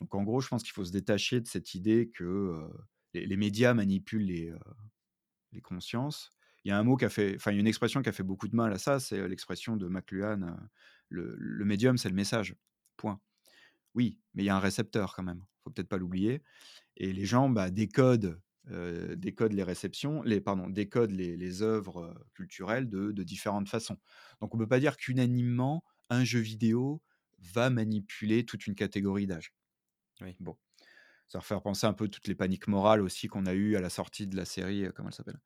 Donc 0.00 0.14
en 0.14 0.22
gros, 0.22 0.40
je 0.40 0.48
pense 0.48 0.62
qu'il 0.62 0.72
faut 0.72 0.84
se 0.84 0.92
détacher 0.92 1.40
de 1.40 1.46
cette 1.46 1.74
idée 1.74 2.10
que, 2.14 2.68
les 3.14 3.36
médias 3.36 3.74
manipulent 3.74 4.24
les, 4.24 4.50
heu, 4.50 4.58
les 5.52 5.60
consciences. 5.60 6.30
Il 6.64 6.68
y 6.68 6.72
a 6.72 6.78
un 6.78 6.82
mot 6.84 6.96
qui 6.96 7.04
a 7.04 7.08
fait 7.10 7.36
enfin, 7.36 7.52
il 7.52 7.60
une 7.60 7.66
expression 7.66 8.02
qui 8.02 8.08
a 8.08 8.12
fait 8.12 8.22
beaucoup 8.22 8.48
de 8.48 8.56
mal 8.56 8.72
à 8.72 8.78
ça, 8.78 9.00
c'est, 9.00 9.18
heu, 9.20 9.26
l'expression 9.26 9.76
de 9.76 9.88
McLuhan, 9.88 10.42
heu, 10.42 10.56
le 11.38 11.64
médium, 11.64 11.96
c'est 11.98 12.08
le 12.08 12.14
message, 12.14 12.54
point. 12.96 13.20
Oui, 13.94 14.20
mais 14.34 14.44
il 14.44 14.46
y 14.46 14.50
a 14.50 14.56
un 14.56 14.60
récepteur 14.60 15.14
quand 15.16 15.22
même, 15.24 15.44
faut 15.64 15.70
peut-être 15.70 15.88
pas 15.88 15.98
l'oublier 15.98 16.42
et 16.96 17.12
les 17.12 17.26
gens, 17.26 17.50
bah, 17.50 17.70
décodent, 17.70 18.40
les 19.52 19.62
réceptions 19.64 20.22
les 20.22 20.40
pardon, 20.40 20.68
les 20.68 21.62
œuvres, 21.62 22.14
culturelles 22.34 22.88
de 22.88 23.12
de 23.12 23.22
différentes 23.24 23.68
façons. 23.68 23.98
Donc 24.40 24.54
on 24.54 24.58
peut 24.58 24.68
pas 24.68 24.80
dire 24.80 24.96
qu'unanimement, 24.96 25.84
un 26.10 26.24
jeu 26.24 26.40
vidéo 26.40 27.02
va 27.38 27.70
manipuler 27.70 28.44
toute 28.46 28.66
une 28.66 28.74
catégorie 28.74 29.26
d'âge. 29.26 29.54
Oui. 30.20 30.38
Bon, 30.40 30.56
ça 31.28 31.38
va 31.38 31.42
faire 31.42 31.62
penser 31.62 31.86
un 31.86 31.92
peu 31.94 32.08
toutes 32.08 32.28
les 32.28 32.34
paniques 32.34 32.68
morales 32.68 33.00
aussi 33.02 33.28
qu'on 33.28 33.46
a 33.46 33.54
eues 33.54 33.76
à 33.76 33.80
la 33.80 33.90
sortie 33.90 34.26
de 34.26 34.36
la 34.36 34.44
série, 34.44 34.84
heu, 34.86 34.92
comment 34.92 35.08
elle 35.10 35.14
s'appelle? 35.14 35.40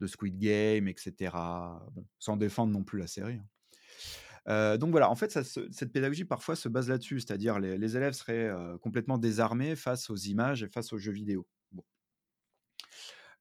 De 0.00 0.06
Squid 0.06 0.38
Game 0.38 0.88
et 0.88 0.94
cetera. 0.98 1.86
Bon, 1.94 2.06
sans 2.18 2.36
défendre 2.36 2.72
non 2.72 2.84
plus 2.84 2.98
la 2.98 3.06
série, 3.06 3.36
hein. 3.36 3.46
Heu, 4.48 4.78
donc 4.78 4.90
voilà, 4.90 5.10
en 5.10 5.14
fait, 5.16 5.30
cette 5.32 5.92
pédagogie 5.92 6.24
parfois 6.24 6.56
se 6.56 6.68
base 6.68 6.88
là-dessus, 6.88 7.20
c'est-à-dire 7.20 7.58
les 7.58 7.76
les 7.78 7.96
élèves 7.96 8.12
seraient, 8.14 8.48
heu, 8.48 8.78
complètement 8.78 9.18
désarmés 9.18 9.76
face 9.76 10.10
aux 10.10 10.16
images 10.16 10.62
et 10.62 10.68
face 10.68 10.92
aux 10.92 10.98
jeux 10.98 11.12
vidéo. 11.12 11.48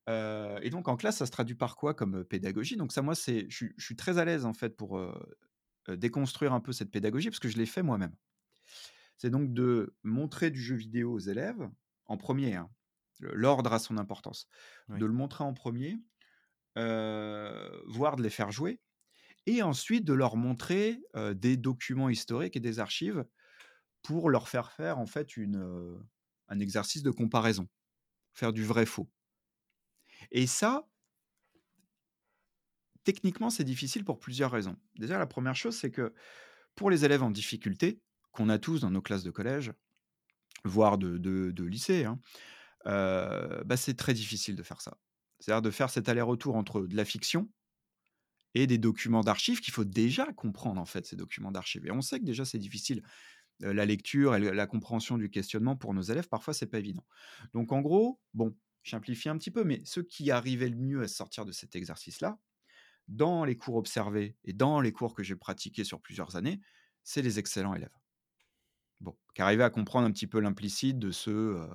Et 0.08 0.69
donc 0.69 0.88
en 0.88 0.95
classe, 0.97 1.17
ça 1.17 1.25
se 1.25 1.31
traduit 1.31 1.55
par 1.55 1.75
quoi 1.75 1.93
comme, 1.93 2.23
pédagogie? 2.25 2.75
Donc 2.77 2.91
ça, 2.91 3.01
moi, 3.01 3.15
c'est 3.15 3.47
je 3.49 3.67
suis 3.77 3.95
très 3.95 4.17
à 4.17 4.25
l'aise 4.25 4.45
en 4.45 4.53
fait 4.53 4.75
pour, 4.75 4.99
déconstruire 5.88 6.53
un 6.53 6.60
peu 6.62 6.71
cette 6.73 6.91
pédagogie 6.91 7.29
parce 7.29 7.39
que 7.39 7.49
je 7.49 7.58
l'ai 7.58 7.65
fait 7.65 7.84
moi-même. 7.84 8.15
C'est 9.17 9.29
donc 9.29 9.53
de 9.53 9.95
montrer 10.03 10.51
du 10.51 10.62
jeu 10.62 10.75
vidéo 10.75 11.13
aux 11.13 11.19
élèves, 11.19 11.69
en 12.05 12.17
premier, 12.17 12.55
hein, 12.55 12.69
l'ordre 13.19 13.73
a 13.73 13.79
son 13.79 13.97
importance. 13.97 14.47
De 14.89 15.05
le 15.05 15.13
montrer 15.13 15.43
en 15.43 15.53
premier, 15.53 15.97
voire 16.75 18.15
de 18.15 18.23
les 18.23 18.29
faire 18.29 18.51
jouer 18.51 18.81
et 19.47 19.61
ensuite 19.61 20.05
de 20.05 20.13
leur 20.13 20.35
montrer, 20.35 20.99
des 21.33 21.57
documents 21.57 22.09
historiques 22.09 22.55
et 22.55 22.59
des 22.59 22.79
archives 22.79 23.25
pour 24.01 24.29
leur 24.29 24.49
faire 24.49 24.71
faire 24.71 24.99
en 24.99 25.05
fait 25.05 25.37
une, 25.37 25.99
un 26.47 26.59
exercice 26.59 27.03
de 27.03 27.11
comparaison, 27.11 27.67
faire 28.33 28.53
du 28.53 28.63
vrai 28.63 28.85
faux 28.85 29.09
et 30.31 30.47
ça 30.47 30.87
techniquement, 33.05 33.49
c'est 33.49 33.63
difficile 33.63 34.03
pour 34.03 34.19
plusieurs 34.19 34.51
raisons. 34.51 34.75
Déjà, 34.97 35.17
la 35.17 35.27
première 35.27 35.55
chose, 35.55 35.77
c'est 35.77 35.91
que 35.91 36.13
pour 36.75 36.89
les 36.89 37.05
élèves 37.05 37.23
en 37.23 37.31
difficulté, 37.31 38.01
qu'on 38.31 38.49
a 38.49 38.59
tous 38.59 38.81
dans 38.81 38.91
nos 38.91 39.01
classes 39.01 39.23
de 39.23 39.31
collège, 39.31 39.71
voire 40.65 40.97
de 40.97 41.17
de 41.17 41.63
lycée, 41.63 42.06
hein, 42.06 42.19
bah, 42.86 43.78
c'est 43.78 43.95
très 43.95 44.13
difficile 44.13 44.56
de 44.56 44.63
faire 44.63 44.82
ça. 44.82 44.97
C'est-à-dire 45.39 45.62
de 45.62 45.71
faire 45.71 45.89
cet 45.89 46.10
aller-retour 46.10 46.56
entre 46.56 46.82
de 46.82 46.95
la 46.95 47.06
fiction 47.06 47.49
et 48.54 48.67
des 48.67 48.78
documents 48.78 49.21
d'archives 49.21 49.60
qu'il 49.60 49.73
faut 49.73 49.84
déjà 49.84 50.32
comprendre, 50.34 50.80
en 50.80 50.86
fait, 50.86 51.06
ces 51.06 51.15
documents 51.15 51.51
d'archives 51.51 51.86
et 51.86 51.91
on 51.91 52.01
sait 52.01 52.19
que 52.19 52.25
déjà 52.25 52.45
c'est 52.45 52.60
difficile. 52.60 53.04
La 53.62 53.86
lecture 53.86 54.36
et 54.36 54.39
la 54.39 54.67
compréhension 54.67 55.17
du 55.17 55.30
questionnement 55.30 55.78
pour 55.78 55.93
nos 55.93 56.01
élèves, 56.01 56.28
parfois, 56.28 56.54
c'est 56.54 56.65
pas 56.67 56.80
évident. 56.80 57.06
Donc 57.54 57.71
en 57.71 57.82
gros, 57.82 58.19
bon, 58.34 58.58
je 58.84 58.95
un 58.95 58.99
petit 58.99 59.51
peu, 59.51 59.63
mais 59.63 59.82
ceux 59.86 60.04
qui 60.04 60.30
arrivaient 60.30 60.69
le 60.69 60.75
mieux 60.75 61.01
à 61.01 61.08
sortir 61.08 61.45
de 61.45 61.51
cet 61.54 61.75
exercice-là, 61.75 62.38
dans 63.08 63.45
les 63.45 63.58
cours 63.58 63.75
observés 63.75 64.38
et 64.43 64.54
dans 64.54 64.82
les 64.82 64.91
cours 64.91 65.15
que 65.15 65.23
j'ai 65.23 65.36
pratiqués 65.36 65.84
sur 65.84 66.01
plusieurs 66.01 66.36
années, 66.36 66.60
c'est 67.04 67.21
les 67.21 67.39
excellents 67.39 67.75
élèves. 67.75 67.95
Bon, 69.01 69.17
qui 69.34 69.41
à 69.41 69.69
comprendre 69.69 70.08
un 70.08 70.12
petit 70.12 70.27
peu 70.27 70.39
l'implicite 70.39 70.99
de 70.99 71.12
ce, 71.12 71.29
heu, 71.29 71.69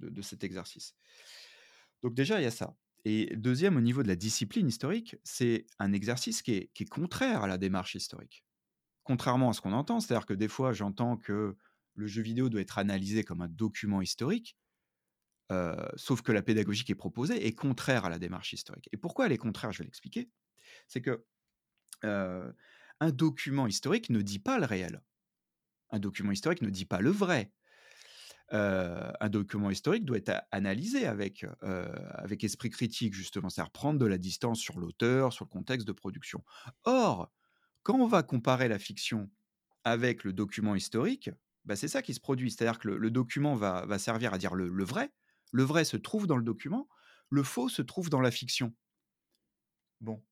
de 0.00 0.22
cet 0.22 0.44
exercice. 0.44 0.92
Donc 2.02 2.14
déjà, 2.14 2.40
il 2.40 2.44
y 2.44 2.46
a 2.46 2.50
ça 2.50 2.76
et 3.06 3.34
2e, 3.34 3.78
au 3.78 3.80
niveau 3.80 4.02
de 4.02 4.08
la 4.08 4.16
discipline 4.16 4.68
historique, 4.68 5.16
c'est 5.24 5.64
un 5.78 5.94
exercice 5.94 6.42
qui 6.42 6.52
est 6.52 6.70
qui 6.74 6.82
est 6.82 6.86
contraire 6.86 7.42
à 7.42 7.46
la 7.48 7.56
démarche 7.56 7.94
historique. 7.94 8.44
Contrairement 9.04 9.50
à 9.50 9.54
ce 9.54 9.60
qu'on 9.62 9.72
entend, 9.72 10.00
c'est-à-dire 10.00 10.26
que 10.26 10.34
des 10.34 10.48
fois, 10.48 10.72
j'entends 10.74 11.16
que 11.16 11.56
le 11.94 12.06
jeu 12.08 12.22
vidéo 12.22 12.48
doit 12.50 12.60
être 12.62 12.78
analysé 12.78 13.24
comme 13.24 13.42
un 13.42 13.48
document 13.48 14.02
historique, 14.02 14.58
heu, 15.52 15.76
sauf 15.96 16.22
que 16.22 16.32
la 16.32 16.42
pédagogie 16.42 16.84
qui 16.84 16.92
est 16.92 16.96
proposée 16.96 17.46
est 17.46 17.54
contraire 17.54 18.04
à 18.06 18.10
la 18.10 18.18
démarche 18.20 18.52
historique 18.54 18.88
et 18.92 18.98
pourquoi 18.98 19.26
elle 19.26 19.32
est 19.32 19.38
contraire? 19.38 19.72
Je 19.72 19.78
vais 19.80 19.84
l'expliquer. 19.86 20.30
C'est 20.88 21.02
que, 21.02 21.26
heu, 22.04 22.54
un 23.00 23.10
document 23.12 23.66
historique 23.68 24.10
ne 24.10 24.22
dit 24.22 24.40
pas 24.40 24.58
le 24.60 24.66
réel. 24.66 25.02
Un 25.90 25.98
document 25.98 26.32
historique 26.32 26.62
ne 26.62 26.70
dit 26.70 26.84
pas 26.86 27.00
le 27.00 27.10
vrai. 27.10 27.52
Un 28.52 29.28
document 29.28 29.70
historique 29.70 30.04
doit 30.04 30.18
être 30.18 30.42
analysé 30.50 31.06
avec, 31.06 31.46
avec 31.62 32.42
esprit 32.44 32.70
critique 32.70 33.14
justement, 33.14 33.48
c'est-à-dire 33.48 33.70
prendre 33.72 33.98
de 33.98 34.06
la 34.06 34.18
distance 34.18 34.58
sur 34.60 34.78
l'auteur, 34.80 35.32
sur 35.32 35.44
le 35.44 35.50
contexte 35.50 35.86
de 35.86 35.92
production. 35.92 36.44
Or, 36.84 37.32
quand 37.82 37.98
on 38.00 38.08
va 38.08 38.22
comparer 38.22 38.68
la 38.68 38.78
fiction 38.78 39.30
avec 39.84 40.24
le 40.24 40.32
document 40.32 40.74
historique, 40.74 41.30
bah, 41.64 41.76
c'est 41.76 41.88
ça 41.88 42.02
qui 42.02 42.14
se 42.14 42.20
produit. 42.20 42.50
C'est-à-dire 42.50 42.78
que 42.78 42.88
le 42.88 42.98
le 42.98 43.10
document 43.10 43.56
va 43.56 43.86
va 43.86 43.98
servir 43.98 44.34
à 44.34 44.38
dire 44.38 44.54
le 44.54 44.68
le 44.68 44.84
vrai. 44.84 45.12
Le 45.52 45.62
vrai 45.64 45.84
se 45.84 45.96
trouve 45.96 46.26
dans 46.26 46.36
le 46.36 46.44
document, 46.44 46.88
le 47.30 47.42
faux 47.42 47.68
se 47.68 47.82
trouve 47.82 48.10
dans 48.10 48.20
la 48.20 48.30
fiction. 48.30 48.74
Bon. 50.00 50.22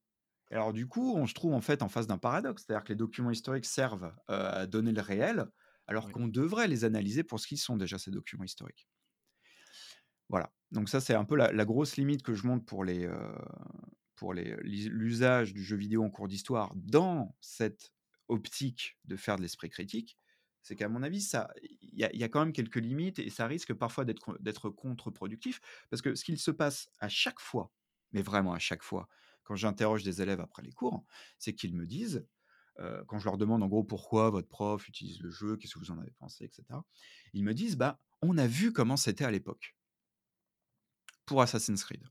Et 0.51 0.55
alors 0.55 0.73
du 0.73 0.87
coup, 0.87 1.15
on 1.17 1.27
se 1.27 1.35
trouve 1.35 1.53
en 1.55 1.61
fait 1.61 1.83
en 1.83 1.89
face 1.89 2.07
d'un 2.07 2.19
paradoxe, 2.19 2.65
c'est-à-dire 2.67 2.85
que 2.85 2.93
les 2.93 2.97
documents 2.97 3.31
historiques 3.31 3.67
servent, 3.67 4.15
à 4.29 4.67
donner 4.67 4.93
le 4.93 5.01
réel, 5.03 5.47
alors 5.87 6.11
Oui. 6.11 6.13
qu'on 6.13 6.29
devrait 6.29 6.69
les 6.69 6.85
analyser 6.85 7.25
pour 7.25 7.41
ce 7.41 7.47
qu'ils 7.47 7.59
sont 7.59 7.77
déjà 7.77 7.99
ces 7.99 8.11
documents 8.11 8.45
historiques. 8.45 8.89
Voilà, 10.29 10.53
donc 10.73 10.89
ça 10.89 11.01
c'est 11.01 11.15
un 11.15 11.25
peu 11.25 11.37
la 11.37 11.53
la 11.53 11.65
grosse 11.65 11.97
limite 11.97 12.23
que 12.23 12.35
je 12.35 12.47
montre 12.47 12.65
pour 12.67 12.85
les, 12.85 13.09
pour 14.17 14.35
l'usage 14.35 15.55
du 15.55 15.63
jeu 15.63 15.77
vidéo 15.77 16.03
en 16.05 16.11
cours 16.11 16.29
d'histoire 16.29 16.73
dans 16.75 17.37
cette 17.41 17.93
optique 18.29 18.99
de 19.05 19.17
faire 19.17 19.37
de 19.37 19.43
l'esprit 19.43 19.71
critique. 19.71 20.17
C'est 20.63 20.75
qu'à 20.75 20.89
mon 20.89 21.03
avis 21.03 21.21
ça 21.21 21.49
il 21.63 21.79
y 21.93 22.19
y 22.19 22.25
a 22.25 22.29
quand 22.29 22.41
même 22.41 22.53
quelques 22.53 22.77
limites 22.77 23.19
et 23.21 23.31
ça 23.31 23.47
risque 23.47 23.73
parfois 23.75 24.05
d'être 24.05 24.71
contre-productif. 24.71 25.61
Parce 25.91 26.03
que 26.03 26.15
ce 26.15 26.25
qu'il 26.25 26.39
se 26.39 26.51
passe 26.51 26.91
à 26.99 27.09
chaque 27.09 27.41
fois, 27.41 27.73
mais 28.13 28.23
vraiment 28.23 28.53
à 28.55 28.59
chaque 28.59 28.83
fois, 28.83 29.09
quand 29.49 29.57
j'interroge 29.57 30.05
des 30.05 30.21
élèves 30.21 30.43
après 30.43 30.63
les 30.63 30.73
cours, 30.73 31.07
c'est 31.39 31.55
qu'ils 31.55 31.75
me 31.75 31.87
disent, 31.87 32.29
quand 33.07 33.19
je 33.19 33.25
leur 33.25 33.39
demande 33.39 33.63
en 33.63 33.67
gros: 33.67 33.83
«Pourquoi 33.83 34.29
votre 34.29 34.49
prof 34.49 34.87
utilise 34.87 35.21
le 35.23 35.31
jeu? 35.31 35.57
Qu'est-ce 35.57 35.73
que 35.73 35.79
vous 35.79 35.91
en 35.91 35.99
avez 35.99 36.13
pensé?» 36.13 36.45
et 36.45 36.51
cetera. 36.53 36.85
Ils 37.33 37.45
me 37.45 37.55
disent: 37.55 37.77
«Bah, 37.77 37.99
on 38.21 38.37
a 38.37 38.47
vu 38.47 38.75
comment 38.75 38.99
c'était 38.99 39.25
à 39.25 39.31
l'époque» 39.31 39.75
pour 41.25 41.41
Assassin's 41.41 41.83
Creed, 41.83 42.05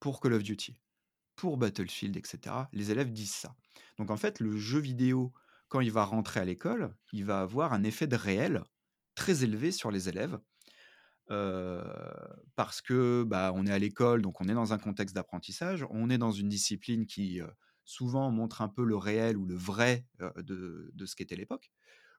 pour 0.00 0.20
Call 0.20 0.32
of 0.32 0.42
Duty. 0.42 0.80
pour 1.38 1.56
Battlefield, 1.56 2.16
etc. 2.16 2.54
Les 2.72 2.90
élèves 2.90 3.12
disent 3.12 3.32
ça. 3.32 3.56
Donc 3.96 4.10
en 4.10 4.16
fait, 4.16 4.40
le 4.40 4.58
jeu 4.58 4.80
vidéo, 4.80 5.32
quand 5.68 5.80
il 5.80 5.92
va 5.92 6.04
rentrer 6.04 6.40
à 6.40 6.44
l'école, 6.44 6.94
il 7.12 7.24
va 7.24 7.40
avoir 7.40 7.72
un 7.72 7.84
effet 7.84 8.08
de 8.08 8.16
réel 8.16 8.64
très 9.14 9.44
élevé 9.44 9.70
sur 9.70 9.90
les 9.90 10.08
élèves. 10.08 10.38
Parce 11.28 12.80
que 12.80 13.24
bah, 13.26 13.52
on 13.54 13.66
est 13.66 13.72
à 13.72 13.78
l'école, 13.78 14.22
donc 14.22 14.40
on 14.40 14.48
est 14.48 14.54
dans 14.54 14.72
un 14.72 14.78
contexte 14.78 15.14
d'apprentissage, 15.14 15.86
on 15.90 16.10
est 16.10 16.18
dans 16.18 16.32
une 16.32 16.48
discipline 16.48 17.06
qui 17.06 17.40
souvent 17.84 18.30
montre 18.30 18.62
un 18.62 18.68
peu 18.68 18.84
le 18.84 18.96
réel 18.96 19.36
ou 19.36 19.46
le 19.46 19.54
vrai 19.54 20.06
de, 20.36 20.90
de 20.92 21.06
ce 21.06 21.16
qu'était 21.16 21.36
l'époque. 21.36 21.70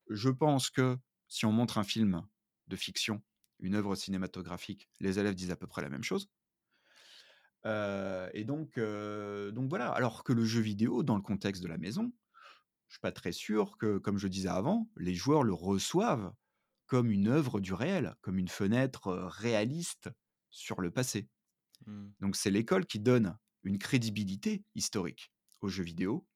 Je 0.10 0.30
pense 0.30 0.70
que 0.70 0.98
si 1.28 1.46
on 1.46 1.52
montre 1.52 1.78
un 1.78 1.84
film 1.84 2.24
de 2.68 2.76
fiction, 2.76 3.22
une 3.60 3.76
œuvre 3.76 3.96
cinématographique, 3.96 4.90
les 5.00 5.20
élèves 5.20 5.36
disent 5.36 5.52
à 5.52 5.56
peu 5.56 5.68
près 5.68 5.82
la 5.82 5.90
même 5.90 6.04
chose. 6.04 6.30
Et 7.66 8.44
donc, 8.46 8.80
donc 8.80 9.70
voilà. 9.70 9.90
Alors 9.90 10.24
que 10.24 10.34
le 10.34 10.46
jeu 10.46 10.62
vidéo, 10.62 11.04
dans 11.04 11.16
le 11.16 11.22
contexte 11.22 11.62
de 11.62 11.68
la 11.68 11.78
maison, 11.78 12.12
je 12.88 12.94
suis 12.96 13.02
pas 13.02 13.12
très 13.12 13.32
sûr 13.32 13.78
que, 13.78 13.98
comme 14.00 14.18
je 14.18 14.28
disais 14.28 14.50
avant, 14.50 14.90
les 14.98 15.14
joueurs 15.14 15.44
le 15.44 15.54
reçoivent 15.54 16.34
comme 16.90 17.12
une 17.12 17.28
œuvre 17.28 17.62
du 17.62 17.74
réel, 17.74 18.16
comme 18.22 18.40
une 18.40 18.50
fenêtre 18.50 19.14
réaliste 19.14 20.10
sur 20.50 20.82
le 20.82 20.92
passé. 20.92 21.30
Mmh. 21.86 22.10
Donc 22.20 22.36
c'est 22.36 22.50
l'école 22.50 22.86
qui 22.86 23.00
donne 23.00 23.38
une 23.64 23.78
crédibilité 23.78 24.66
historique 24.76 25.32
aux 25.62 25.70
jeux 25.70 25.84
vidéo 25.84 26.28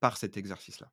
par 0.00 0.16
cet 0.16 0.36
exercice-là. 0.36 0.90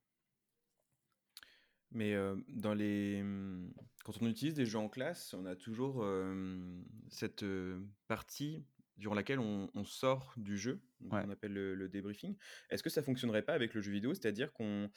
Mais 1.92 2.14
euh, 2.14 2.36
dans 2.48 2.74
les... 2.74 3.22
mmh, 3.22 3.72
quand 4.04 4.20
on 4.20 4.26
utilise 4.26 4.54
des 4.54 4.66
jeux 4.66 4.78
en 4.78 4.88
classe, 4.88 5.32
on 5.32 5.46
a 5.46 5.56
toujours 5.56 6.02
euh, 6.02 6.84
cette 7.08 7.42
euh, 7.42 7.80
partie 8.08 8.66
durant 8.96 9.14
laquelle 9.14 9.38
on, 9.40 9.70
on 9.74 9.84
sort 9.84 10.32
du 10.36 10.56
jeu, 10.56 10.80
Ouais. 11.00 11.22
qu'on 11.22 11.30
appelle 11.30 11.52
le, 11.52 11.74
le 11.74 11.88
débriefing. 11.88 12.36
Est-ce 12.70 12.82
que 12.82 12.88
ça 12.90 13.02
fonctionnerait 13.02 13.42
pas 13.42 13.52
avec 13.52 13.74
le 13.74 13.82
jeu 13.82 13.92
vidéo? 13.92 14.14
C'est-à-dire 14.14 14.52
qu'on 14.52 14.90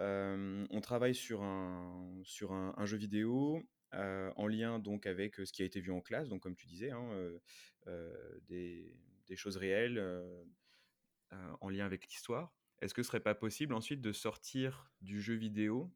euh, 0.00 0.66
on 0.70 0.80
travaille 0.80 1.14
sur 1.14 1.42
un, 1.42 2.20
sur 2.24 2.52
un, 2.52 2.72
un 2.78 2.86
jeu 2.86 2.96
vidéo 2.96 3.62
euh, 3.92 4.32
en 4.36 4.46
lien 4.46 4.78
donc 4.78 5.06
avec 5.06 5.36
ce 5.36 5.52
qui 5.52 5.62
a 5.62 5.66
été 5.66 5.80
vu 5.80 5.92
en 5.92 6.00
classe, 6.00 6.30
donc 6.30 6.40
comme 6.42 6.56
tu 6.56 6.66
disais, 6.66 6.90
hein, 6.90 7.10
euh, 7.86 8.38
des, 8.48 8.96
des 9.26 9.36
choses 9.36 9.58
réelles 9.58 10.02
en 11.60 11.68
lien 11.68 11.84
avec 11.84 12.06
l'histoire. 12.06 12.54
Est-ce 12.80 12.94
que 12.94 13.02
ce 13.02 13.08
serait 13.08 13.20
pas 13.20 13.34
possible 13.34 13.74
ensuite 13.74 14.00
de 14.00 14.12
sortir 14.12 14.90
du 15.02 15.20
jeu 15.20 15.34
vidéo 15.34 15.92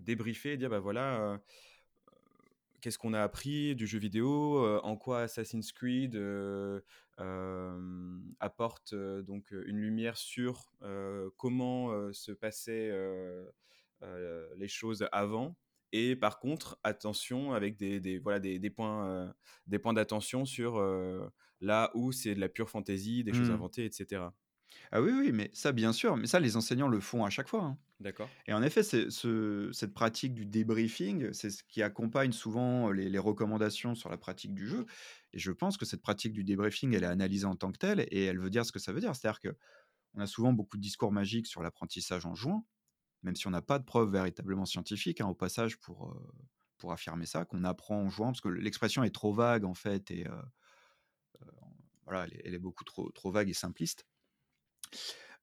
débriefer 0.00 0.52
et 0.52 0.56
dire 0.56 0.70
bah 0.70 0.80
voilà 0.80 1.40
qu'est-ce 2.82 2.98
qu'on 2.98 3.14
a 3.14 3.22
appris 3.22 3.74
du 3.74 3.86
jeu 3.86 3.98
vidéo, 3.98 4.58
euh, 4.58 4.80
en 4.82 4.96
quoi 4.96 5.22
Assassin's 5.22 5.72
Creed 5.72 6.16
apporte 8.40 8.94
donc 8.94 9.52
une 9.52 9.78
lumière 9.78 10.16
sur 10.16 10.72
comment 11.36 12.12
se 12.12 12.32
passaient 12.32 12.92
les 14.56 14.68
choses 14.68 15.06
avant. 15.12 15.56
Et 15.92 16.16
par 16.16 16.38
contre, 16.40 16.78
attention 16.84 17.52
avec 17.52 17.76
des, 17.76 18.00
des 18.00 18.18
voilà, 18.18 18.40
des, 18.40 18.58
des 18.58 18.70
points, 18.70 19.34
des 19.66 19.78
points 19.78 19.92
d'attention 19.92 20.44
sur 20.44 20.80
là 21.60 21.90
où 21.94 22.12
c'est 22.12 22.34
de 22.34 22.40
la 22.40 22.48
pure 22.48 22.68
fantaisie, 22.70 23.24
des 23.24 23.32
choses 23.32 23.50
Hmm. 23.50 23.54
inventées, 23.54 23.84
etc. 23.84 24.24
Ah 24.90 25.00
oui, 25.00 25.10
oui, 25.12 25.32
mais 25.32 25.50
ça, 25.54 25.72
bien 25.72 25.92
sûr, 25.92 26.16
mais 26.16 26.26
ça, 26.26 26.40
les 26.40 26.56
enseignants 26.56 26.88
le 26.88 27.00
font 27.00 27.24
à 27.24 27.30
chaque 27.30 27.48
fois. 27.48 27.62
hein. 27.64 27.78
D'accord 28.00 28.36
Et 28.46 28.52
en 28.54 28.62
effet, 28.62 28.82
c'est 28.82 29.10
ce- 29.10 29.70
cette 29.72 29.94
pratique 29.94 30.34
du 30.34 30.46
débriefing, 30.46 31.32
c'est 31.32 31.50
ce 31.50 31.64
qui 31.64 31.82
accompagne 31.82 32.32
souvent 32.32 32.90
les, 32.92 33.08
les 33.10 33.18
recommandations 33.20 33.94
sur 33.94 34.10
la 34.10 34.18
pratique 34.18 34.54
du 34.54 34.66
jeu. 34.68 34.86
Et 35.32 35.38
je 35.40 35.52
pense 35.52 35.76
que 35.78 35.84
cette 35.86 36.02
pratique 36.02 36.32
du 36.34 36.44
débriefing, 36.44 36.94
elle 36.94 37.04
est 37.04 37.06
analysée 37.06 37.46
en 37.46 37.56
tant 37.56 37.72
que 37.72 37.78
telle 37.78 38.00
et 38.10 38.24
elle 38.24 38.38
veut 38.40 38.50
dire 38.50 38.66
ce 38.66 38.72
que 38.72 38.78
ça 38.80 38.92
veut 38.92 39.00
dire. 39.00 39.16
C'est-à-dire 39.16 39.40
que 39.40 39.56
on 40.14 40.20
a 40.20 40.26
souvent 40.28 40.52
beaucoup 40.54 40.76
de 40.78 40.82
discours 40.82 41.12
magiques 41.12 41.46
sur 41.48 41.62
l'apprentissage 41.62 42.26
en 42.26 42.34
jouant, 42.34 42.66
même 43.22 43.36
si 43.36 43.46
on 43.48 43.50
n'a 43.50 43.62
pas 43.62 43.78
de 43.80 43.84
preuves 43.84 44.10
véritablement 44.12 44.66
scientifiques, 44.66 45.20
hein, 45.22 45.28
au 45.28 45.34
passage, 45.36 45.78
pour, 45.80 46.10
euh, 46.12 46.32
pour 46.78 46.92
affirmer 46.92 47.26
ça, 47.26 47.44
qu'on 47.46 47.64
apprend 47.64 47.98
en 48.02 48.10
jouant, 48.10 48.28
parce 48.28 48.40
que 48.42 48.48
l'expression 48.50 49.04
est 49.04 49.14
trop 49.14 49.32
vague, 49.34 49.64
en 49.64 49.74
fait, 49.74 50.10
et 50.12 50.28
euh, 50.28 50.42
voilà, 52.04 52.24
elle 52.26 52.34
est, 52.34 52.42
elle 52.46 52.54
est 52.54 52.58
beaucoup 52.58 52.84
trop, 52.84 53.10
trop 53.10 53.30
vague 53.30 53.48
et 53.48 53.54
simpliste. 53.54 54.06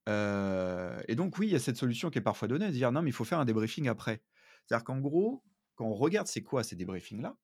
Et 0.08 1.16
donc, 1.16 1.38
oui, 1.38 1.48
il 1.48 1.52
y 1.52 1.56
a 1.56 1.60
cette 1.60 1.78
solution 1.78 2.10
qui 2.10 2.18
est 2.18 2.22
parfois 2.22 2.48
donnée, 2.48 2.68
de 2.68 2.72
dire 2.72 2.92
non, 2.92 3.02
mais 3.02 3.10
il 3.12 3.14
faut 3.14 3.26
faire 3.26 3.40
un 3.40 3.46
débriefing 3.46 3.88
après. 3.88 4.24
C'est-à-dire 4.66 4.84
qu'en 4.84 5.00
gros, 5.00 5.44
quand 5.76 5.86
on 5.86 5.94
regarde 5.94 6.28
c'est 6.28 6.42
quoi 6.42 6.64
ces 6.64 6.76
débriefings-là 6.76 7.38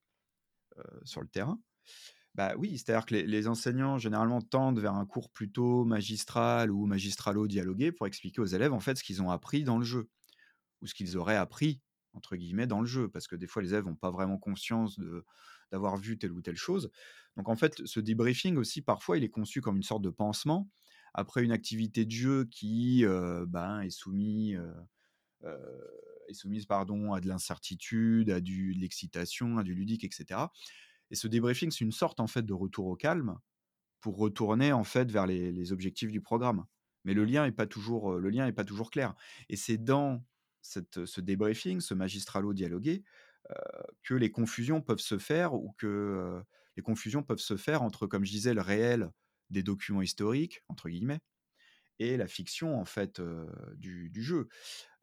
sur 1.03 1.21
le 1.21 1.27
terrain, 1.27 1.59
bah 2.35 2.53
oui, 2.57 2.77
c'est-à-dire 2.77 3.05
que 3.05 3.13
les, 3.13 3.23
les 3.25 3.47
enseignants 3.47 3.97
généralement 3.97 4.41
tendent 4.41 4.79
vers 4.79 4.93
un 4.93 5.05
cours 5.05 5.29
plutôt 5.29 5.85
magistral 5.85 6.69
ou 6.69 6.85
magistralo-dialogué 6.85 7.93
pour 7.93 8.07
expliquer 8.07 8.41
aux 8.41 8.45
élèves 8.45 8.73
en 8.73 8.81
fait 8.81 8.97
ce 8.97 9.03
qu'ils 9.03 9.21
ont 9.21 9.31
appris 9.31 9.63
dans 9.63 9.77
le 9.77 9.85
jeu 9.85 10.09
ou 10.81 10.87
ce 10.87 10.93
qu'ils 10.93 11.17
auraient 11.17 11.37
appris 11.37 11.81
entre 12.13 12.35
guillemets 12.35 12.67
dans 12.67 12.81
le 12.81 12.85
jeu 12.85 13.07
parce 13.07 13.27
que 13.27 13.37
des 13.37 13.47
fois 13.47 13.61
les 13.61 13.69
élèves 13.69 13.85
n'ont 13.85 13.95
pas 13.95 14.11
vraiment 14.11 14.37
conscience 14.37 14.99
d'avoir 15.71 15.95
vu 15.95 16.17
telle 16.17 16.33
ou 16.33 16.41
telle 16.41 16.57
chose. 16.57 16.91
Donc 17.37 17.47
en 17.47 17.55
fait, 17.55 17.85
ce 17.85 18.01
débriefing 18.01 18.57
aussi 18.57 18.81
parfois 18.81 19.17
il 19.17 19.23
est 19.23 19.29
conçu 19.29 19.61
comme 19.61 19.77
une 19.77 19.83
sorte 19.83 20.01
de 20.01 20.09
pansement 20.09 20.69
après 21.15 21.43
une 21.43 21.51
activité 21.51 22.05
de 22.05 22.11
jeu 22.11 22.45
qui 22.51 23.05
euh, 23.05 23.45
ben, 23.47 23.81
est 23.81 23.89
soumise 23.89 24.57
euh, 24.57 24.73
euh, 25.45 25.81
est 26.27 26.33
soumise 26.33 26.65
pardon 26.65 27.13
à 27.13 27.21
de 27.21 27.27
l'incertitude, 27.27 28.29
à 28.29 28.41
du, 28.41 28.73
de 28.73 28.79
l'excitation, 28.79 29.57
à 29.57 29.63
du 29.63 29.73
ludique, 29.73 30.03
etc. 30.03 30.41
Et 31.11 31.15
ce 31.15 31.27
débriefing, 31.27 31.71
c'est 31.71 31.85
une 31.85 31.91
sorte 31.91 32.19
en 32.19 32.27
fait 32.27 32.41
de 32.43 32.53
retour 32.53 32.87
au 32.87 32.95
calme 32.95 33.37
pour 34.01 34.17
retourner 34.17 34.73
en 34.73 34.83
fait 34.83 35.09
vers 35.11 35.25
les, 35.25 35.71
objectifs 35.71 36.11
du 36.11 36.21
programme. 36.21 36.65
Mais 37.05 37.13
le 37.13 37.25
lien 37.25 37.45
est 37.45 37.51
pas 37.51 37.67
toujours, 37.67 38.13
le 38.13 38.29
lien 38.29 38.47
est 38.47 38.53
pas 38.53 38.63
toujours 38.65 38.89
clair. 38.89 39.13
Et 39.49 39.55
c'est 39.55 39.77
dans 39.77 40.23
cette, 40.61 41.05
ce 41.05 41.21
débriefing, 41.21 41.79
ce 41.79 41.93
magistralo 41.93 42.53
dialogué, 42.53 43.03
que 44.01 44.15
les 44.15 44.31
confusions 44.31 44.81
peuvent 44.81 44.97
se 44.97 45.19
faire 45.19 45.53
ou 45.53 45.75
que 45.77 46.41
les 46.75 46.81
confusions 46.81 47.21
peuvent 47.21 47.37
se 47.37 47.55
faire 47.55 47.83
entre, 47.83 48.07
comme 48.07 48.25
je 48.25 48.31
disais, 48.31 48.55
le 48.55 48.61
réel 48.61 49.11
des 49.49 49.63
documents 49.63 50.01
historiques 50.01 50.61
entre 50.69 50.89
guillemets 50.89 51.19
et 51.99 52.17
la 52.17 52.27
fiction 52.27 52.79
en 52.79 52.85
fait 52.85 53.19
euh, 53.19 53.47
du, 53.77 54.09
du 54.09 54.21
jeu. 54.21 54.47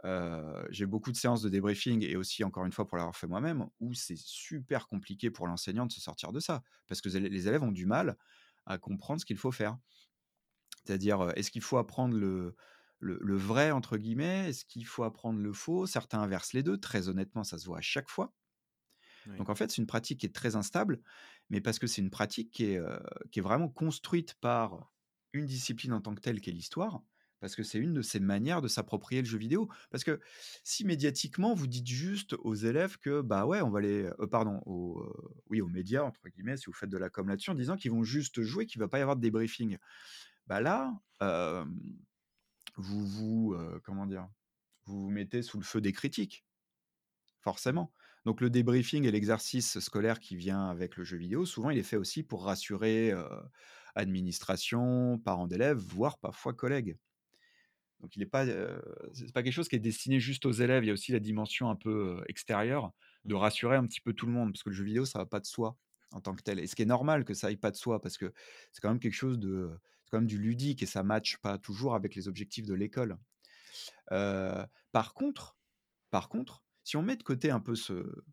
Euh, 0.04 0.64
j'ai 0.70 0.86
beaucoup 0.86 1.12
de 1.12 1.16
séances 1.16 1.42
de 1.42 1.48
débriefing 1.48 2.04
et 2.04 2.16
aussi, 2.16 2.44
encore 2.44 2.66
une 2.66 2.72
fois, 2.72 2.86
pour 2.86 2.98
l'avoir 2.98 3.16
fait 3.16 3.28
moi-même, 3.28 3.66
où 3.80 3.94
c'est 3.94 4.18
super 4.18 4.88
compliqué 4.88 5.30
pour 5.30 5.46
l'enseignant 5.46 5.86
de 5.86 5.92
se 5.92 6.00
sortir 6.00 6.32
de 6.32 6.40
ça. 6.40 6.62
Parce 6.88 7.00
que 7.00 7.08
les 7.08 7.48
élèves 7.48 7.62
ont 7.62 7.72
du 7.72 7.86
mal 7.86 8.16
à 8.66 8.78
comprendre 8.78 9.20
ce 9.20 9.26
qu'il 9.26 9.38
faut 9.38 9.52
faire. 9.52 9.78
C'est-à-dire, 10.84 11.32
est-ce 11.36 11.50
qu'il 11.50 11.62
faut 11.62 11.78
apprendre 11.78 12.16
le, 12.16 12.54
le, 12.98 13.18
le 13.20 13.36
vrai, 13.36 13.70
entre 13.70 13.96
guillemets? 13.96 14.48
Est-ce 14.50 14.64
qu'il 14.64 14.86
faut 14.86 15.04
apprendre 15.04 15.38
le 15.40 15.52
faux? 15.52 15.86
Certains 15.86 16.20
inversent 16.20 16.52
les 16.52 16.62
deux. 16.62 16.78
Très 16.78 17.08
honnêtement, 17.08 17.44
ça 17.44 17.58
se 17.58 17.66
voit 17.66 17.78
à 17.78 17.82
chaque 17.82 18.08
fois. 18.10 18.34
Oui. 19.26 19.38
Donc 19.38 19.48
en 19.50 19.54
fait, 19.54 19.70
c'est 19.70 19.78
une 19.78 19.86
pratique 19.86 20.20
qui 20.20 20.26
est 20.26 20.34
très 20.34 20.56
instable, 20.56 21.00
mais 21.52 21.60
parce 21.60 21.78
que 21.78 21.86
c'est 21.86 22.00
une 22.00 22.10
pratique 22.10 22.50
qui 22.50 22.64
est, 22.64 23.40
vraiment 23.40 23.68
construite 23.68 24.34
par 24.40 24.90
une 25.34 25.44
discipline 25.44 25.92
en 25.92 26.00
tant 26.00 26.14
que 26.14 26.20
telle 26.20 26.40
qu'est 26.40 26.50
l'histoire, 26.50 27.02
parce 27.40 27.54
que 27.54 27.62
c'est 27.62 27.78
une 27.78 27.92
de 27.92 28.00
ces 28.00 28.20
manières 28.20 28.62
de 28.62 28.68
s'approprier 28.68 29.20
le 29.20 29.26
jeu 29.26 29.36
vidéo. 29.36 29.68
Parce 29.90 30.02
que 30.02 30.18
si 30.64 30.86
médiatiquement, 30.86 31.52
vous 31.54 31.66
dites 31.66 31.86
juste 31.86 32.32
aux 32.38 32.54
élèves 32.54 32.96
que, 32.98 33.20
bah 33.20 33.44
ouais, 33.44 33.60
on 33.60 33.68
va 33.68 33.82
les... 33.82 34.08
pardon, 34.30 34.62
oui, 35.50 35.60
aux 35.60 35.68
médias, 35.68 36.02
entre 36.02 36.26
guillemets, 36.30 36.56
si 36.56 36.66
vous 36.66 36.72
faites 36.72 36.88
de 36.88 36.96
la 36.96 37.10
com 37.10 37.28
là-dessus, 37.28 37.50
en 37.50 37.54
disant 37.54 37.76
qu'ils 37.76 37.90
vont 37.90 38.02
juste 38.02 38.40
jouer, 38.40 38.64
qu'il 38.64 38.80
ne 38.80 38.84
va 38.84 38.88
pas 38.88 38.98
y 38.98 39.02
avoir 39.02 39.16
de 39.16 39.20
débriefing. 39.20 39.76
Bah 40.46 40.62
là, 40.62 40.94
vous 42.76 43.06
vous, 43.06 43.56
comment 43.84 44.06
dire, 44.06 44.26
vous 44.86 45.02
vous 45.02 45.10
mettez 45.10 45.42
sous 45.42 45.58
le 45.58 45.64
feu 45.64 45.82
des 45.82 45.92
critiques, 45.92 46.46
forcément. 47.40 47.92
Donc 48.24 48.40
le 48.40 48.50
débriefing 48.50 49.04
et 49.04 49.10
l'exercice 49.10 49.80
scolaire 49.80 50.20
qui 50.20 50.36
vient 50.36 50.68
avec 50.68 50.96
le 50.96 51.04
jeu 51.04 51.16
vidéo, 51.16 51.44
souvent 51.44 51.70
il 51.70 51.78
est 51.78 51.82
fait 51.82 51.96
aussi 51.96 52.22
pour 52.22 52.44
rassurer 52.44 53.10
euh, 53.10 53.24
administration, 53.94 55.18
parents 55.18 55.46
d'élèves, 55.48 55.78
voire 55.78 56.18
parfois 56.18 56.52
collègues. 56.52 56.96
Donc 58.00 58.16
il 58.16 58.20
n'est 58.20 58.26
pas, 58.26 58.46
euh, 58.46 58.80
c'est 59.12 59.32
pas 59.32 59.42
quelque 59.42 59.52
chose 59.52 59.68
qui 59.68 59.76
est 59.76 59.80
destiné 59.80 60.20
juste 60.20 60.46
aux 60.46 60.52
élèves. 60.52 60.84
Il 60.84 60.88
y 60.88 60.90
a 60.90 60.92
aussi 60.92 61.12
la 61.12 61.20
dimension 61.20 61.70
un 61.70 61.76
peu 61.76 62.22
extérieure 62.28 62.92
de 63.24 63.34
rassurer 63.34 63.76
un 63.76 63.86
petit 63.86 64.00
peu 64.00 64.12
tout 64.12 64.26
le 64.26 64.32
monde, 64.32 64.52
parce 64.52 64.62
que 64.62 64.70
le 64.70 64.74
jeu 64.74 64.84
vidéo 64.84 65.04
ça 65.04 65.18
va 65.18 65.26
pas 65.26 65.40
de 65.40 65.46
soi 65.46 65.76
en 66.12 66.20
tant 66.20 66.34
que 66.34 66.42
tel. 66.42 66.58
Et 66.58 66.66
ce 66.66 66.76
qui 66.76 66.82
est 66.82 66.86
normal 66.86 67.24
que 67.24 67.34
ça 67.34 67.48
aille 67.48 67.56
pas 67.56 67.70
de 67.70 67.76
soi, 67.76 68.00
parce 68.00 68.16
que 68.18 68.32
c'est 68.72 68.80
quand 68.80 68.88
même 68.88 69.00
quelque 69.00 69.14
chose 69.14 69.38
de, 69.38 69.70
c'est 70.04 70.10
quand 70.10 70.18
même 70.18 70.26
du 70.26 70.38
ludique 70.38 70.82
et 70.82 70.86
ça 70.86 71.02
matche 71.02 71.38
pas 71.38 71.58
toujours 71.58 71.94
avec 71.94 72.14
les 72.14 72.28
objectifs 72.28 72.66
de 72.66 72.74
l'école. 72.74 73.16
Euh, 74.10 74.66
par 74.92 75.14
contre, 75.14 75.56
par 76.10 76.28
contre, 76.28 76.62
si 76.84 76.96
on 76.96 77.02
met 77.02 77.16
de 77.16 77.22
côté 77.22 77.50
un 77.50 77.60
peu 77.60 77.74
ce, 77.74 78.24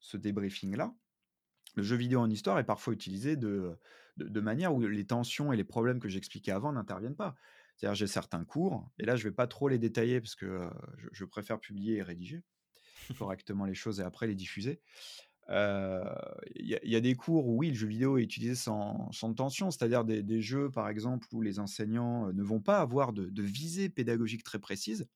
ce 0.00 0.16
débriefing-là, 0.16 0.94
le 1.76 1.82
jeu 1.82 1.96
vidéo 1.96 2.20
en 2.20 2.30
histoire 2.30 2.58
est 2.58 2.64
parfois 2.64 2.92
utilisé 2.94 3.36
de, 3.36 3.78
de, 4.16 4.28
de 4.28 4.40
manière 4.40 4.74
où 4.74 4.80
les 4.80 5.06
tensions 5.06 5.52
et 5.52 5.56
les 5.56 5.64
problèmes 5.64 6.00
que 6.00 6.08
j'expliquais 6.08 6.52
avant 6.52 6.72
n'interviennent 6.72 7.16
pas. 7.16 7.34
C'est-à-dire, 7.76 7.94
j'ai 7.94 8.06
certains 8.08 8.44
cours, 8.44 8.90
et 8.98 9.04
là, 9.06 9.16
je 9.16 9.24
ne 9.24 9.30
vais 9.30 9.34
pas 9.34 9.46
trop 9.46 9.68
les 9.68 9.78
détailler 9.78 10.20
parce 10.20 10.34
que 10.34 10.46
euh, 10.46 10.70
je, 10.98 11.08
je, 11.12 11.24
préfère 11.24 11.60
publier 11.60 11.96
et 11.98 12.02
rédiger 12.02 12.42
correctement 13.18 13.66
les 13.66 13.74
choses 13.74 14.00
et 14.00 14.04
après 14.04 14.26
les 14.26 14.34
diffuser. 14.36 14.80
il 15.48 16.66
y, 16.66 16.74
a- 16.74 16.84
y 16.84 16.96
a 16.96 17.00
des 17.00 17.14
cours 17.14 17.46
où 17.48 17.58
oui, 17.58 17.68
le 17.70 17.74
jeu 17.74 17.86
vidéo 17.86 18.18
est 18.18 18.22
utilisé 18.22 18.54
sans, 18.54 19.10
sans 19.12 19.32
tension, 19.34 19.70
c'est-à-dire 19.70 20.04
des, 20.04 20.22
des 20.22 20.42
jeux, 20.42 20.70
par 20.70 20.88
exemple, 20.88 21.26
où 21.32 21.40
les 21.42 21.58
enseignants 21.58 22.28
euh, 22.28 22.32
ne 22.32 22.42
vont 22.42 22.60
pas 22.60 22.78
avoir 22.80 23.12
de, 23.12 23.26
de 23.26 23.42
visée 23.42 23.88
pédagogique 23.88 24.44
très 24.44 24.58
précise 24.58 25.08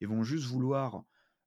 et 0.00 0.06
vont 0.06 0.22
juste 0.24 0.46
vouloir, 0.46 0.96
euh, 0.96 1.00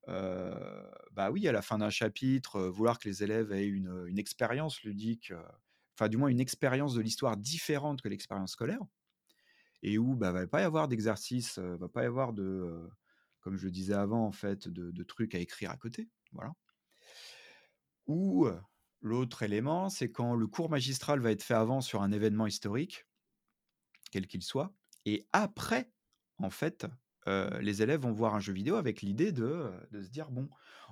bah 0.07 1.31
oui, 1.31 1.47
à 1.47 1.51
la 1.51 1.61
fin 1.61 1.77
d'un 1.77 1.89
chapitre, 1.89 2.61
vouloir 2.61 2.99
que 2.99 3.07
les 3.07 3.23
élèves 3.23 3.51
aient 3.51 3.67
une, 3.67 4.05
une 4.07 4.19
expérience 4.19 4.83
ludique, 4.83 5.33
enfin 5.95 6.09
du 6.09 6.17
moins 6.17 6.29
une 6.29 6.39
expérience 6.39 6.93
de 6.95 7.01
l'histoire 7.01 7.37
différente 7.37 8.01
que 8.01 8.09
l'expérience 8.09 8.51
scolaire, 8.51 8.81
et 9.81 9.97
où 9.97 10.15
bah, 10.15 10.31
va 10.31 10.47
pas 10.47 10.61
y 10.61 10.63
avoir 10.63 10.87
d'exercice, 10.87 11.59
va 11.59 11.89
pas 11.89 12.03
y 12.03 12.05
avoir 12.05 12.33
de, 12.33 12.89
comme 13.41 13.57
je 13.57 13.65
le 13.65 13.71
disais 13.71 13.93
avant, 13.93 14.25
en 14.25 14.31
fait, 14.31 14.67
de, 14.67 14.91
de 14.91 15.03
trucs 15.03 15.35
à 15.35 15.39
écrire 15.39 15.71
à 15.71 15.77
côté, 15.77 16.09
voilà. 16.31 16.53
Ou 18.07 18.47
l'autre 19.01 19.43
élément, 19.43 19.89
c'est 19.89 20.11
quand 20.11 20.35
le 20.35 20.47
cours 20.47 20.69
magistral 20.69 21.19
va 21.19 21.31
être 21.31 21.43
fait 21.43 21.53
avant 21.53 21.81
sur 21.81 22.01
un 22.01 22.11
événement 22.11 22.47
historique, 22.47 23.05
quel 24.11 24.27
qu'il 24.27 24.43
soit, 24.43 24.73
et 25.05 25.27
après, 25.33 25.91
en 26.37 26.49
fait, 26.49 26.85
les 27.27 27.81
élèves 27.81 28.01
vont 28.01 28.11
voir 28.11 28.35
un 28.35 28.39
jeu 28.39 28.53
vidéo 28.53 28.75
avec 28.75 29.01
l'idée 29.01 29.31
de, 29.31 29.71
de 29.91 30.01
se 30.03 30.09
dire, 30.09 30.29
bon, 30.31 30.49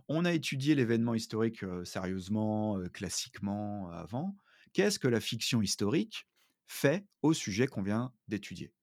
on 0.07 0.25
a 0.25 0.33
étudié 0.33 0.75
l'événement 0.75 1.13
historique 1.13 1.63
sérieusement, 1.83 2.79
classiquement 2.93 3.89
avant, 3.91 4.35
qu'est-ce 4.73 4.99
que 4.99 5.07
la 5.07 5.19
fiction 5.19 5.61
historique 5.61 6.27
fait 6.67 7.05
au 7.21 7.33
sujet 7.33 7.67
qu'on 7.67 7.81
vient 7.83 8.13
d'étudier? 8.27 8.73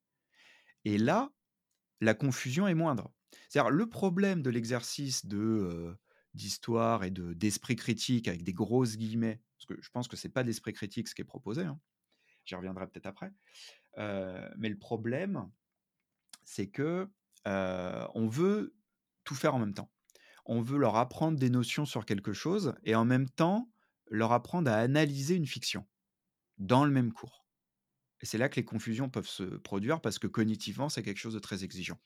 Et 0.84 0.98
là, 0.98 1.32
la 2.00 2.14
confusion 2.14 2.68
est 2.68 2.74
moindre. 2.74 3.12
C'est-à-dire 3.48 3.70
le 3.70 3.88
problème 3.88 4.42
de 4.42 4.50
l'exercice 4.50 5.26
de 5.26 5.96
d'histoire 6.34 7.04
et 7.04 7.10
de 7.10 7.32
d'esprit 7.32 7.76
critique 7.76 8.28
avec 8.28 8.44
des 8.44 8.52
grosses 8.52 8.96
guillemets, 8.96 9.42
parce 9.56 9.66
que 9.66 9.82
je 9.82 9.90
pense 9.90 10.08
que 10.08 10.16
c'est 10.16 10.28
pas 10.28 10.42
de 10.42 10.48
l'esprit 10.48 10.72
critique 10.72 11.08
ce 11.08 11.14
qui 11.14 11.22
est 11.22 11.24
proposé, 11.24 11.62
hein, 11.62 11.80
j'y 12.44 12.54
reviendrai 12.54 12.86
peut-être 12.86 13.06
après. 13.06 13.32
mais 13.96 14.68
le 14.68 14.78
problème, 14.78 15.50
c'est 16.44 16.68
que 16.68 17.08
euh, 17.48 18.06
on 18.14 18.28
veut 18.28 18.76
tout 19.24 19.34
faire 19.34 19.54
en 19.54 19.58
même 19.58 19.74
temps. 19.74 19.90
On 20.46 20.60
veut 20.60 20.78
leur 20.78 20.96
apprendre 20.96 21.38
des 21.38 21.50
notions 21.50 21.84
sur 21.84 22.06
quelque 22.06 22.32
chose 22.32 22.74
et 22.84 22.94
en 22.94 23.04
même 23.04 23.28
temps 23.28 23.70
leur 24.10 24.32
apprendre 24.32 24.70
à 24.70 24.76
analyser 24.76 25.34
une 25.34 25.46
fiction 25.46 25.86
dans 26.58 26.84
le 26.84 26.90
même 26.90 27.12
cours. 27.12 27.46
Et 28.20 28.26
c'est 28.26 28.38
là 28.38 28.48
que 28.48 28.56
les 28.56 28.64
confusions 28.64 29.08
peuvent 29.08 29.28
se 29.28 29.44
produire 29.44 30.00
parce 30.00 30.18
que 30.18 30.26
cognitivement, 30.26 30.88
c'est 30.88 31.02
quelque 31.02 31.18
chose 31.18 31.34
de 31.34 31.38
très 31.38 31.64
exigeant. 31.64 31.98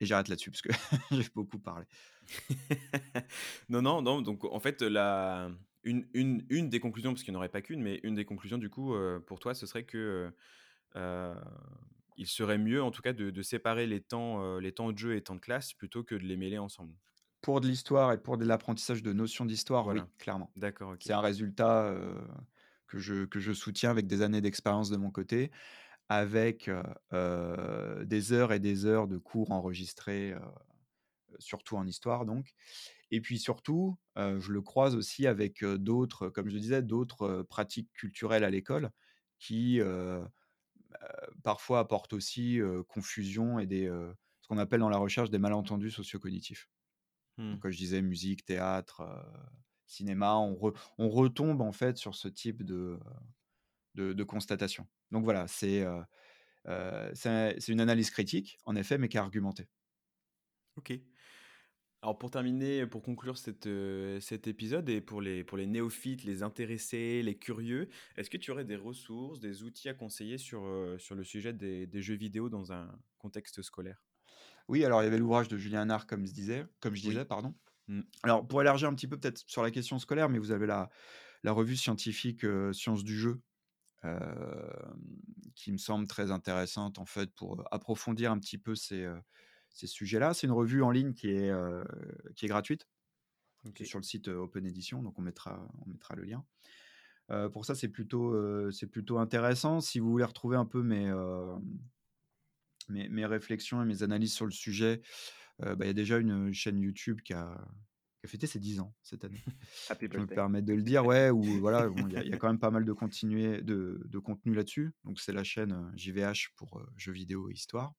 Et 0.00 0.06
j'arrête 0.06 0.28
là-dessus 0.28 0.50
parce 0.50 0.62
que 0.62 0.72
j'ai 1.10 1.28
beaucoup 1.34 1.58
parlé. 1.58 1.86
Non, 3.68 3.82
non, 3.82 4.02
non. 4.02 4.22
Donc, 4.22 4.44
en 4.44 4.60
fait, 4.60 4.82
la... 4.82 5.50
une, 5.82 6.08
une, 6.14 6.46
une 6.50 6.68
des 6.68 6.80
conclusions, 6.80 7.12
parce 7.12 7.22
qu'il 7.22 7.32
n'y 7.32 7.36
en 7.36 7.40
aurait 7.40 7.48
pas 7.48 7.62
qu'une, 7.62 7.82
mais 7.82 8.00
une 8.02 8.14
des 8.14 8.24
conclusions, 8.24 8.58
du 8.58 8.70
coup, 8.70 8.94
euh, 8.94 9.20
pour 9.20 9.38
toi, 9.40 9.54
ce 9.54 9.66
serait 9.66 9.84
que 9.84 10.32
euh, 10.96 11.34
il 12.18 12.26
serait 12.28 12.58
mieux, 12.58 12.82
en 12.82 12.90
tout 12.92 13.02
cas, 13.02 13.12
de, 13.14 13.30
de 13.30 13.42
séparer 13.42 13.86
les 13.86 14.02
temps, 14.02 14.42
euh, 14.44 14.60
les 14.60 14.72
temps 14.72 14.92
de 14.92 14.98
jeu 14.98 15.16
et 15.16 15.22
temps 15.22 15.36
de 15.36 15.40
classe 15.40 15.72
plutôt 15.74 16.04
que 16.04 16.14
de 16.16 16.24
les 16.26 16.36
mêler 16.36 16.58
ensemble? 16.58 16.94
Pour 17.40 17.60
de 17.60 17.68
l'histoire 17.68 18.12
et 18.12 18.20
pour 18.22 18.36
de 18.36 18.44
l'apprentissage 18.44 19.02
de 19.02 19.12
notions 19.12 19.44
d'histoire, 19.44 19.88
oui, 19.88 20.00
Voilà. 20.00 20.10
clairement. 20.18 20.52
D'accord. 20.56 20.96
C'est 20.98 21.12
un 21.12 21.20
résultat 21.20 21.84
euh, 21.86 22.20
que, 22.88 22.98
je, 22.98 23.24
que 23.24 23.38
je 23.38 23.52
soutiens 23.52 23.90
avec 23.90 24.06
des 24.08 24.22
années 24.22 24.40
d'expérience 24.40 24.90
de 24.90 24.96
mon 24.96 25.10
côté, 25.10 25.52
avec 26.08 26.70
euh, 27.14 28.04
des 28.04 28.32
heures 28.32 28.52
et 28.52 28.60
des 28.60 28.86
heures 28.86 29.08
de 29.08 29.18
cours 29.18 29.52
enregistrés, 29.52 30.34
surtout 31.38 31.76
en 31.76 31.86
histoire 31.86 32.24
donc. 32.24 32.52
Et 33.10 33.20
puis 33.20 33.38
surtout, 33.38 33.98
je 34.16 34.52
le 34.52 34.62
croise 34.62 34.96
aussi 34.96 35.26
avec 35.26 35.64
d'autres, 35.64 36.28
comme 36.30 36.48
je 36.48 36.54
le 36.54 36.60
disais, 36.60 36.82
d'autres 36.82 37.42
pratiques 37.48 37.92
culturelles 37.92 38.44
à 38.44 38.50
l'école 38.50 38.90
qui 39.38 39.80
euh, 39.80 40.24
parfois 41.42 41.80
apportent 41.80 42.12
aussi 42.12 42.60
confusion 42.88 43.58
et 43.58 43.66
des, 43.66 43.86
ce 44.40 44.48
qu'on 44.48 44.58
appelle 44.58 44.80
dans 44.80 44.88
la 44.88 44.98
recherche 44.98 45.30
des 45.30 45.38
malentendus 45.38 45.90
sociocognitifs. 45.90 46.68
Hmm. 47.36 47.52
Donc, 47.52 47.60
comme 47.60 47.70
je 47.70 47.78
disais, 47.78 48.02
musique, 48.02 48.44
théâtre, 48.44 49.02
cinéma, 49.86 50.36
on, 50.36 50.54
re- 50.54 50.76
on 50.98 51.08
retombe 51.08 51.62
en 51.62 51.72
fait 51.72 51.96
sur 51.96 52.14
ce 52.14 52.28
type 52.28 52.62
de, 52.62 52.98
de, 53.94 54.12
de 54.12 54.24
constatation. 54.24 54.86
Donc 55.10 55.24
voilà, 55.24 55.46
euh, 56.66 57.10
c'est 57.14 57.68
une 57.68 57.80
analyse 57.80 58.10
critique, 58.10 58.58
en 58.64 58.76
effet, 58.76 58.98
mais 58.98 59.08
qui 59.08 59.16
est 59.16 59.20
argumentée. 59.20 59.68
Ok. 60.76 60.92
Alors 62.02 62.16
pour 62.16 62.30
terminer, 62.30 62.86
pour 62.86 63.02
conclure 63.02 63.36
cette, 63.38 63.66
euh, 63.66 64.20
cet 64.20 64.46
épisode 64.46 64.88
et 64.88 65.00
pour 65.00 65.20
les, 65.20 65.42
pour 65.42 65.58
les 65.58 65.66
néophytes, 65.66 66.22
les 66.22 66.44
intéressés, 66.44 67.22
les 67.22 67.36
curieux, 67.38 67.88
est-ce 68.16 68.30
que 68.30 68.36
tu 68.36 68.52
aurais 68.52 68.64
des 68.64 68.76
ressources, 68.76 69.40
des 69.40 69.64
outils 69.64 69.88
à 69.88 69.94
conseiller 69.94 70.38
sur, 70.38 70.64
euh, 70.64 70.96
sur 70.98 71.16
le 71.16 71.24
sujet 71.24 71.52
des, 71.52 71.86
des 71.88 72.02
jeux 72.02 72.14
vidéo 72.14 72.48
dans 72.50 72.72
un 72.72 72.96
contexte 73.18 73.62
scolaire? 73.62 74.04
Oui, 74.68 74.84
alors 74.84 75.02
il 75.02 75.04
y 75.04 75.08
avait 75.08 75.18
l'ouvrage 75.18 75.48
de 75.48 75.56
Julien 75.56 75.84
Nard, 75.86 76.06
comme 76.06 76.26
je 76.26 76.32
disais, 76.32 76.66
comme 76.80 76.94
je 76.94 77.02
Oui. 77.02 77.02
disais 77.02 77.24
pardon. 77.24 77.54
Mm. 77.88 78.02
Alors, 78.22 78.46
pour 78.46 78.60
élargir 78.62 78.88
un 78.88 78.94
petit 78.94 79.08
peu 79.08 79.18
peut-être 79.18 79.42
sur 79.46 79.62
la 79.62 79.70
question 79.70 79.98
scolaire, 79.98 80.28
mais 80.28 80.38
vous 80.38 80.52
avez 80.52 80.66
la, 80.66 80.90
la 81.44 81.52
revue 81.52 81.76
scientifique 81.76 82.44
euh, 82.44 82.72
Sciences 82.72 83.04
du 83.04 83.16
jeu, 83.18 83.42
euh, 84.04 84.72
qui 85.54 85.72
me 85.72 85.78
semble 85.78 86.06
très 86.06 86.30
intéressante 86.30 86.98
en 86.98 87.06
fait 87.06 87.34
pour 87.34 87.64
approfondir 87.72 88.32
un 88.32 88.38
petit 88.38 88.58
peu 88.58 88.74
ces, 88.74 89.06
ces 89.78 89.86
sujets-là. 89.86 90.34
C'est 90.34 90.46
une 90.46 90.52
revue 90.52 90.82
en 90.82 90.90
ligne 90.90 91.12
qui 91.14 91.30
est, 91.30 91.50
euh, 91.50 91.84
qui 92.36 92.44
est 92.46 92.48
gratuite. 92.48 92.88
Ok. 93.64 93.74
C'est 93.78 93.84
sur 93.84 93.98
le 93.98 94.04
site 94.04 94.28
euh, 94.28 94.36
Open 94.38 94.64
Edition, 94.66 95.02
donc 95.02 95.18
on 95.18 95.22
mettra, 95.22 95.66
on 95.86 95.90
mettra 95.90 96.14
le 96.16 96.24
lien. 96.24 96.44
Euh, 97.30 97.48
pour 97.48 97.64
ça, 97.64 97.74
c'est 97.74 97.88
plutôt, 97.88 98.32
euh, 98.34 98.70
c'est 98.70 98.86
plutôt 98.86 99.18
intéressant. 99.18 99.80
Si 99.80 99.98
vous 99.98 100.10
voulez 100.10 100.24
retrouver 100.24 100.56
un 100.56 100.64
peu 100.64 100.82
mes, 100.82 101.12
mes, 102.88 103.08
mes 103.08 103.26
réflexions 103.26 103.82
et 103.82 103.84
mes 103.86 104.02
analyses 104.02 104.32
sur 104.32 104.46
le 104.46 104.50
sujet, 104.52 105.02
bah, 105.58 105.74
il 105.80 105.86
y 105.86 105.90
a 105.90 105.94
déjà 105.94 106.18
une 106.18 106.52
chaîne 106.52 106.78
YouTube 106.80 107.20
qui 107.22 107.32
a, 107.34 107.52
qui 108.20 108.26
a 108.26 108.28
fêté 108.28 108.46
ses 108.46 108.60
10 108.60 108.80
ans 108.80 108.94
cette 109.02 109.24
année. 109.24 109.42
Happy 109.90 110.06
Je 110.10 110.18
me 110.18 110.26
permets 110.26 110.62
de 110.62 110.72
le 110.72 110.82
dire, 110.82 111.04
ouais, 111.04 111.30
où 111.30 111.42
voilà, 111.42 111.88
bon, 111.88 112.06
il 112.08 112.14
y, 112.14 112.16
a- 112.16 112.24
il 112.24 112.30
y 112.30 112.32
a 112.34 112.36
quand 112.38 112.48
même 112.48 112.60
pas 112.60 112.70
mal 112.70 112.84
de, 112.84 112.92
continuer, 112.92 113.60
de, 113.60 114.00
de 114.06 114.18
contenu 114.18 114.54
là-dessus. 114.54 114.92
Donc 115.04 115.20
c'est 115.20 115.32
la 115.32 115.44
chaîne 115.44 115.92
JVH 115.96 116.50
pour 116.56 116.78
euh, 116.78 116.86
jeux 116.96 117.12
vidéo 117.12 117.50
et 117.50 117.54
histoire. 117.54 117.92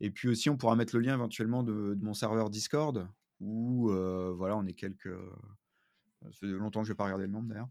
Et 0.00 0.10
puis 0.10 0.28
aussi, 0.28 0.50
on 0.50 0.56
pourra 0.56 0.76
mettre 0.76 0.94
le 0.96 1.02
lien 1.02 1.14
éventuellement 1.14 1.62
de, 1.62 1.94
de 1.94 2.04
mon 2.04 2.14
serveur 2.14 2.50
Discord, 2.50 3.08
où 3.40 3.90
euh, 3.90 4.32
voilà, 4.36 4.56
on 4.56 4.66
est 4.66 4.74
quelques. 4.74 5.06
euh, 5.06 5.30
ça 6.22 6.30
fait 6.32 6.46
longtemps 6.46 6.82
que 6.82 6.86
je 6.88 6.92
n'ai 6.92 6.96
pas 6.96 7.04
regardé 7.04 7.26
le 7.26 7.32
nombre 7.32 7.48
d'ailleurs, 7.48 7.68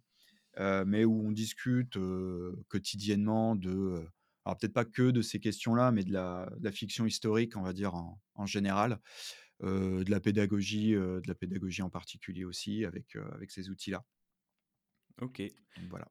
euh, 0.59 0.85
mais 0.87 1.05
où 1.05 1.13
on 1.27 1.31
discute 1.31 1.97
euh, 1.97 2.55
quotidiennement 2.69 3.55
de. 3.55 4.05
alors 4.45 4.57
peut-être 4.57 4.73
pas 4.73 4.85
que 4.85 5.11
de 5.11 5.21
ces 5.21 5.39
questions-là, 5.39 5.91
mais 5.91 6.03
de 6.03 6.13
la, 6.13 6.49
de 6.57 6.63
la 6.63 6.71
fiction 6.71 7.05
historique, 7.05 7.57
on 7.57 7.61
va 7.63 7.73
dire 7.73 7.95
en, 7.95 8.21
en 8.35 8.45
général, 8.45 8.99
de 9.61 10.09
la 10.11 10.19
pédagogie, 10.19 10.91
de 10.93 11.21
la 11.27 11.35
pédagogie 11.35 11.81
en 11.81 11.89
particulier 11.89 12.43
aussi, 12.45 12.85
avec, 12.85 13.15
avec 13.15 13.51
ces 13.51 13.69
outils-là. 13.69 14.03
Ok, 15.21 15.41
Donc 15.77 15.89
voilà. 15.89 16.07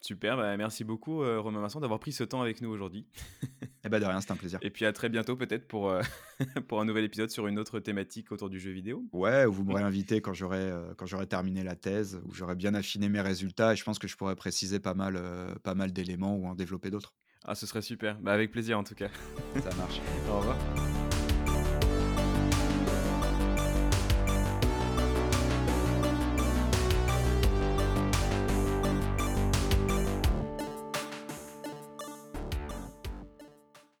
Super. 0.00 0.36
bah, 0.36 0.56
merci 0.56 0.84
beaucoup, 0.84 1.22
euh, 1.22 1.40
Romain 1.40 1.60
Vincent, 1.60 1.80
d'avoir 1.80 2.00
pris 2.00 2.12
ce 2.12 2.24
temps 2.24 2.42
avec 2.42 2.60
nous 2.60 2.70
aujourd'hui. 2.70 3.06
Eh 3.84 3.88
ben 3.90 4.00
de 4.00 4.04
rien, 4.04 4.20
c'est 4.20 4.32
un 4.32 4.36
plaisir. 4.36 4.58
Et 4.60 4.70
puis 4.70 4.84
à 4.84 4.92
très 4.92 5.08
bientôt 5.08 5.36
peut-être 5.36 5.66
pour, 5.68 5.88
euh, 5.88 6.02
pour 6.68 6.80
un 6.80 6.84
nouvel 6.84 7.04
épisode 7.04 7.30
sur 7.30 7.46
une 7.46 7.60
autre 7.60 7.78
thématique 7.78 8.32
autour 8.32 8.50
du 8.50 8.58
jeu 8.58 8.72
vidéo. 8.72 9.04
Ouais, 9.12 9.46
ou 9.46 9.52
vous 9.52 9.64
quand 10.22 10.34
j'aurai 10.34 10.58
euh, 10.58 10.92
quand 10.96 11.06
j'aurai 11.06 11.26
terminé 11.26 11.62
la 11.62 11.76
thèse, 11.76 12.20
où 12.26 12.34
j'aurai 12.34 12.56
bien 12.56 12.74
affiné 12.74 13.08
mes 13.08 13.20
résultats, 13.20 13.72
et 13.72 13.76
je 13.76 13.84
pense 13.84 14.00
que 14.00 14.08
je 14.08 14.16
pourrais 14.16 14.36
préciser 14.36 14.80
pas 14.80 14.94
mal, 14.94 15.22
pas 15.62 15.74
mal 15.74 15.92
d'éléments 15.92 16.34
ou 16.34 16.48
en 16.48 16.54
développer 16.54 16.90
d'autres. 16.90 17.14
Ah, 17.44 17.54
ce 17.54 17.66
serait 17.66 17.82
super. 17.82 18.18
Bah, 18.20 18.32
avec 18.32 18.50
plaisir 18.50 18.78
en 18.78 18.84
tout 18.84 18.96
cas. 18.96 19.08
Ça 19.54 19.74
marche. 19.76 20.00
Au 20.28 20.38
revoir. 20.38 20.97